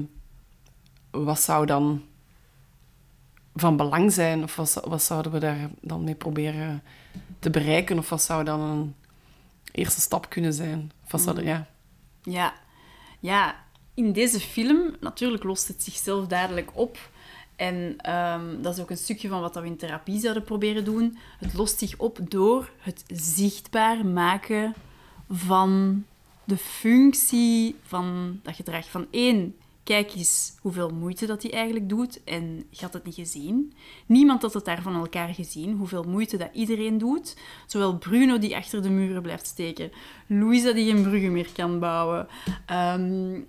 wat 1.11 1.41
zou 1.41 1.65
dan 1.65 2.01
van 3.55 3.77
belang 3.77 4.11
zijn? 4.11 4.43
Of 4.43 4.55
wat, 4.55 4.81
wat 4.87 5.03
zouden 5.03 5.31
we 5.31 5.39
daar 5.39 5.69
dan 5.81 6.03
mee 6.03 6.15
proberen 6.15 6.83
te 7.39 7.49
bereiken? 7.49 7.97
Of 7.97 8.09
wat 8.09 8.21
zou 8.21 8.43
dan 8.43 8.59
een 8.59 8.95
eerste 9.71 10.01
stap 10.01 10.29
kunnen 10.29 10.53
zijn? 10.53 10.91
Of 11.05 11.11
wat 11.11 11.21
zouden, 11.21 11.45
ja. 11.45 11.67
Ja. 12.23 12.53
ja, 13.19 13.55
in 13.93 14.11
deze 14.11 14.39
film, 14.39 14.95
natuurlijk 14.99 15.43
lost 15.43 15.67
het 15.67 15.83
zichzelf 15.83 16.27
dadelijk 16.27 16.71
op. 16.73 16.97
En 17.55 17.95
ehm, 17.97 18.61
dat 18.61 18.73
is 18.73 18.81
ook 18.81 18.89
een 18.89 18.97
stukje 18.97 19.27
van 19.27 19.41
wat 19.41 19.55
we 19.55 19.65
in 19.65 19.77
therapie 19.77 20.19
zouden 20.19 20.43
proberen 20.43 20.85
doen. 20.85 21.17
Het 21.39 21.53
lost 21.53 21.79
zich 21.79 21.97
op 21.97 22.19
door 22.27 22.71
het 22.77 23.03
zichtbaar 23.07 24.05
maken 24.05 24.73
van 25.29 26.03
de 26.43 26.57
functie 26.57 27.75
van 27.83 28.39
dat 28.43 28.55
gedrag. 28.55 28.89
Van 28.89 29.07
één, 29.11 29.55
kijk 29.91 30.13
eens 30.15 30.55
hoeveel 30.61 30.89
moeite 30.89 31.25
dat 31.25 31.41
hij 31.41 31.51
eigenlijk 31.51 31.89
doet. 31.89 32.23
En 32.23 32.65
je 32.69 32.81
had 32.81 32.93
het 32.93 33.03
niet 33.03 33.15
gezien. 33.15 33.73
Niemand 34.05 34.41
had 34.41 34.53
het 34.53 34.65
daar 34.65 34.81
van 34.81 34.95
elkaar 34.95 35.33
gezien. 35.33 35.77
Hoeveel 35.77 36.03
moeite 36.03 36.37
dat 36.37 36.49
iedereen 36.53 36.97
doet. 36.97 37.37
Zowel 37.67 37.97
Bruno 37.97 38.39
die 38.39 38.55
achter 38.55 38.81
de 38.81 38.89
muren 38.89 39.21
blijft 39.21 39.47
steken. 39.47 39.91
Louisa 40.27 40.71
die 40.71 40.91
geen 40.91 41.03
bruggen 41.03 41.31
meer 41.31 41.49
kan 41.53 41.79
bouwen. 41.79 42.27
ehm, 42.65 43.41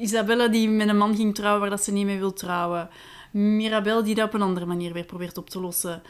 Isabella 0.00 0.48
die 0.48 0.68
met 0.68 0.88
een 0.88 0.96
man 0.96 1.16
ging 1.16 1.34
trouwen 1.34 1.60
waar 1.60 1.70
dat 1.70 1.84
ze 1.84 1.92
niet 1.92 2.06
mee 2.06 2.18
wil 2.18 2.32
trouwen. 2.32 2.88
Mirabel 3.32 4.04
die 4.04 4.14
dat 4.14 4.26
op 4.26 4.34
een 4.34 4.42
andere 4.42 4.66
manier 4.66 4.92
weer 4.92 5.04
probeert 5.04 5.38
op 5.38 5.50
te 5.50 5.60
lossen. 5.60 6.02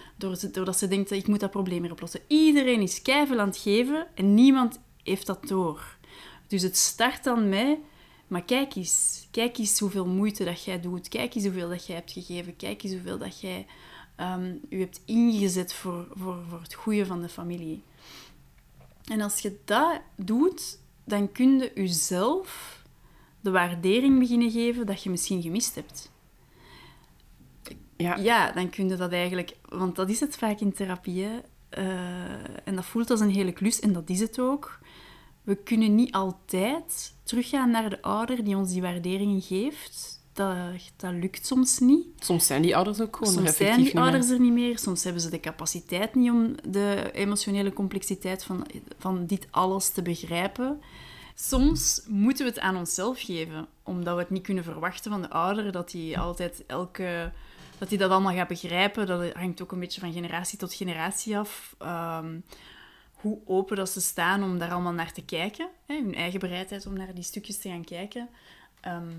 Doordat 0.53 0.79
ze, 0.79 0.89
denkt, 0.89 1.11
ik 1.11 1.27
moet 1.27 1.41
dat 1.41 1.51
probleem 1.51 1.83
weer 1.83 1.93
oplossen. 1.93 2.21
Iedereen 2.27 2.81
is 2.81 3.03
keihard 3.03 3.39
aan 3.39 3.49
het 3.49 3.57
geven 3.57 4.07
en 4.15 4.35
niemand 4.35 4.81
heeft 5.03 5.27
dat 5.27 5.49
door. 5.49 5.97
Dus 6.47 6.63
het 6.63 6.77
start 6.77 7.25
dan 7.25 7.49
met... 7.49 7.79
Maar 8.29 8.43
kijk 8.43 8.75
eens. 8.75 9.27
Kijk 9.31 9.59
eens 9.59 9.79
hoeveel 9.79 10.07
moeite 10.07 10.45
dat 10.45 10.65
jij 10.65 10.81
doet. 10.81 11.09
Kijk 11.09 11.35
eens 11.35 11.45
hoeveel 11.45 11.69
dat 11.69 11.87
jij 11.87 11.97
hebt 11.97 12.13
gegeven. 12.13 12.57
Kijk 12.57 12.83
eens 12.83 12.93
hoeveel 12.93 13.19
dat 13.19 13.41
jij 13.41 13.67
ehm 14.17 14.55
u 14.69 14.81
hebt 14.81 15.01
ingezet 15.05 15.73
voor, 15.73 16.07
voor, 16.11 16.45
voor 16.49 16.61
het 16.61 16.75
goede 16.75 17.07
van 17.07 17.21
de 17.21 17.29
familie. 17.29 17.83
En 19.05 19.21
als 19.21 19.41
je 19.41 19.59
dat 19.65 20.01
doet, 20.17 20.79
dan 21.05 21.33
kun 21.33 21.59
je 21.59 21.73
jezelf 21.75 22.83
de 23.41 23.51
waardering 23.51 24.19
beginnen 24.19 24.51
geven 24.51 24.87
dat 24.87 25.03
je 25.03 25.11
misschien 25.11 25.43
gemist 25.43 25.75
hebt. 25.75 26.11
Ja. 27.97 28.17
Ja, 28.17 28.53
dan 28.53 28.71
kun 28.71 28.89
je 28.89 28.97
dat 28.97 29.13
eigenlijk... 29.13 29.57
Want 29.69 29.97
dat 29.97 30.09
is 30.11 30.21
het 30.21 30.37
vaak 30.37 30.61
in 30.61 30.73
therapie. 30.73 31.25
hè. 31.25 31.39
Eh, 31.69 32.59
en 32.65 32.75
dat 32.75 32.85
voelt 32.85 33.11
als 33.11 33.21
een 33.21 33.31
hele 33.31 33.53
klus, 33.53 33.81
en 33.81 33.93
dat 33.93 34.11
is 34.11 34.21
het 34.21 34.41
ook. 34.41 34.79
We 35.49 35.57
kunnen 35.57 35.95
niet 35.95 36.13
altijd 36.13 37.15
teruggaan 37.23 37.71
naar 37.71 37.91
de 37.91 38.03
ouder 38.03 38.45
die 38.45 38.57
ons 38.57 38.73
die 38.73 38.83
waardering 38.83 39.45
geeft. 39.45 40.23
Dat, 40.33 40.57
dat 40.97 41.13
lukt 41.13 41.47
soms 41.47 41.79
niet. 41.79 42.07
Soms 42.19 42.47
zijn 42.47 42.63
die 42.63 42.77
ouders 42.77 43.01
ook 43.01 43.17
gewoon 43.17 43.33
Soms 43.33 43.57
zijn 43.57 43.77
die 43.77 43.85
niet 43.85 43.95
meer. 43.95 44.03
ouders 44.03 44.31
er 44.31 44.41
niet 44.41 44.53
meer. 44.53 44.79
Soms 44.79 45.05
hebben 45.05 45.23
ze 45.23 45.31
de 45.31 45.41
capaciteit 45.41 46.15
niet 46.15 46.31
om 46.31 46.55
de 46.69 47.11
emotionele 47.13 47.73
complexiteit 47.73 48.45
van, 48.45 48.67
van 48.99 49.27
dit 49.27 49.47
alles 49.51 49.89
te 49.91 50.03
begrijpen. 50.03 50.81
Soms 51.35 52.03
moeten 52.07 52.45
we 52.45 52.51
het 52.51 52.61
aan 52.61 52.77
onszelf 52.77 53.21
geven, 53.21 53.67
omdat 53.83 54.15
we 54.15 54.21
het 54.21 54.31
niet 54.31 54.43
kunnen 54.43 54.65
verwachten 54.65 55.11
van 55.11 55.23
de 55.23 55.31
ouder, 55.31 55.73
dat 55.73 55.93
hij 55.93 56.19
altijd 56.19 56.65
elke... 56.67 57.33
Dat 57.79 57.89
hij 57.89 57.99
dat 57.99 58.11
allemaal 58.11 58.35
gaat 58.35 58.49
begrijpen, 58.49 59.07
dat 59.07 59.33
hangt 59.33 59.63
ook 59.63 59.73
een 59.73 59.81
beetje 59.81 60.01
van 60.01 60.13
generatie 60.13 60.59
tot 60.59 60.75
generatie 60.75 61.39
af. 61.39 61.75
Ehm, 61.79 62.37
hoe 63.21 63.39
open 63.45 63.77
dat 63.77 63.91
ze 63.91 64.01
staan 64.01 64.43
om 64.43 64.59
daar 64.59 64.71
allemaal 64.71 64.93
naar 64.93 65.13
te 65.13 65.25
kijken. 65.25 65.69
Hè, 65.87 65.95
hun 65.95 66.15
eigen 66.15 66.41
bereidheid 66.41 66.87
om 66.87 66.93
naar 66.93 67.15
die 67.15 67.25
stukjes 67.25 67.59
te 67.59 67.69
gaan 67.69 67.85
kijken. 67.85 68.29
Ehm, 68.81 69.13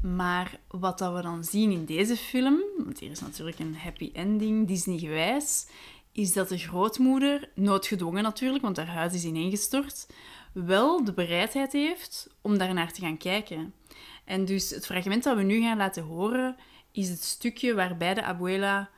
maar 0.00 0.58
wat 0.68 0.98
dat 0.98 1.14
we 1.14 1.22
dan 1.22 1.44
zien 1.44 1.70
in 1.70 1.84
deze 1.84 2.16
film, 2.16 2.60
want 2.76 2.98
hier 2.98 3.10
is 3.10 3.20
natuurlijk 3.20 3.58
een 3.58 3.76
happy 3.76 4.10
ending, 4.12 4.68
Disney-gewijs, 4.68 5.66
is 6.12 6.32
dat 6.32 6.48
de 6.48 6.58
grootmoeder, 6.58 7.50
noodgedwongen 7.54 8.22
natuurlijk, 8.22 8.64
want 8.64 8.76
haar 8.76 8.86
huis 8.86 9.12
is 9.12 9.24
ineengestort, 9.24 10.06
wel 10.52 11.04
de 11.04 11.12
bereidheid 11.12 11.72
heeft 11.72 12.28
om 12.40 12.58
daar 12.58 12.74
naar 12.74 12.92
te 12.92 13.00
gaan 13.00 13.16
kijken. 13.16 13.74
En 14.24 14.44
dus 14.44 14.70
het 14.70 14.86
fragment 14.86 15.22
dat 15.22 15.36
we 15.36 15.42
nu 15.42 15.60
gaan 15.60 15.76
laten 15.76 16.02
horen, 16.02 16.56
is 16.92 17.08
het 17.08 17.22
stukje 17.22 17.74
waarbij 17.74 18.14
de 18.14 18.22
abuela 18.22 18.90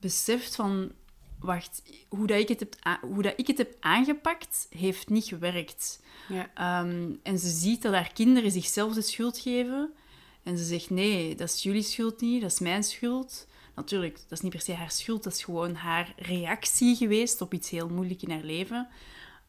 beseft 0.00 0.54
van... 0.54 0.92
Wacht, 1.40 1.82
hoe 2.08 2.26
dat 2.26 2.38
ik 2.38 2.48
het 2.48 2.60
heb, 2.60 2.98
hoe 3.00 3.22
dat 3.22 3.32
ik 3.36 3.46
het 3.46 3.58
heb 3.58 3.76
aangepakt, 3.80 4.66
heeft 4.70 5.08
niet 5.08 5.24
gewerkt. 5.24 6.02
Ja. 6.28 6.50
Ehm, 6.54 7.12
en 7.22 7.38
ze 7.38 7.48
ziet 7.48 7.82
dat 7.82 7.92
haar 7.92 8.12
kinderen 8.12 8.50
zichzelf 8.50 8.94
de 8.94 9.02
schuld 9.02 9.38
geven. 9.38 9.92
En 10.42 10.58
ze 10.58 10.64
zegt, 10.64 10.90
nee, 10.90 11.34
dat 11.34 11.48
is 11.48 11.62
jullie 11.62 11.82
schuld 11.82 12.20
niet, 12.20 12.40
dat 12.40 12.52
is 12.52 12.58
mijn 12.58 12.82
schuld. 12.84 13.46
Natuurlijk, 13.74 14.14
dat 14.14 14.32
is 14.32 14.40
niet 14.40 14.52
per 14.52 14.60
se 14.60 14.74
haar 14.74 14.90
schuld, 14.90 15.22
dat 15.22 15.32
is 15.32 15.44
gewoon 15.44 15.74
haar 15.74 16.12
reactie 16.16 16.96
geweest 16.96 17.40
op 17.40 17.54
iets 17.54 17.70
heel 17.70 17.88
moeilijk 17.88 18.22
in 18.22 18.30
haar 18.30 18.42
leven. 18.42 18.88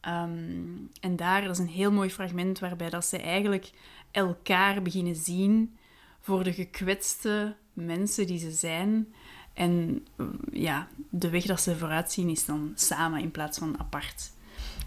Ehm, 0.00 0.76
en 1.00 1.16
daar, 1.16 1.42
dat 1.42 1.50
is 1.50 1.58
een 1.58 1.68
heel 1.68 1.92
mooi 1.92 2.10
fragment 2.10 2.58
waarbij 2.58 2.90
dat 2.90 3.04
ze 3.04 3.18
eigenlijk 3.18 3.70
elkaar 4.10 4.82
beginnen 4.82 5.16
zien 5.16 5.76
voor 6.20 6.44
de 6.44 6.52
gekwetste 6.52 7.56
mensen 7.72 8.26
die 8.26 8.38
ze 8.38 8.50
zijn. 8.50 9.14
En 9.54 10.04
mm, 10.16 10.38
ja, 10.52 10.88
de 11.10 11.30
weg 11.30 11.44
dat 11.44 11.60
ze 11.60 11.76
vooruit 11.76 12.12
zien 12.12 12.28
is 12.28 12.44
dan 12.44 12.72
samen 12.74 13.20
in 13.20 13.30
plaats 13.30 13.58
van 13.58 13.78
apart. 13.78 14.32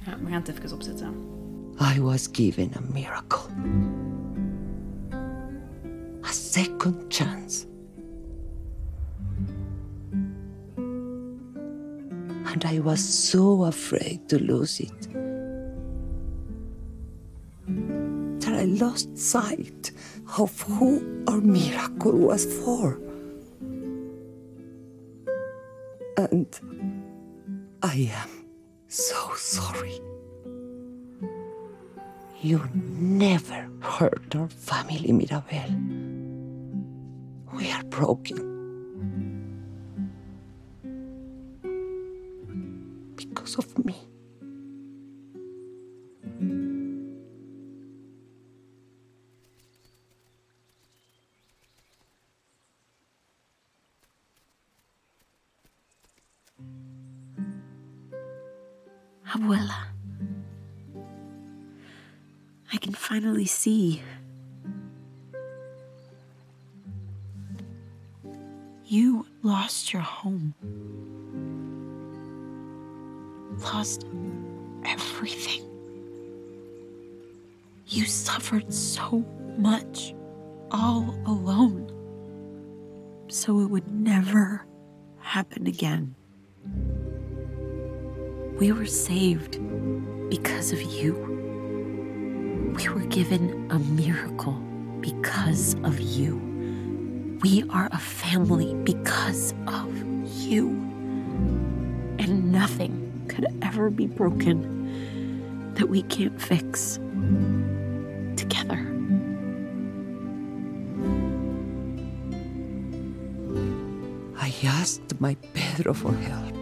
Ja, 0.06 0.20
we 0.20 0.30
gaan 0.30 0.44
het 0.44 0.48
even 0.48 0.74
opzetten. 0.74 1.14
I 1.96 2.02
was 2.02 2.28
given 2.32 2.72
a 2.76 2.82
miracle. 2.94 3.40
A 6.24 6.32
second 6.32 7.06
chance. 7.10 7.66
And 12.46 12.66
I 12.66 12.82
was 12.82 13.30
so 13.30 13.64
afraid 13.64 14.30
to 14.30 14.40
lose 14.40 14.84
it. 14.84 15.10
That 18.40 18.54
I 18.54 18.66
lost 18.66 19.18
sight 19.18 19.94
of 20.38 20.62
who 20.62 21.02
our 21.28 21.42
miracle 21.42 22.18
was 22.18 22.46
for. 22.46 23.00
And 26.34 26.58
I 27.84 28.10
am 28.12 28.30
so 28.88 29.36
sorry. 29.36 30.02
You 32.42 32.68
never 32.74 33.70
hurt 33.82 34.36
our 34.36 34.50
family, 34.50 35.12
Mirabel. 35.12 35.70
We 37.54 37.72
are 37.72 37.84
broken. 37.84 38.50
Because 43.16 43.60
of 43.60 43.86
me. 43.86 43.96
Finally 63.44 63.46
see. 63.46 64.02
You 68.86 69.26
lost 69.42 69.94
your 69.94 70.02
home. 70.02 70.54
Lost 73.60 74.06
everything. 74.86 75.64
You 77.88 78.06
suffered 78.06 78.74
so 78.74 79.26
much 79.58 80.14
all 80.72 81.16
alone. 81.26 81.90
So 83.30 83.60
it 83.62 83.70
would 83.70 83.92
never 83.92 84.66
happen 85.20 85.68
again. 85.68 86.16
We 88.60 88.72
were 88.72 88.86
saved 88.86 89.60
because 90.30 90.72
of 90.72 90.82
you. 90.82 91.33
We 92.76 92.90
were 92.90 93.06
given 93.06 93.70
a 93.70 93.78
miracle 93.78 94.54
because 95.00 95.76
of 95.84 96.00
you. 96.00 96.38
We 97.44 97.64
are 97.70 97.88
a 97.92 98.00
family 98.00 98.74
because 98.84 99.54
of 99.68 99.96
you. 100.44 100.70
And 102.18 102.52
nothing 102.52 103.26
could 103.28 103.46
ever 103.62 103.92
be 103.92 104.08
broken 104.08 105.74
that 105.76 105.88
we 105.88 106.02
can't 106.04 106.42
fix 106.42 106.96
together. 108.36 108.80
I 114.36 114.52
asked 114.64 115.20
my 115.20 115.36
Pedro 115.54 115.94
for 115.94 116.14
help. 116.14 116.56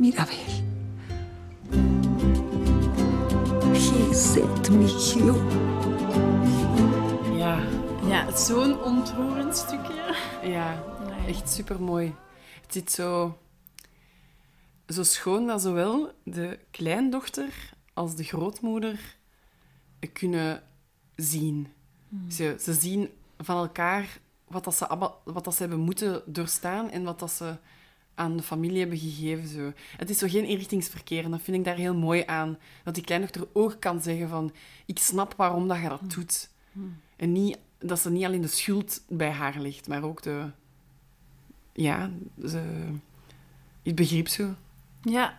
Mirabel. 0.00 0.69
Me 4.20 4.84
you. 5.14 5.32
Ja, 7.36 7.62
Ja, 8.06 8.36
zo'n 8.36 8.82
ontroerend 8.82 9.56
stukje. 9.56 10.14
ja. 10.42 10.82
Echt 11.26 11.50
supermooi. 11.50 12.14
Het 12.62 12.72
zit 12.72 12.90
zo, 12.92 13.38
zo 14.88 15.02
schoon 15.02 15.46
dat 15.46 15.62
zowel 15.62 16.12
de 16.24 16.58
kleindochter 16.70 17.72
als 17.94 18.16
de 18.16 18.24
grootmoeder 18.24 19.16
kunnen 20.12 20.62
zien. 21.16 21.68
Ze, 22.28 22.56
ze 22.60 22.74
zien 22.74 23.10
van 23.38 23.56
elkaar 23.56 24.18
wat, 24.48 24.64
dat 24.64 24.74
ze, 24.74 24.86
allemaal- 24.88 25.20
wat 25.24 25.44
dat 25.44 25.54
ze 25.54 25.60
hebben 25.60 25.80
moeten 25.80 26.22
doorstaan 26.26 26.90
en 26.90 27.02
wat 27.04 27.18
dat 27.18 27.30
ze 27.30 27.54
aan 28.20 28.36
de 28.36 28.42
familie 28.42 28.78
hebben 28.80 28.98
gegeven. 28.98 29.48
Zo. 29.48 29.72
Het 29.96 30.10
is 30.10 30.18
zo 30.18 30.28
geen 30.28 30.44
inrichtingsverkeer 30.44 31.24
en 31.24 31.30
dat 31.30 31.40
vind 31.42 31.56
ik 31.56 31.64
daar 31.64 31.76
heel 31.76 31.94
mooi 31.94 32.22
aan. 32.26 32.58
Dat 32.84 32.94
die 32.94 33.04
kleindochter 33.04 33.46
ook 33.52 33.76
kan 33.78 34.00
zeggen 34.00 34.28
van... 34.28 34.52
Ik 34.86 34.98
snap 34.98 35.34
waarom 35.36 35.68
dat 35.68 35.80
je 35.80 35.88
dat 35.88 36.10
doet. 36.14 36.48
En 37.16 37.32
niet, 37.32 37.58
dat 37.78 37.98
ze 37.98 38.10
niet 38.10 38.24
alleen 38.24 38.40
de 38.40 38.48
schuld 38.48 39.02
bij 39.08 39.30
haar 39.30 39.60
ligt, 39.60 39.88
maar 39.88 40.02
ook 40.02 40.22
de... 40.22 40.50
Ja, 41.72 42.10
ze, 42.46 42.62
het 43.82 43.94
begrip 43.94 44.28
zo. 44.28 44.54
Ja. 45.02 45.38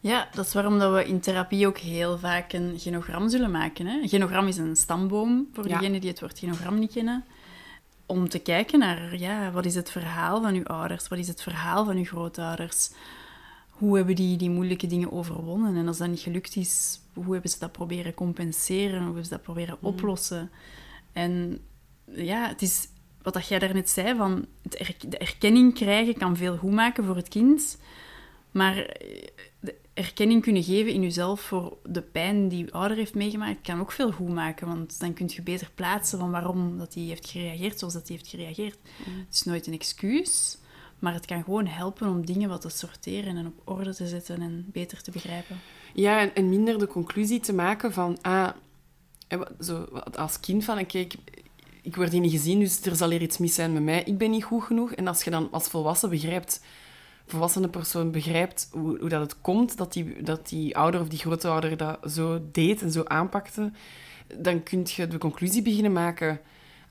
ja, 0.00 0.28
dat 0.32 0.46
is 0.46 0.52
waarom 0.54 0.78
dat 0.78 0.92
we 0.94 1.04
in 1.04 1.20
therapie 1.20 1.66
ook 1.66 1.78
heel 1.78 2.18
vaak 2.18 2.52
een 2.52 2.78
genogram 2.80 3.28
zullen 3.28 3.50
maken. 3.50 3.86
Hè? 3.86 4.00
Een 4.00 4.08
genogram 4.08 4.46
is 4.46 4.56
een 4.56 4.76
stamboom, 4.76 5.48
voor 5.52 5.68
Ja. 5.68 5.78
diegenen 5.78 6.00
die 6.00 6.10
het 6.10 6.20
woord 6.20 6.38
genogram 6.38 6.78
niet 6.78 6.92
kennen. 6.92 7.24
Om 8.08 8.28
te 8.28 8.38
kijken 8.38 8.78
naar, 8.78 9.16
ja, 9.18 9.50
wat 9.50 9.64
is 9.64 9.74
het 9.74 9.90
verhaal 9.90 10.42
van 10.42 10.54
uw 10.54 10.64
ouders? 10.64 11.08
Wat 11.08 11.18
is 11.18 11.28
het 11.28 11.42
verhaal 11.42 11.84
van 11.84 11.96
uw 11.96 12.04
grootouders? 12.04 12.90
Hoe 13.70 13.96
hebben 13.96 14.14
die 14.16 14.36
die 14.36 14.50
moeilijke 14.50 14.86
dingen 14.86 15.12
overwonnen? 15.12 15.76
En 15.76 15.86
als 15.88 15.98
dat 15.98 16.08
niet 16.08 16.20
gelukt 16.20 16.56
is, 16.56 17.00
hoe 17.14 17.32
hebben 17.32 17.50
ze 17.50 17.58
dat 17.58 17.72
proberen 17.72 18.14
compenseren? 18.14 18.96
Hoe 18.96 19.04
hebben 19.04 19.24
ze 19.24 19.30
dat 19.30 19.42
proberen 19.42 19.76
oplossen? 19.80 20.50
En 21.12 21.58
ja, 22.04 22.48
het 22.48 22.62
is 22.62 22.88
wat 23.22 23.34
dat 23.34 23.48
jij 23.48 23.58
daarnet 23.58 23.90
zei, 23.90 24.16
van 24.16 24.46
het 24.62 24.78
er- 24.80 24.94
de 25.08 25.18
erkenning 25.18 25.74
krijgen 25.74 26.14
kan 26.16 26.36
veel 26.36 26.56
goed 26.56 26.72
maken 26.72 27.04
voor 27.04 27.16
het 27.16 27.28
kind. 27.28 27.78
Maar 28.50 28.76
eh, 28.78 29.28
erkenning 29.98 30.42
kunnen 30.42 30.62
geven 30.62 30.92
in 30.92 31.02
jezelf 31.02 31.40
voor 31.40 31.76
de 31.84 32.02
pijn 32.02 32.48
die 32.48 32.64
je 32.64 32.72
ouder 32.72 32.96
heeft 32.96 33.14
meegemaakt, 33.14 33.60
kan 33.60 33.80
ook 33.80 33.92
veel 33.92 34.12
goed 34.12 34.28
maken. 34.28 34.66
Want 34.66 35.00
dan 35.00 35.12
kun 35.12 35.30
je 35.34 35.42
beter 35.42 35.70
plaatsen 35.74 36.18
van 36.18 36.30
waarom 36.30 36.78
dat 36.78 36.94
hij 36.94 37.02
heeft 37.02 37.28
gereageerd 37.28 37.78
zoals 37.78 37.94
dat 37.94 38.08
hij 38.08 38.16
heeft 38.16 38.30
gereageerd. 38.30 38.78
Het 39.04 39.34
is 39.34 39.42
nooit 39.42 39.66
een 39.66 39.72
excuus, 39.72 40.58
maar 40.98 41.14
het 41.14 41.26
kan 41.26 41.42
gewoon 41.42 41.66
helpen 41.66 42.08
om 42.08 42.26
dingen 42.26 42.48
wat 42.48 42.60
te 42.60 42.68
sorteren 42.68 43.36
en 43.36 43.46
op 43.46 43.60
orde 43.64 43.94
te 43.94 44.06
zetten 44.06 44.40
en 44.40 44.66
beter 44.72 45.02
te 45.02 45.10
begrijpen. 45.10 45.60
Ja, 45.94 46.20
en, 46.20 46.34
en 46.34 46.48
minder 46.48 46.78
de 46.78 46.86
conclusie 46.86 47.40
te 47.40 47.52
maken 47.52 47.92
van... 47.92 48.18
Ah, 48.22 48.50
zo, 49.60 49.82
als 50.14 50.40
kind 50.40 50.64
van... 50.64 50.86
Kijk, 50.86 51.14
ik 51.82 51.96
word 51.96 52.12
hier 52.12 52.20
niet 52.20 52.32
gezien, 52.32 52.58
dus 52.58 52.80
er 52.80 52.96
zal 52.96 53.10
hier 53.10 53.22
iets 53.22 53.38
mis 53.38 53.54
zijn 53.54 53.72
met 53.72 53.82
mij. 53.82 54.02
Ik 54.02 54.18
ben 54.18 54.30
niet 54.30 54.44
goed 54.44 54.62
genoeg. 54.62 54.92
En 54.92 55.06
als 55.06 55.24
je 55.24 55.30
dan 55.30 55.48
als 55.50 55.68
volwassen 55.68 56.10
begrijpt... 56.10 56.60
volwassene 57.30 57.68
persoon 57.68 58.10
begrijpt 58.10 58.68
hoe, 58.72 58.98
hoe 58.98 59.08
dat 59.08 59.20
het 59.20 59.40
komt 59.40 59.76
dat 59.76 59.92
die, 59.92 60.22
dat 60.22 60.48
die 60.48 60.76
ouder 60.76 61.00
of 61.00 61.08
die 61.08 61.18
grootouder 61.18 61.76
dat 61.76 61.98
zo 62.10 62.40
deed 62.52 62.82
en 62.82 62.92
zo 62.92 63.02
aanpakte, 63.04 63.72
dan 64.36 64.62
kun 64.62 64.82
je 64.84 65.06
de 65.06 65.18
conclusie 65.18 65.62
beginnen 65.62 65.92
maken... 65.92 66.40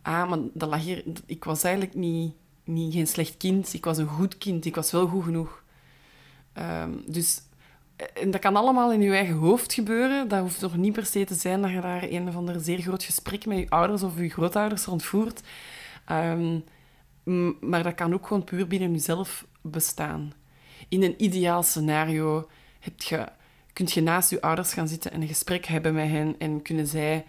Ah, 0.02 0.30
maar 0.30 0.40
dat 0.54 0.70
lag 0.70 0.82
hier... 0.82 1.04
Ik 1.26 1.44
was 1.44 1.64
eigenlijk 1.64 1.96
niet, 1.96 2.34
niet 2.64 2.94
geen 2.94 3.08
slecht 3.08 3.38
kind. 3.38 3.74
Ik 3.74 3.86
was 3.86 3.98
een 3.98 4.08
goed 4.08 4.38
kind. 4.38 4.66
Ik 4.66 4.76
was 4.76 4.92
wel 4.92 5.08
goed 5.08 5.24
genoeg. 5.24 5.64
Ehm, 6.54 6.92
dus... 7.06 7.42
En 8.14 8.32
dat 8.32 8.42
kan 8.42 8.56
allemaal 8.56 8.92
in 8.92 9.02
je 9.02 9.12
eigen 9.12 9.36
hoofd 9.36 9.74
gebeuren. 9.74 10.28
Dat 10.28 10.40
hoeft 10.40 10.62
nog 10.62 10.78
niet 10.78 10.94
per 10.94 11.06
se 11.06 11.26
te 11.26 11.34
zijn 11.34 11.62
dat 11.62 11.72
je 11.72 11.82
daar 11.82 12.04
een 12.04 12.28
of 12.28 12.36
ander 12.36 12.60
zeer 12.60 12.80
groot 12.80 13.04
gesprek 13.04 13.46
met 13.46 13.58
je 13.58 13.70
ouders 13.70 14.04
of 14.04 14.20
je 14.20 14.30
grootouders 14.30 14.86
rond 14.86 15.04
voert. 15.04 15.42
Ehm, 16.06 16.60
maar 17.60 17.84
dat 17.84 17.96
kan 17.96 18.14
ook 18.14 18.28
gewoon 18.28 18.44
puur 18.44 18.68
binnen 18.68 18.92
jezelf 18.92 19.46
bestaan. 19.70 20.34
In 20.90 21.04
een 21.04 21.24
ideaal 21.24 21.64
scenario 21.64 22.50
heb 22.80 23.02
je, 23.02 23.28
kun 23.74 23.88
je 23.90 24.02
naast 24.02 24.30
je 24.30 24.42
ouders 24.42 24.74
gaan 24.74 24.88
zitten 24.88 25.12
en 25.12 25.22
een 25.22 25.28
gesprek 25.28 25.66
hebben 25.66 25.94
met 25.94 26.10
hen 26.10 26.36
en 26.40 26.62
kunnen 26.62 26.88
zij 26.88 27.26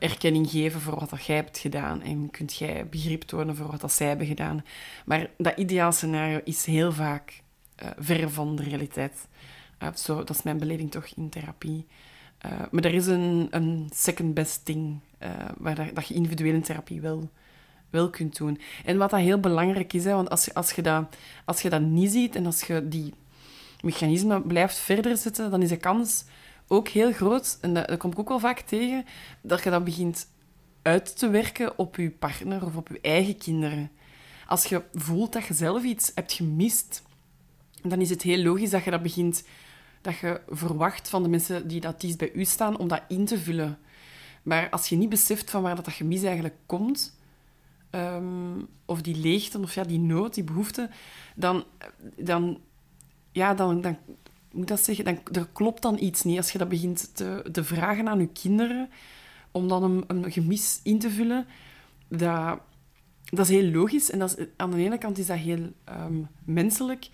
erkenning 0.00 0.50
geven 0.50 0.80
voor 0.80 0.98
wat 0.98 1.10
dat 1.10 1.24
jij 1.24 1.36
hebt 1.36 1.58
gedaan 1.58 2.02
en 2.02 2.30
kunt 2.30 2.56
jij 2.56 2.88
begrip 2.88 3.22
tonen 3.22 3.56
voor 3.56 3.70
wat 3.70 3.80
dat 3.80 3.92
zij 3.92 4.08
hebben 4.08 4.26
gedaan. 4.26 4.64
Maar 5.04 5.30
dat 5.36 5.56
ideaal 5.58 5.92
scenario 5.92 6.40
is 6.44 6.64
heel 6.64 6.92
vaak 6.92 7.42
eh, 7.74 7.88
ver 7.98 8.30
van 8.30 8.56
de 8.56 8.62
realiteit. 8.62 9.28
Eh, 9.78 9.94
zo, 9.94 10.16
dat 10.16 10.30
is 10.30 10.42
mijn 10.42 10.58
beleving 10.58 10.90
toch 10.90 11.06
in 11.16 11.28
therapie. 11.28 11.86
Eh, 12.38 12.50
maar 12.70 12.84
er 12.84 12.94
is 12.94 13.06
een, 13.06 13.90
second 13.94 14.34
best 14.34 14.64
thing 14.64 15.00
waar 15.56 15.74
dat, 15.74 15.94
dat 15.94 16.08
je 16.08 16.14
individueel 16.14 16.54
in 16.54 16.62
therapie 16.62 17.00
wel, 17.00 17.30
wel 17.90 18.10
kunt 18.10 18.36
doen. 18.36 18.60
En 18.84 18.98
wat 18.98 19.10
dat 19.10 19.20
heel 19.20 19.40
belangrijk 19.40 19.92
is, 19.92 20.04
hè, 20.04 20.12
want 20.12 20.30
als 20.30 20.44
je, 20.44 20.54
als, 20.54 20.72
je 20.72 20.82
dat, 20.82 21.16
als 21.44 21.62
je 21.62 21.70
dat 21.70 21.80
niet 21.80 22.10
ziet 22.10 22.36
en 22.36 22.46
als 22.46 22.62
je 22.62 22.88
die 22.88 23.14
mechanismen 23.80 24.42
blijft 24.46 24.76
verder 24.76 25.16
zetten, 25.16 25.50
dan 25.50 25.62
is 25.62 25.68
de 25.68 25.76
kans 25.76 26.24
ook 26.66 26.88
heel 26.88 27.12
groot, 27.12 27.58
en 27.60 27.74
dat, 27.74 27.96
kom 27.96 28.10
ik 28.10 28.18
ook 28.18 28.28
wel 28.28 28.38
vaak 28.38 28.60
tegen, 28.60 29.04
dat 29.40 29.62
je 29.62 29.70
dat 29.70 29.84
begint 29.84 30.26
uit 30.82 31.18
te 31.18 31.30
werken 31.30 31.78
op 31.78 31.96
je 31.96 32.10
partner 32.10 32.64
of 32.64 32.76
op 32.76 32.88
je 32.88 32.98
eigen 33.00 33.38
kinderen. 33.38 33.90
Als 34.46 34.64
je 34.64 34.82
voelt 34.92 35.32
dat 35.32 35.44
je 35.44 35.54
zelf 35.54 35.82
iets 35.82 36.12
hebt 36.14 36.32
gemist, 36.32 37.02
dan 37.82 38.00
is 38.00 38.10
het 38.10 38.22
heel 38.22 38.42
logisch 38.42 38.70
dat 38.70 38.84
je 38.84 38.90
dat 38.90 39.02
begint, 39.02 39.44
dat 40.00 40.18
je 40.18 40.40
verwacht 40.48 41.08
van 41.08 41.22
de 41.22 41.28
mensen 41.28 41.68
die 41.68 41.80
dat 41.80 42.00
dichtst 42.00 42.18
bij 42.18 42.32
u 42.32 42.44
staan, 42.44 42.78
om 42.78 42.88
dat 42.88 43.02
in 43.08 43.24
te 43.24 43.38
vullen. 43.38 43.78
Maar 44.42 44.70
als 44.70 44.88
je 44.88 44.96
niet 44.96 45.08
beseft 45.08 45.50
van 45.50 45.62
waar 45.62 45.76
dat, 45.76 45.84
dat 45.84 45.94
gemis 45.94 46.22
eigenlijk 46.22 46.56
komt, 46.66 47.18
ehm, 47.90 48.58
of 48.84 49.02
die 49.02 49.16
leegte, 49.16 49.58
of 49.58 49.74
ja, 49.74 49.84
die 49.84 49.98
nood, 49.98 50.34
die 50.34 50.44
behoefte, 50.44 50.90
dan, 51.34 51.64
dan, 52.16 52.60
ja, 53.32 53.54
dan, 53.54 53.80
dan 53.80 53.96
moet 54.52 54.68
dat 54.68 54.80
zeggen, 54.80 55.04
dan, 55.04 55.18
er 55.32 55.48
klopt 55.52 55.82
dan 55.82 55.98
iets 55.98 56.22
niet. 56.22 56.36
Als 56.36 56.52
je 56.52 56.58
dat 56.58 56.68
begint 56.68 57.16
te, 57.16 57.44
te 57.52 57.64
vragen 57.64 58.08
aan 58.08 58.20
je 58.20 58.28
kinderen, 58.28 58.90
om 59.50 59.68
dan 59.68 59.82
een, 59.82 60.04
een 60.06 60.32
gemis 60.32 60.80
in 60.82 60.98
te 60.98 61.10
vullen, 61.10 61.46
dat, 62.08 62.60
dat 63.24 63.48
is 63.48 63.56
heel 63.60 63.70
logisch. 63.70 64.10
En 64.10 64.18
dat 64.18 64.38
is, 64.38 64.46
aan 64.56 64.70
de 64.70 64.76
ene 64.76 64.98
kant 64.98 65.18
is 65.18 65.26
dat 65.26 65.36
heel 65.36 65.72
ehm, 65.84 66.22
menselijk, 66.44 67.08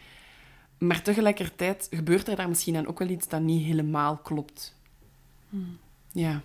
maar 0.79 1.03
tegelijkertijd 1.03 1.87
gebeurt 1.91 2.29
er 2.29 2.37
daar 2.37 2.49
misschien 2.49 2.74
dan 2.74 2.87
ook 2.87 2.99
wel 2.99 3.09
iets 3.09 3.29
dat 3.29 3.41
niet 3.41 3.64
helemaal 3.64 4.16
klopt. 4.16 4.74
Ja. 6.12 6.43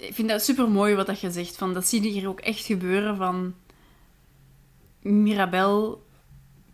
Ik 0.00 0.14
vind 0.14 0.28
dat 0.28 0.42
super 0.42 0.70
mooi 0.70 0.94
wat 0.94 1.06
dat 1.06 1.20
je 1.20 1.30
zegt. 1.30 1.56
Van, 1.56 1.74
dat 1.74 1.86
zie 1.86 2.02
je 2.02 2.08
hier 2.08 2.28
ook 2.28 2.40
echt 2.40 2.64
gebeuren. 2.64 3.16
Van 3.16 3.54
Mirabel 5.00 6.06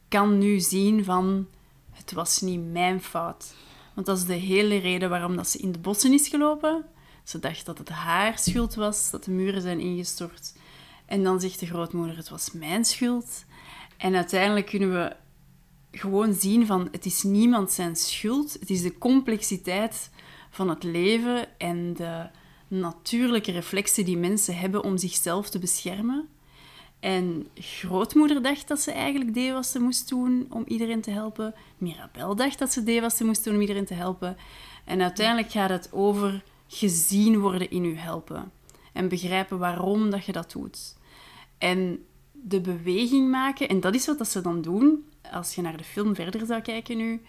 kan 0.09 0.39
nu 0.39 0.61
zien 0.61 1.05
van 1.05 1.47
het 1.91 2.12
was 2.12 2.41
niet 2.41 2.72
mijn 2.72 3.03
fout. 3.03 3.55
Want 3.95 4.07
dat 4.07 4.18
is 4.18 4.24
de 4.24 4.35
hele 4.35 4.77
reden 4.77 5.11
waarom 5.11 5.37
dat 5.37 5.49
ze 5.49 5.59
in 5.59 5.72
de 5.72 5.79
bossen 5.79 6.12
is 6.12 6.29
gelopen. 6.29 6.85
Ze 7.24 7.39
dacht 7.39 7.66
dat 7.66 7.79
het 7.79 7.89
haar 7.89 8.39
schuld 8.39 8.74
was 8.74 9.11
dat 9.11 9.24
de 9.24 9.31
muren 9.31 9.62
zijn 9.62 9.81
ingestort. 9.81 10.53
En 11.07 11.22
dan 11.22 11.41
zegt 11.41 11.61
de 11.61 11.66
grootmoeder, 11.66 12.16
het 12.16 12.29
was 12.29 12.53
mijn 12.53 12.85
schuld. 12.85 13.45
En 13.97 14.14
uiteindelijk 14.14 14.66
kunnen 14.66 14.93
we 14.93 15.16
gewoon 15.91 16.35
zien 16.35 16.66
van, 16.66 16.89
het 16.93 17.07
is 17.07 17.22
niemand 17.22 17.72
zijn 17.72 17.97
schuld. 17.97 18.53
Het 18.53 18.70
is 18.70 18.83
de 18.83 18.99
complexiteit 18.99 20.11
van 20.51 20.68
het 20.68 20.83
leven 20.83 21.59
en 21.59 21.95
de 21.95 22.29
natuurlijke 22.69 23.53
reflexen 23.53 24.05
die 24.05 24.17
mensen 24.17 24.59
hebben 24.59 24.85
om 24.85 24.99
zichzelf 24.99 25.51
te 25.51 25.59
beschermen. 25.59 26.29
En 27.01 27.47
grootmoeder 27.55 28.43
dacht 28.43 28.69
dat 28.69 28.81
ze 28.81 28.91
eigenlijk 28.91 29.35
deed 29.35 29.53
wat 29.53 29.67
ze 29.67 29.81
moest 29.81 30.09
doen 30.09 30.47
om 30.51 30.64
iedereen 30.67 31.01
te 31.01 31.11
helpen. 31.11 31.55
Mirabel 31.79 32.37
dacht 32.37 32.59
dat 32.59 32.73
ze 32.73 32.83
deed 32.83 33.01
wat 33.01 33.17
ze 33.17 33.25
moest 33.25 33.45
doen 33.45 33.55
om 33.55 33.61
iedereen 33.61 33.85
te 33.85 33.95
helpen. 33.95 34.37
En 34.85 35.03
uiteindelijk 35.03 35.51
gaat 35.51 35.71
het 35.71 35.93
over 35.93 36.43
gezien 36.67 37.39
worden 37.39 37.71
in 37.71 37.83
uw 37.83 37.95
helpen. 37.95 38.53
En 38.93 39.09
begrijpen 39.09 39.59
waarom 39.59 40.11
dat 40.11 40.25
je 40.25 40.33
dat 40.33 40.53
doet. 40.53 40.97
En 41.59 42.05
de 42.33 42.61
beweging 42.61 43.31
maken, 43.31 43.69
en 43.69 43.81
dat 43.81 43.95
is 43.95 44.07
wat 44.07 44.29
ze 44.29 44.41
dan 44.41 44.62
doen, 44.62 45.05
als 45.33 45.55
je 45.55 45.62
naar 45.62 45.77
de 45.77 45.85
film 45.85 46.14
verder 46.14 46.47
zou 46.47 46.61
kijken 46.61 46.97
nu. 46.97 47.23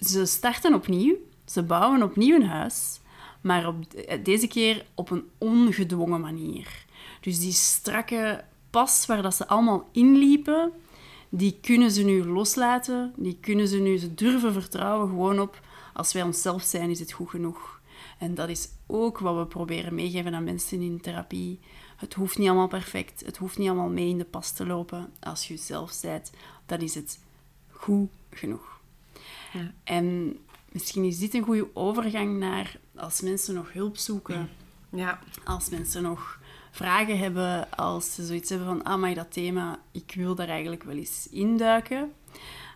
Ze 0.00 0.26
starten 0.26 0.74
opnieuw, 0.74 1.16
ze 1.44 1.62
bouwen 1.62 2.02
opnieuw 2.02 2.34
een 2.36 2.46
huis, 2.46 3.00
maar 3.46 3.66
op, 3.66 3.76
deze 4.22 4.46
keer 4.46 4.86
op 4.94 5.10
een 5.10 5.24
ongedwongen 5.38 6.20
manier. 6.20 6.84
Dus 7.20 7.38
die 7.38 7.52
strakke 7.52 8.44
pas 8.70 9.06
waar 9.06 9.22
dat 9.22 9.34
ze 9.34 9.48
allemaal 9.48 9.88
inliepen, 9.92 10.72
die 11.28 11.58
kunnen 11.60 11.90
ze 11.90 12.02
nu 12.02 12.24
loslaten, 12.24 13.12
die 13.16 13.36
kunnen 13.40 13.68
ze 13.68 13.78
nu, 13.78 13.96
ze 13.96 14.14
durven 14.14 14.52
vertrouwen 14.52 15.08
gewoon 15.08 15.40
op, 15.40 15.60
als 15.92 16.12
wij 16.12 16.22
onszelf 16.22 16.62
zijn, 16.62 16.90
is 16.90 16.98
het 16.98 17.12
goed 17.12 17.30
genoeg. 17.30 17.80
En 18.18 18.34
dat 18.34 18.48
is 18.48 18.68
ook 18.86 19.18
wat 19.18 19.36
we 19.36 19.46
proberen 19.46 19.94
meegeven 19.94 20.34
aan 20.34 20.44
mensen 20.44 20.80
in 20.80 21.00
therapie. 21.00 21.60
Het 21.96 22.14
hoeft 22.14 22.38
niet 22.38 22.48
allemaal 22.48 22.68
perfect, 22.68 23.22
het 23.24 23.36
hoeft 23.36 23.58
niet 23.58 23.68
allemaal 23.68 23.88
mee 23.88 24.08
in 24.08 24.18
de 24.18 24.24
pas 24.24 24.52
te 24.52 24.66
lopen. 24.66 25.12
Als 25.20 25.48
je 25.48 25.56
zelf 25.56 26.00
bent, 26.00 26.32
dan 26.66 26.78
is 26.78 26.94
het 26.94 27.18
goed 27.70 28.10
genoeg. 28.30 28.80
Ja. 29.52 29.72
En 29.84 30.38
misschien 30.72 31.04
is 31.04 31.18
dit 31.18 31.34
een 31.34 31.42
goede 31.44 31.68
overgang 31.74 32.38
naar 32.38 32.78
als 32.96 33.20
mensen 33.20 33.54
nog 33.54 33.72
hulp 33.72 33.96
zoeken, 33.96 34.48
Ja. 34.90 35.18
als 35.44 35.70
mensen 35.70 36.02
nog 36.02 36.38
vragen 36.70 37.18
hebben, 37.18 37.70
als 37.70 38.14
ze 38.14 38.26
zoiets 38.26 38.48
hebben 38.50 38.66
van, 38.68 38.82
ah, 38.82 38.98
maar 39.00 39.14
dat 39.14 39.32
thema, 39.32 39.78
ik 39.92 40.12
wil 40.16 40.34
daar 40.34 40.48
eigenlijk 40.48 40.82
wel 40.82 40.96
eens 40.96 41.28
induiken. 41.30 42.12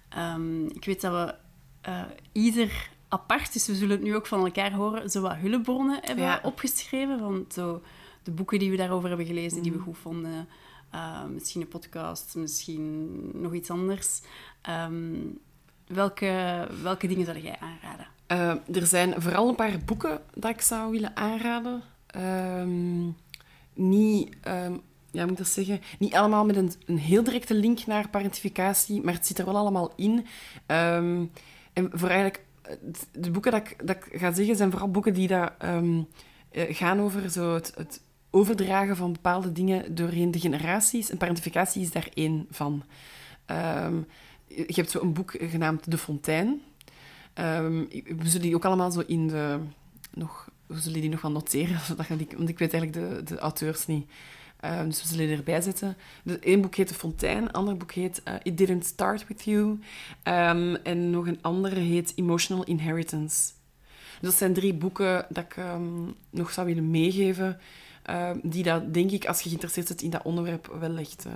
Ehm, 0.08 0.66
ik 0.66 0.84
weet 0.84 1.00
dat 1.00 1.12
we 1.12 1.34
eh, 1.80 2.02
ieder 2.32 2.90
apart, 3.08 3.52
dus 3.52 3.66
we 3.66 3.74
zullen 3.74 3.96
het 3.96 4.04
nu 4.04 4.14
ook 4.14 4.26
van 4.26 4.44
elkaar 4.44 4.72
horen, 4.72 5.10
zo 5.10 5.20
wat 5.20 5.34
hulpbronnen 5.36 5.98
hebben 6.02 6.24
Ja. 6.24 6.40
opgeschreven, 6.42 7.18
van 7.18 7.44
zo 7.48 7.82
de 8.22 8.30
boeken 8.30 8.58
die 8.58 8.70
we 8.70 8.76
daarover 8.76 9.08
hebben 9.08 9.26
gelezen, 9.26 9.62
die 9.62 9.72
we 9.72 9.78
goed 9.78 9.98
vonden. 9.98 10.48
Eh, 10.90 11.24
misschien 11.24 11.60
een 11.60 11.68
podcast, 11.68 12.34
misschien 12.34 13.30
nog 13.40 13.54
iets 13.54 13.70
anders. 13.70 14.20
Ehm, 14.62 15.14
welke, 15.90 16.66
welke 16.82 17.06
dingen 17.06 17.24
zou 17.24 17.38
jij 17.38 17.56
aanraden? 17.60 18.06
Eh, 18.26 18.76
er 18.76 18.86
zijn 18.86 19.14
vooral 19.22 19.48
een 19.48 19.54
paar 19.54 19.78
boeken 19.84 20.20
dat 20.34 20.50
ik 20.50 20.60
zou 20.60 20.90
willen 20.90 21.16
aanraden. 21.16 21.82
Ehm, 22.06 23.06
niet, 23.74 24.36
ehm, 24.40 24.76
ja, 25.10 25.26
moet 25.26 25.46
zeggen? 25.46 25.80
Niet 25.98 26.14
allemaal 26.14 26.44
met 26.44 26.56
een, 26.56 26.72
een 26.86 26.98
heel 26.98 27.22
directe 27.22 27.54
link 27.54 27.86
naar 27.86 28.08
parentificatie, 28.08 29.02
maar 29.02 29.14
het 29.14 29.26
zit 29.26 29.38
er 29.38 29.44
wel 29.44 29.56
allemaal 29.56 29.92
in. 29.96 30.26
Ehm, 30.66 31.24
en 31.72 31.90
voor 31.92 32.08
eigenlijk, 32.08 32.44
eh, 32.62 32.72
de 33.12 33.30
boeken 33.30 33.52
dat 33.52 33.60
ik, 33.60 33.86
dat 33.86 33.98
ga 34.12 34.32
zeggen, 34.32 34.56
zijn 34.56 34.70
vooral 34.70 34.90
boeken 34.90 35.14
die 35.14 35.28
dat, 35.28 35.52
eh, 35.58 35.98
gaan 36.52 37.00
over 37.00 37.30
zo 37.30 37.54
het, 37.54 37.72
het 37.76 38.00
overdragen 38.30 38.96
van 38.96 39.12
bepaalde 39.12 39.52
dingen 39.52 39.94
doorheen 39.94 40.30
de 40.30 40.40
generaties. 40.40 41.10
En 41.10 41.16
parentificatie 41.16 41.82
is 41.82 41.90
daar 41.90 42.08
één 42.14 42.46
van. 42.50 42.82
Ehm, 43.46 43.96
je 44.56 44.74
hebt 44.74 44.90
zo 44.90 45.00
een 45.00 45.12
boek 45.12 45.34
genaamd 45.38 45.90
De 45.90 45.98
Fontein. 45.98 46.62
Ehm, 47.32 47.84
we 47.90 48.28
zullen 48.28 48.46
die 48.46 48.54
ook 48.54 48.64
allemaal 48.64 48.90
zo 48.90 49.02
in 49.06 49.28
de... 49.28 49.58
Nog, 50.14 50.48
we 50.66 50.78
zullen 50.80 51.00
die 51.00 51.10
nog 51.10 51.20
wel 51.20 51.30
noteren, 51.30 51.80
zodat 51.86 52.06
die, 52.08 52.28
want 52.36 52.48
ik 52.48 52.58
weet 52.58 52.72
eigenlijk 52.72 52.92
de, 52.92 53.34
de 53.34 53.40
auteurs 53.40 53.86
niet. 53.86 54.10
Ehm, 54.60 54.84
dus 54.86 55.02
we 55.02 55.08
zullen 55.08 55.36
erbij 55.36 55.60
zetten. 55.60 55.96
De, 56.22 56.38
één 56.38 56.60
boek 56.60 56.74
heet 56.74 56.88
De 56.88 56.94
Fontein, 56.94 57.42
een 57.42 57.52
ander 57.52 57.76
boek 57.76 57.92
heet 57.92 58.22
eh, 58.22 58.34
It 58.42 58.58
Didn't 58.58 58.86
Start 58.86 59.26
With 59.26 59.44
You. 59.44 59.78
Ehm, 60.22 60.74
en 60.74 61.10
nog 61.10 61.26
een 61.26 61.42
andere 61.42 61.80
heet 61.80 62.12
Emotional 62.16 62.64
Inheritance. 62.64 63.52
Dus 64.20 64.30
dat 64.30 64.34
zijn 64.34 64.52
drie 64.52 64.74
boeken 64.74 65.26
dat 65.28 65.44
ik 65.44 65.56
nog 66.30 66.50
zou 66.52 66.66
willen 66.66 66.90
meegeven. 66.90 67.58
die 68.42 68.62
dat, 68.62 68.94
denk 68.94 69.10
ik, 69.10 69.26
als 69.26 69.40
je 69.40 69.48
geïnteresseerd 69.48 69.88
bent 69.88 70.02
in 70.02 70.10
dat 70.10 70.22
onderwerp, 70.22 70.76
wel 70.80 70.96
echt... 70.96 71.24
eh, 71.24 71.32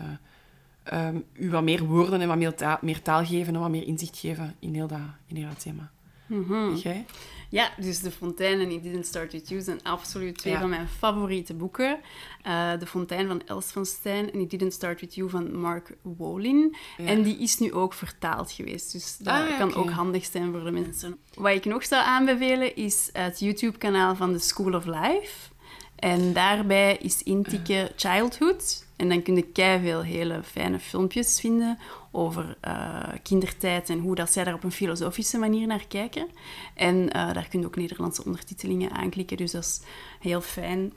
ehm, 0.84 1.16
u 1.32 1.50
wat 1.50 1.62
meer 1.62 1.84
woorden 1.84 2.20
en 2.20 2.28
wat 2.28 2.36
meer 2.36 2.54
taal, 2.54 2.78
meer 2.80 3.02
taal 3.02 3.24
geven 3.24 3.54
en 3.54 3.60
wat 3.60 3.70
meer 3.70 3.86
inzicht 3.86 4.18
geven 4.18 4.56
in 4.58 4.74
heel 4.74 4.86
dat, 4.86 4.98
in 5.26 5.36
heel 5.36 5.48
dat 5.48 5.60
thema. 5.60 5.90
Mhm. 6.26 6.74
Jij? 6.74 7.04
Ja, 7.48 7.70
dus 7.80 8.00
De 8.00 8.10
Fontein 8.10 8.60
en 8.60 8.70
It 8.70 8.82
Didn't 8.82 9.06
Start 9.06 9.32
With 9.32 9.48
You 9.48 9.60
zijn 9.60 9.82
absoluut 9.82 10.38
twee 10.38 10.52
Ja. 10.52 10.60
van 10.60 10.68
mijn 10.68 10.88
favoriete 10.88 11.54
boeken. 11.54 11.98
Eh, 12.42 12.78
de 12.78 12.86
Fontein 12.86 13.26
van 13.26 13.42
Els 13.46 13.66
van 13.66 13.86
Stijn 13.86 14.32
en 14.32 14.40
It 14.40 14.50
Didn't 14.50 14.72
Start 14.72 15.00
With 15.00 15.14
You 15.14 15.30
van 15.30 15.56
Mark 15.60 15.96
Wolin. 16.02 16.76
Ja. 16.96 17.04
En 17.04 17.22
die 17.22 17.38
is 17.38 17.58
nu 17.58 17.72
ook 17.72 17.92
vertaald 17.92 18.52
geweest, 18.52 18.92
dus 18.92 19.16
dat 19.16 19.34
Ah, 19.34 19.58
kan 19.58 19.74
ook 19.74 19.90
handig 19.90 20.24
zijn 20.24 20.50
voor 20.52 20.64
de 20.64 20.70
mensen. 20.70 21.18
Wat 21.34 21.52
ik 21.54 21.64
nog 21.64 21.84
zou 21.84 22.04
aanbevelen 22.04 22.76
is 22.76 23.08
het 23.12 23.38
YouTube-kanaal 23.40 24.16
van 24.16 24.32
The 24.32 24.38
School 24.38 24.74
of 24.74 24.84
Life. 24.84 25.50
En 25.96 26.32
daarbij 26.32 26.96
is 26.96 27.22
intikken 27.22 27.88
Childhood. 27.96 28.83
En 28.96 29.08
dan 29.08 29.22
kun 29.22 29.36
je 29.36 29.78
veel 29.80 30.02
hele 30.02 30.42
fijne 30.42 30.78
filmpjes 30.78 31.40
vinden 31.40 31.78
over 32.10 32.56
eh, 32.60 33.02
kindertijd 33.22 33.90
en 33.90 33.98
hoe 33.98 34.14
dat 34.14 34.32
zij 34.32 34.44
daar 34.44 34.54
op 34.54 34.64
een 34.64 34.72
filosofische 34.72 35.38
manier 35.38 35.66
naar 35.66 35.86
kijken. 35.88 36.28
En 36.74 37.12
eh, 37.12 37.34
daar 37.34 37.48
kun 37.48 37.60
je 37.60 37.66
ook 37.66 37.76
Nederlandse 37.76 38.24
ondertitelingen 38.24 38.90
aanklikken, 38.90 39.36
dus 39.36 39.50
dat 39.50 39.62
is 39.62 39.80
heel 40.20 40.40
fijn. 40.40 40.92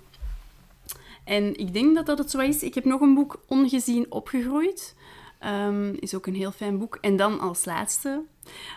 En 1.23 1.57
ik 1.57 1.73
denk 1.73 1.95
dat 1.95 2.05
dat 2.05 2.17
het 2.17 2.31
zo 2.31 2.39
is. 2.39 2.63
Ik 2.63 2.73
heb 2.73 2.85
nog 2.85 3.01
een 3.01 3.13
boek, 3.13 3.39
Ongezien 3.47 4.05
opgegroeid. 4.09 4.95
Ehm, 5.39 5.93
is 5.99 6.15
ook 6.15 6.25
een 6.27 6.35
heel 6.35 6.51
fijn 6.51 6.77
boek. 6.77 6.97
En 7.01 7.15
dan 7.15 7.39
als 7.39 7.65
laatste 7.65 8.23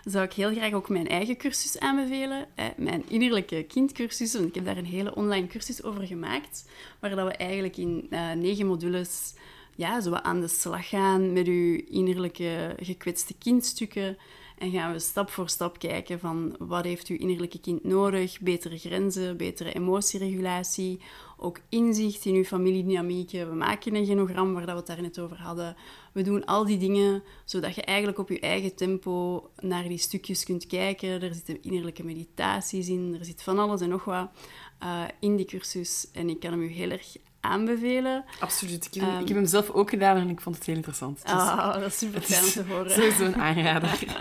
zou 0.05 0.25
ik 0.25 0.33
heel 0.33 0.53
graag 0.53 0.73
ook 0.73 0.89
mijn 0.89 1.09
eigen 1.09 1.37
cursus 1.37 1.79
aanbevelen. 1.79 2.47
Mijn 2.77 3.05
innerlijke 3.09 3.63
kindcursus. 3.63 4.33
Want 4.33 4.47
ik 4.47 4.55
heb 4.55 4.65
daar 4.65 4.77
een 4.77 4.85
hele 4.85 5.15
online 5.15 5.47
cursus 5.47 5.83
over 5.83 6.07
gemaakt. 6.07 6.69
Waar 6.99 7.17
dat 7.17 7.27
we 7.27 7.33
eigenlijk 7.33 7.77
in 7.77 8.07
eh, 8.11 8.33
negen 8.33 8.67
modules 8.67 9.35
ja, 9.75 10.01
zo 10.01 10.13
aan 10.13 10.41
de 10.41 10.49
slag 10.49 10.89
gaan 10.89 11.33
met 11.33 11.47
uw 11.47 11.81
innerlijke 11.89 12.75
gekwetste 12.81 13.35
kindstukken. 13.39 14.17
En 14.59 14.71
gaan 14.71 14.93
we 14.93 14.99
stap 14.99 15.31
voor 15.31 15.49
stap 15.49 15.79
kijken 15.79 16.21
van 16.21 16.55
wat 16.59 16.85
heeft 16.85 17.07
uw 17.07 17.17
innerlijke 17.17 17.61
kind 17.61 17.85
nodig? 17.85 18.41
Betere 18.41 18.79
grenzen, 18.79 19.37
betere 19.37 19.73
emotieregulatie, 19.73 21.01
ook 21.37 21.61
inzicht 21.69 22.25
in 22.25 22.35
uw 22.35 22.45
familiedynamieken. 22.45 23.49
We 23.49 23.55
maken 23.55 23.95
een 23.95 24.07
genogram 24.07 24.53
waar 24.53 24.67
dat 24.67 24.71
we 24.71 24.77
het 24.77 24.87
daar 24.87 25.03
net 25.03 25.19
over 25.19 25.37
hadden. 25.37 25.77
We 26.13 26.23
doen 26.23 26.45
al 26.45 26.65
die 26.65 26.79
dingen 26.79 27.23
zodat 27.45 27.75
je 27.75 27.83
eigenlijk 27.83 28.19
op 28.19 28.29
je 28.29 28.41
eigen 28.41 28.75
tempo 28.75 29.45
naar 29.59 29.89
die 29.89 29.99
stukjes 29.99 30.45
kunt 30.45 30.67
kijken. 30.67 31.23
Er 31.23 31.35
zitten 31.35 31.63
innerlijke 31.63 32.05
meditaties 32.05 32.89
in, 32.89 33.17
er 33.19 33.25
zit 33.25 33.43
van 33.43 33.59
alles 33.59 33.81
en 33.81 33.89
nog 33.89 34.05
wat 34.05 34.31
eh, 34.79 35.05
in 35.21 35.37
die 35.37 35.47
cursus. 35.47 36.09
En 36.13 36.29
ik 36.29 36.41
kan 36.41 36.51
hem 36.51 36.63
u 36.63 36.69
heel 36.69 36.91
erg 36.91 37.17
aanbevelen. 37.41 38.25
Absoluut. 38.41 38.87
Ik 38.87 38.95
heb, 39.01 39.09
Ehm. 39.11 39.21
ik 39.21 39.29
heb 39.29 39.37
hem 39.37 39.47
zelf 39.47 39.71
ook 39.71 39.91
gedaan 39.91 40.17
en 40.17 40.29
ik 40.29 40.41
vond 40.41 40.57
het 40.57 40.67
heel 40.67 40.75
interessant. 40.77 41.23
Dus 41.23 41.31
Ah, 41.33 41.75
dat 41.75 41.87
is 41.87 41.99
super 41.99 42.21
fijn 42.21 42.45
om 42.45 42.51
te 42.51 42.65
horen. 42.69 42.91
Sowieso 43.01 43.25
een 43.25 43.35
aanrader. 43.41 43.99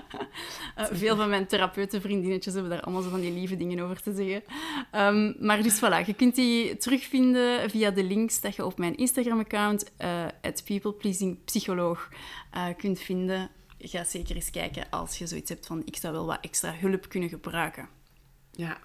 Eh, 0.76 0.86
veel 0.92 1.16
van 1.16 1.30
mijn 1.30 1.48
therapeutenvriendinnetjes 1.48 2.54
hebben 2.54 2.72
daar 2.72 2.82
allemaal 2.82 3.02
zo 3.02 3.10
van 3.10 3.20
die 3.20 3.32
lieve 3.32 3.58
dingen 3.58 3.80
over 3.80 4.02
te 4.02 4.14
zeggen. 4.16 4.44
Ehm, 4.92 5.34
maar 5.46 5.64
dus 5.64 5.78
voilà, 5.78 6.06
je 6.06 6.14
kunt 6.14 6.36
die 6.36 6.78
terugvinden 6.78 7.70
via 7.70 7.92
de 7.92 8.04
links 8.04 8.42
dat 8.42 8.56
je 8.56 8.66
op 8.66 8.78
mijn 8.78 8.98
Instagram-account, 8.98 9.92
eh 9.98 10.26
peoplepleasingpsycholoog, 10.66 12.10
eh 12.52 12.66
kunt 12.78 13.00
vinden. 13.00 13.50
Ga 13.80 14.04
zeker 14.04 14.36
eens 14.36 14.50
kijken 14.52 14.86
als 14.90 15.18
je 15.18 15.28
zoiets 15.28 15.50
hebt 15.50 15.68
van 15.68 15.82
ik 15.86 15.96
zou 15.96 16.14
wel 16.14 16.26
wat 16.26 16.38
extra 16.42 16.74
hulp 16.80 17.10
kunnen 17.10 17.30
gebruiken. 17.30 17.90
Ja. 18.52 18.78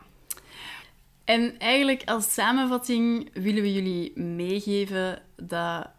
En 1.25 1.59
eigenlijk 1.59 2.03
als 2.05 2.33
samenvatting 2.33 3.31
willen 3.33 3.63
we 3.63 3.73
jullie 3.73 4.21
meegeven 4.21 5.23
dat 5.37 5.91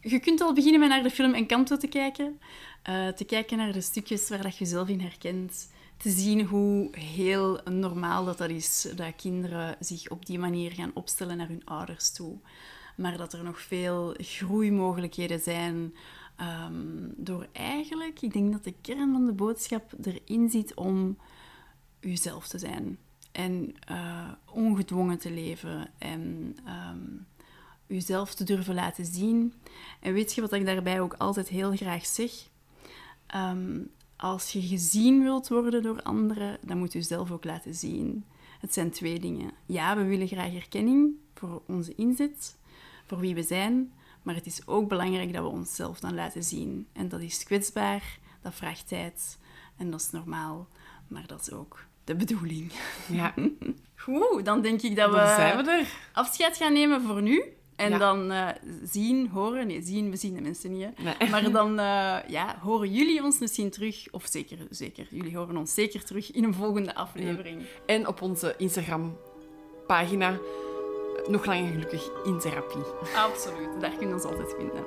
je 0.00 0.18
kunt 0.20 0.40
al 0.40 0.54
beginnen 0.54 0.80
met 0.80 0.88
naar 0.88 1.02
de 1.02 1.10
film 1.10 1.34
Encanto 1.34 1.76
te 1.76 1.86
kijken. 1.86 2.40
Eh, 2.82 3.08
te 3.08 3.24
kijken 3.24 3.56
naar 3.56 3.72
de 3.72 3.80
stukjes 3.80 4.28
waar 4.28 4.42
dat 4.42 4.56
je 4.56 4.64
jezelf 4.64 4.88
in 4.88 5.00
herkent. 5.00 5.72
Te 5.96 6.10
zien 6.10 6.44
hoe 6.44 6.88
heel 6.98 7.60
normaal 7.64 8.24
dat, 8.24 8.38
dat 8.38 8.50
is, 8.50 8.92
dat 8.96 9.16
kinderen 9.16 9.76
zich 9.80 10.10
op 10.10 10.26
die 10.26 10.38
manier 10.38 10.72
gaan 10.72 10.90
opstellen 10.94 11.36
naar 11.36 11.48
hun 11.48 11.64
ouders 11.64 12.12
toe. 12.12 12.38
Maar 12.96 13.16
dat 13.16 13.32
er 13.32 13.44
nog 13.44 13.60
veel 13.60 14.14
groeimogelijkheden 14.18 15.40
zijn. 15.40 15.94
ehm, 16.36 17.10
door 17.16 17.46
eigenlijk, 17.52 18.22
ik 18.22 18.32
denk 18.32 18.52
dat 18.52 18.64
de 18.64 18.74
kern 18.80 19.12
van 19.12 19.26
de 19.26 19.32
boodschap 19.32 19.92
erin 20.02 20.50
zit 20.50 20.74
om 20.74 21.18
uzelf 22.00 22.48
te 22.48 22.58
zijn. 22.58 22.98
En 23.36 23.74
eh, 23.86 24.28
ongedwongen 24.44 25.18
te 25.18 25.30
leven. 25.30 25.90
En 25.98 26.56
ehm, 26.64 26.98
uzelf 27.86 28.34
te 28.34 28.44
durven 28.44 28.74
laten 28.74 29.04
zien. 29.04 29.54
En 30.00 30.12
weet 30.12 30.34
je 30.34 30.40
wat 30.40 30.52
ik 30.52 30.66
daarbij 30.66 31.00
ook 31.00 31.14
altijd 31.14 31.48
heel 31.48 31.76
graag 31.76 32.06
zeg? 32.06 32.48
Ehm, 33.26 33.80
als 34.16 34.52
je 34.52 34.62
gezien 34.62 35.22
wilt 35.22 35.48
worden 35.48 35.82
door 35.82 36.02
anderen, 36.02 36.58
dan 36.62 36.78
moet 36.78 36.92
je 36.92 37.02
zelf 37.02 37.30
ook 37.30 37.44
laten 37.44 37.74
zien. 37.74 38.24
Het 38.60 38.74
zijn 38.74 38.90
twee 38.90 39.20
dingen. 39.20 39.50
Ja, 39.66 39.96
we 39.96 40.04
willen 40.04 40.28
graag 40.28 40.54
erkenning 40.54 41.14
voor 41.34 41.62
onze 41.66 41.94
inzet, 41.94 42.56
voor 43.06 43.18
wie 43.18 43.34
we 43.34 43.42
zijn. 43.42 43.92
Maar 44.22 44.34
het 44.34 44.46
is 44.46 44.66
ook 44.66 44.88
belangrijk 44.88 45.32
dat 45.32 45.42
we 45.42 45.48
onszelf 45.48 46.00
dan 46.00 46.14
laten 46.14 46.44
zien. 46.44 46.86
En 46.92 47.08
dat 47.08 47.20
is 47.20 47.44
kwetsbaar, 47.44 48.18
dat 48.42 48.54
vraagt 48.54 48.88
tijd 48.88 49.38
en 49.76 49.90
dat 49.90 50.00
is 50.00 50.10
normaal. 50.10 50.68
Maar 51.08 51.26
dat 51.26 51.40
is 51.40 51.52
ook 51.52 51.86
de 52.06 52.14
bedoeling. 52.16 52.72
ja. 53.08 53.34
Goed, 53.96 54.44
dan 54.44 54.60
denk 54.62 54.82
ik 54.82 54.96
dat 54.96 55.10
we, 55.10 55.16
Dan 55.16 55.26
zijn 55.26 55.64
we 55.64 55.70
er. 55.70 55.86
afscheid 56.12 56.56
gaan 56.56 56.72
nemen 56.72 57.02
voor 57.02 57.22
nu. 57.22 57.42
En 57.76 57.90
Ja. 57.90 57.98
dan 57.98 58.30
eh, 58.32 58.48
zien, 58.84 59.28
horen... 59.28 59.66
Nee, 59.66 59.82
zien, 59.82 60.10
we 60.10 60.16
zien 60.16 60.34
de 60.34 60.40
mensen 60.40 60.72
niet. 60.72 60.86
Hè. 60.94 61.02
Nee. 61.02 61.30
Maar 61.30 61.50
dan 61.60 61.78
eh, 61.78 62.16
ja, 62.28 62.58
horen 62.62 62.92
jullie 62.92 63.22
ons 63.22 63.38
misschien 63.38 63.70
terug. 63.70 64.06
Of 64.10 64.26
zeker, 64.26 64.58
zeker, 64.70 65.06
jullie 65.10 65.36
horen 65.36 65.56
ons 65.56 65.74
zeker 65.74 66.04
terug 66.04 66.32
in 66.32 66.44
een 66.44 66.54
volgende 66.54 66.94
aflevering. 66.94 67.62
En 67.86 68.06
op 68.06 68.22
onze 68.22 68.54
Instagram-pagina 68.58 70.38
Nog 71.28 71.44
lang 71.46 71.60
en 71.66 71.72
gelukkig 71.72 72.08
in 72.24 72.38
therapie. 72.38 72.82
Absoluut, 73.16 73.80
daar 73.80 73.96
kun 73.96 74.08
je 74.08 74.14
ons 74.14 74.24
altijd 74.24 74.54
vinden. 74.58 74.84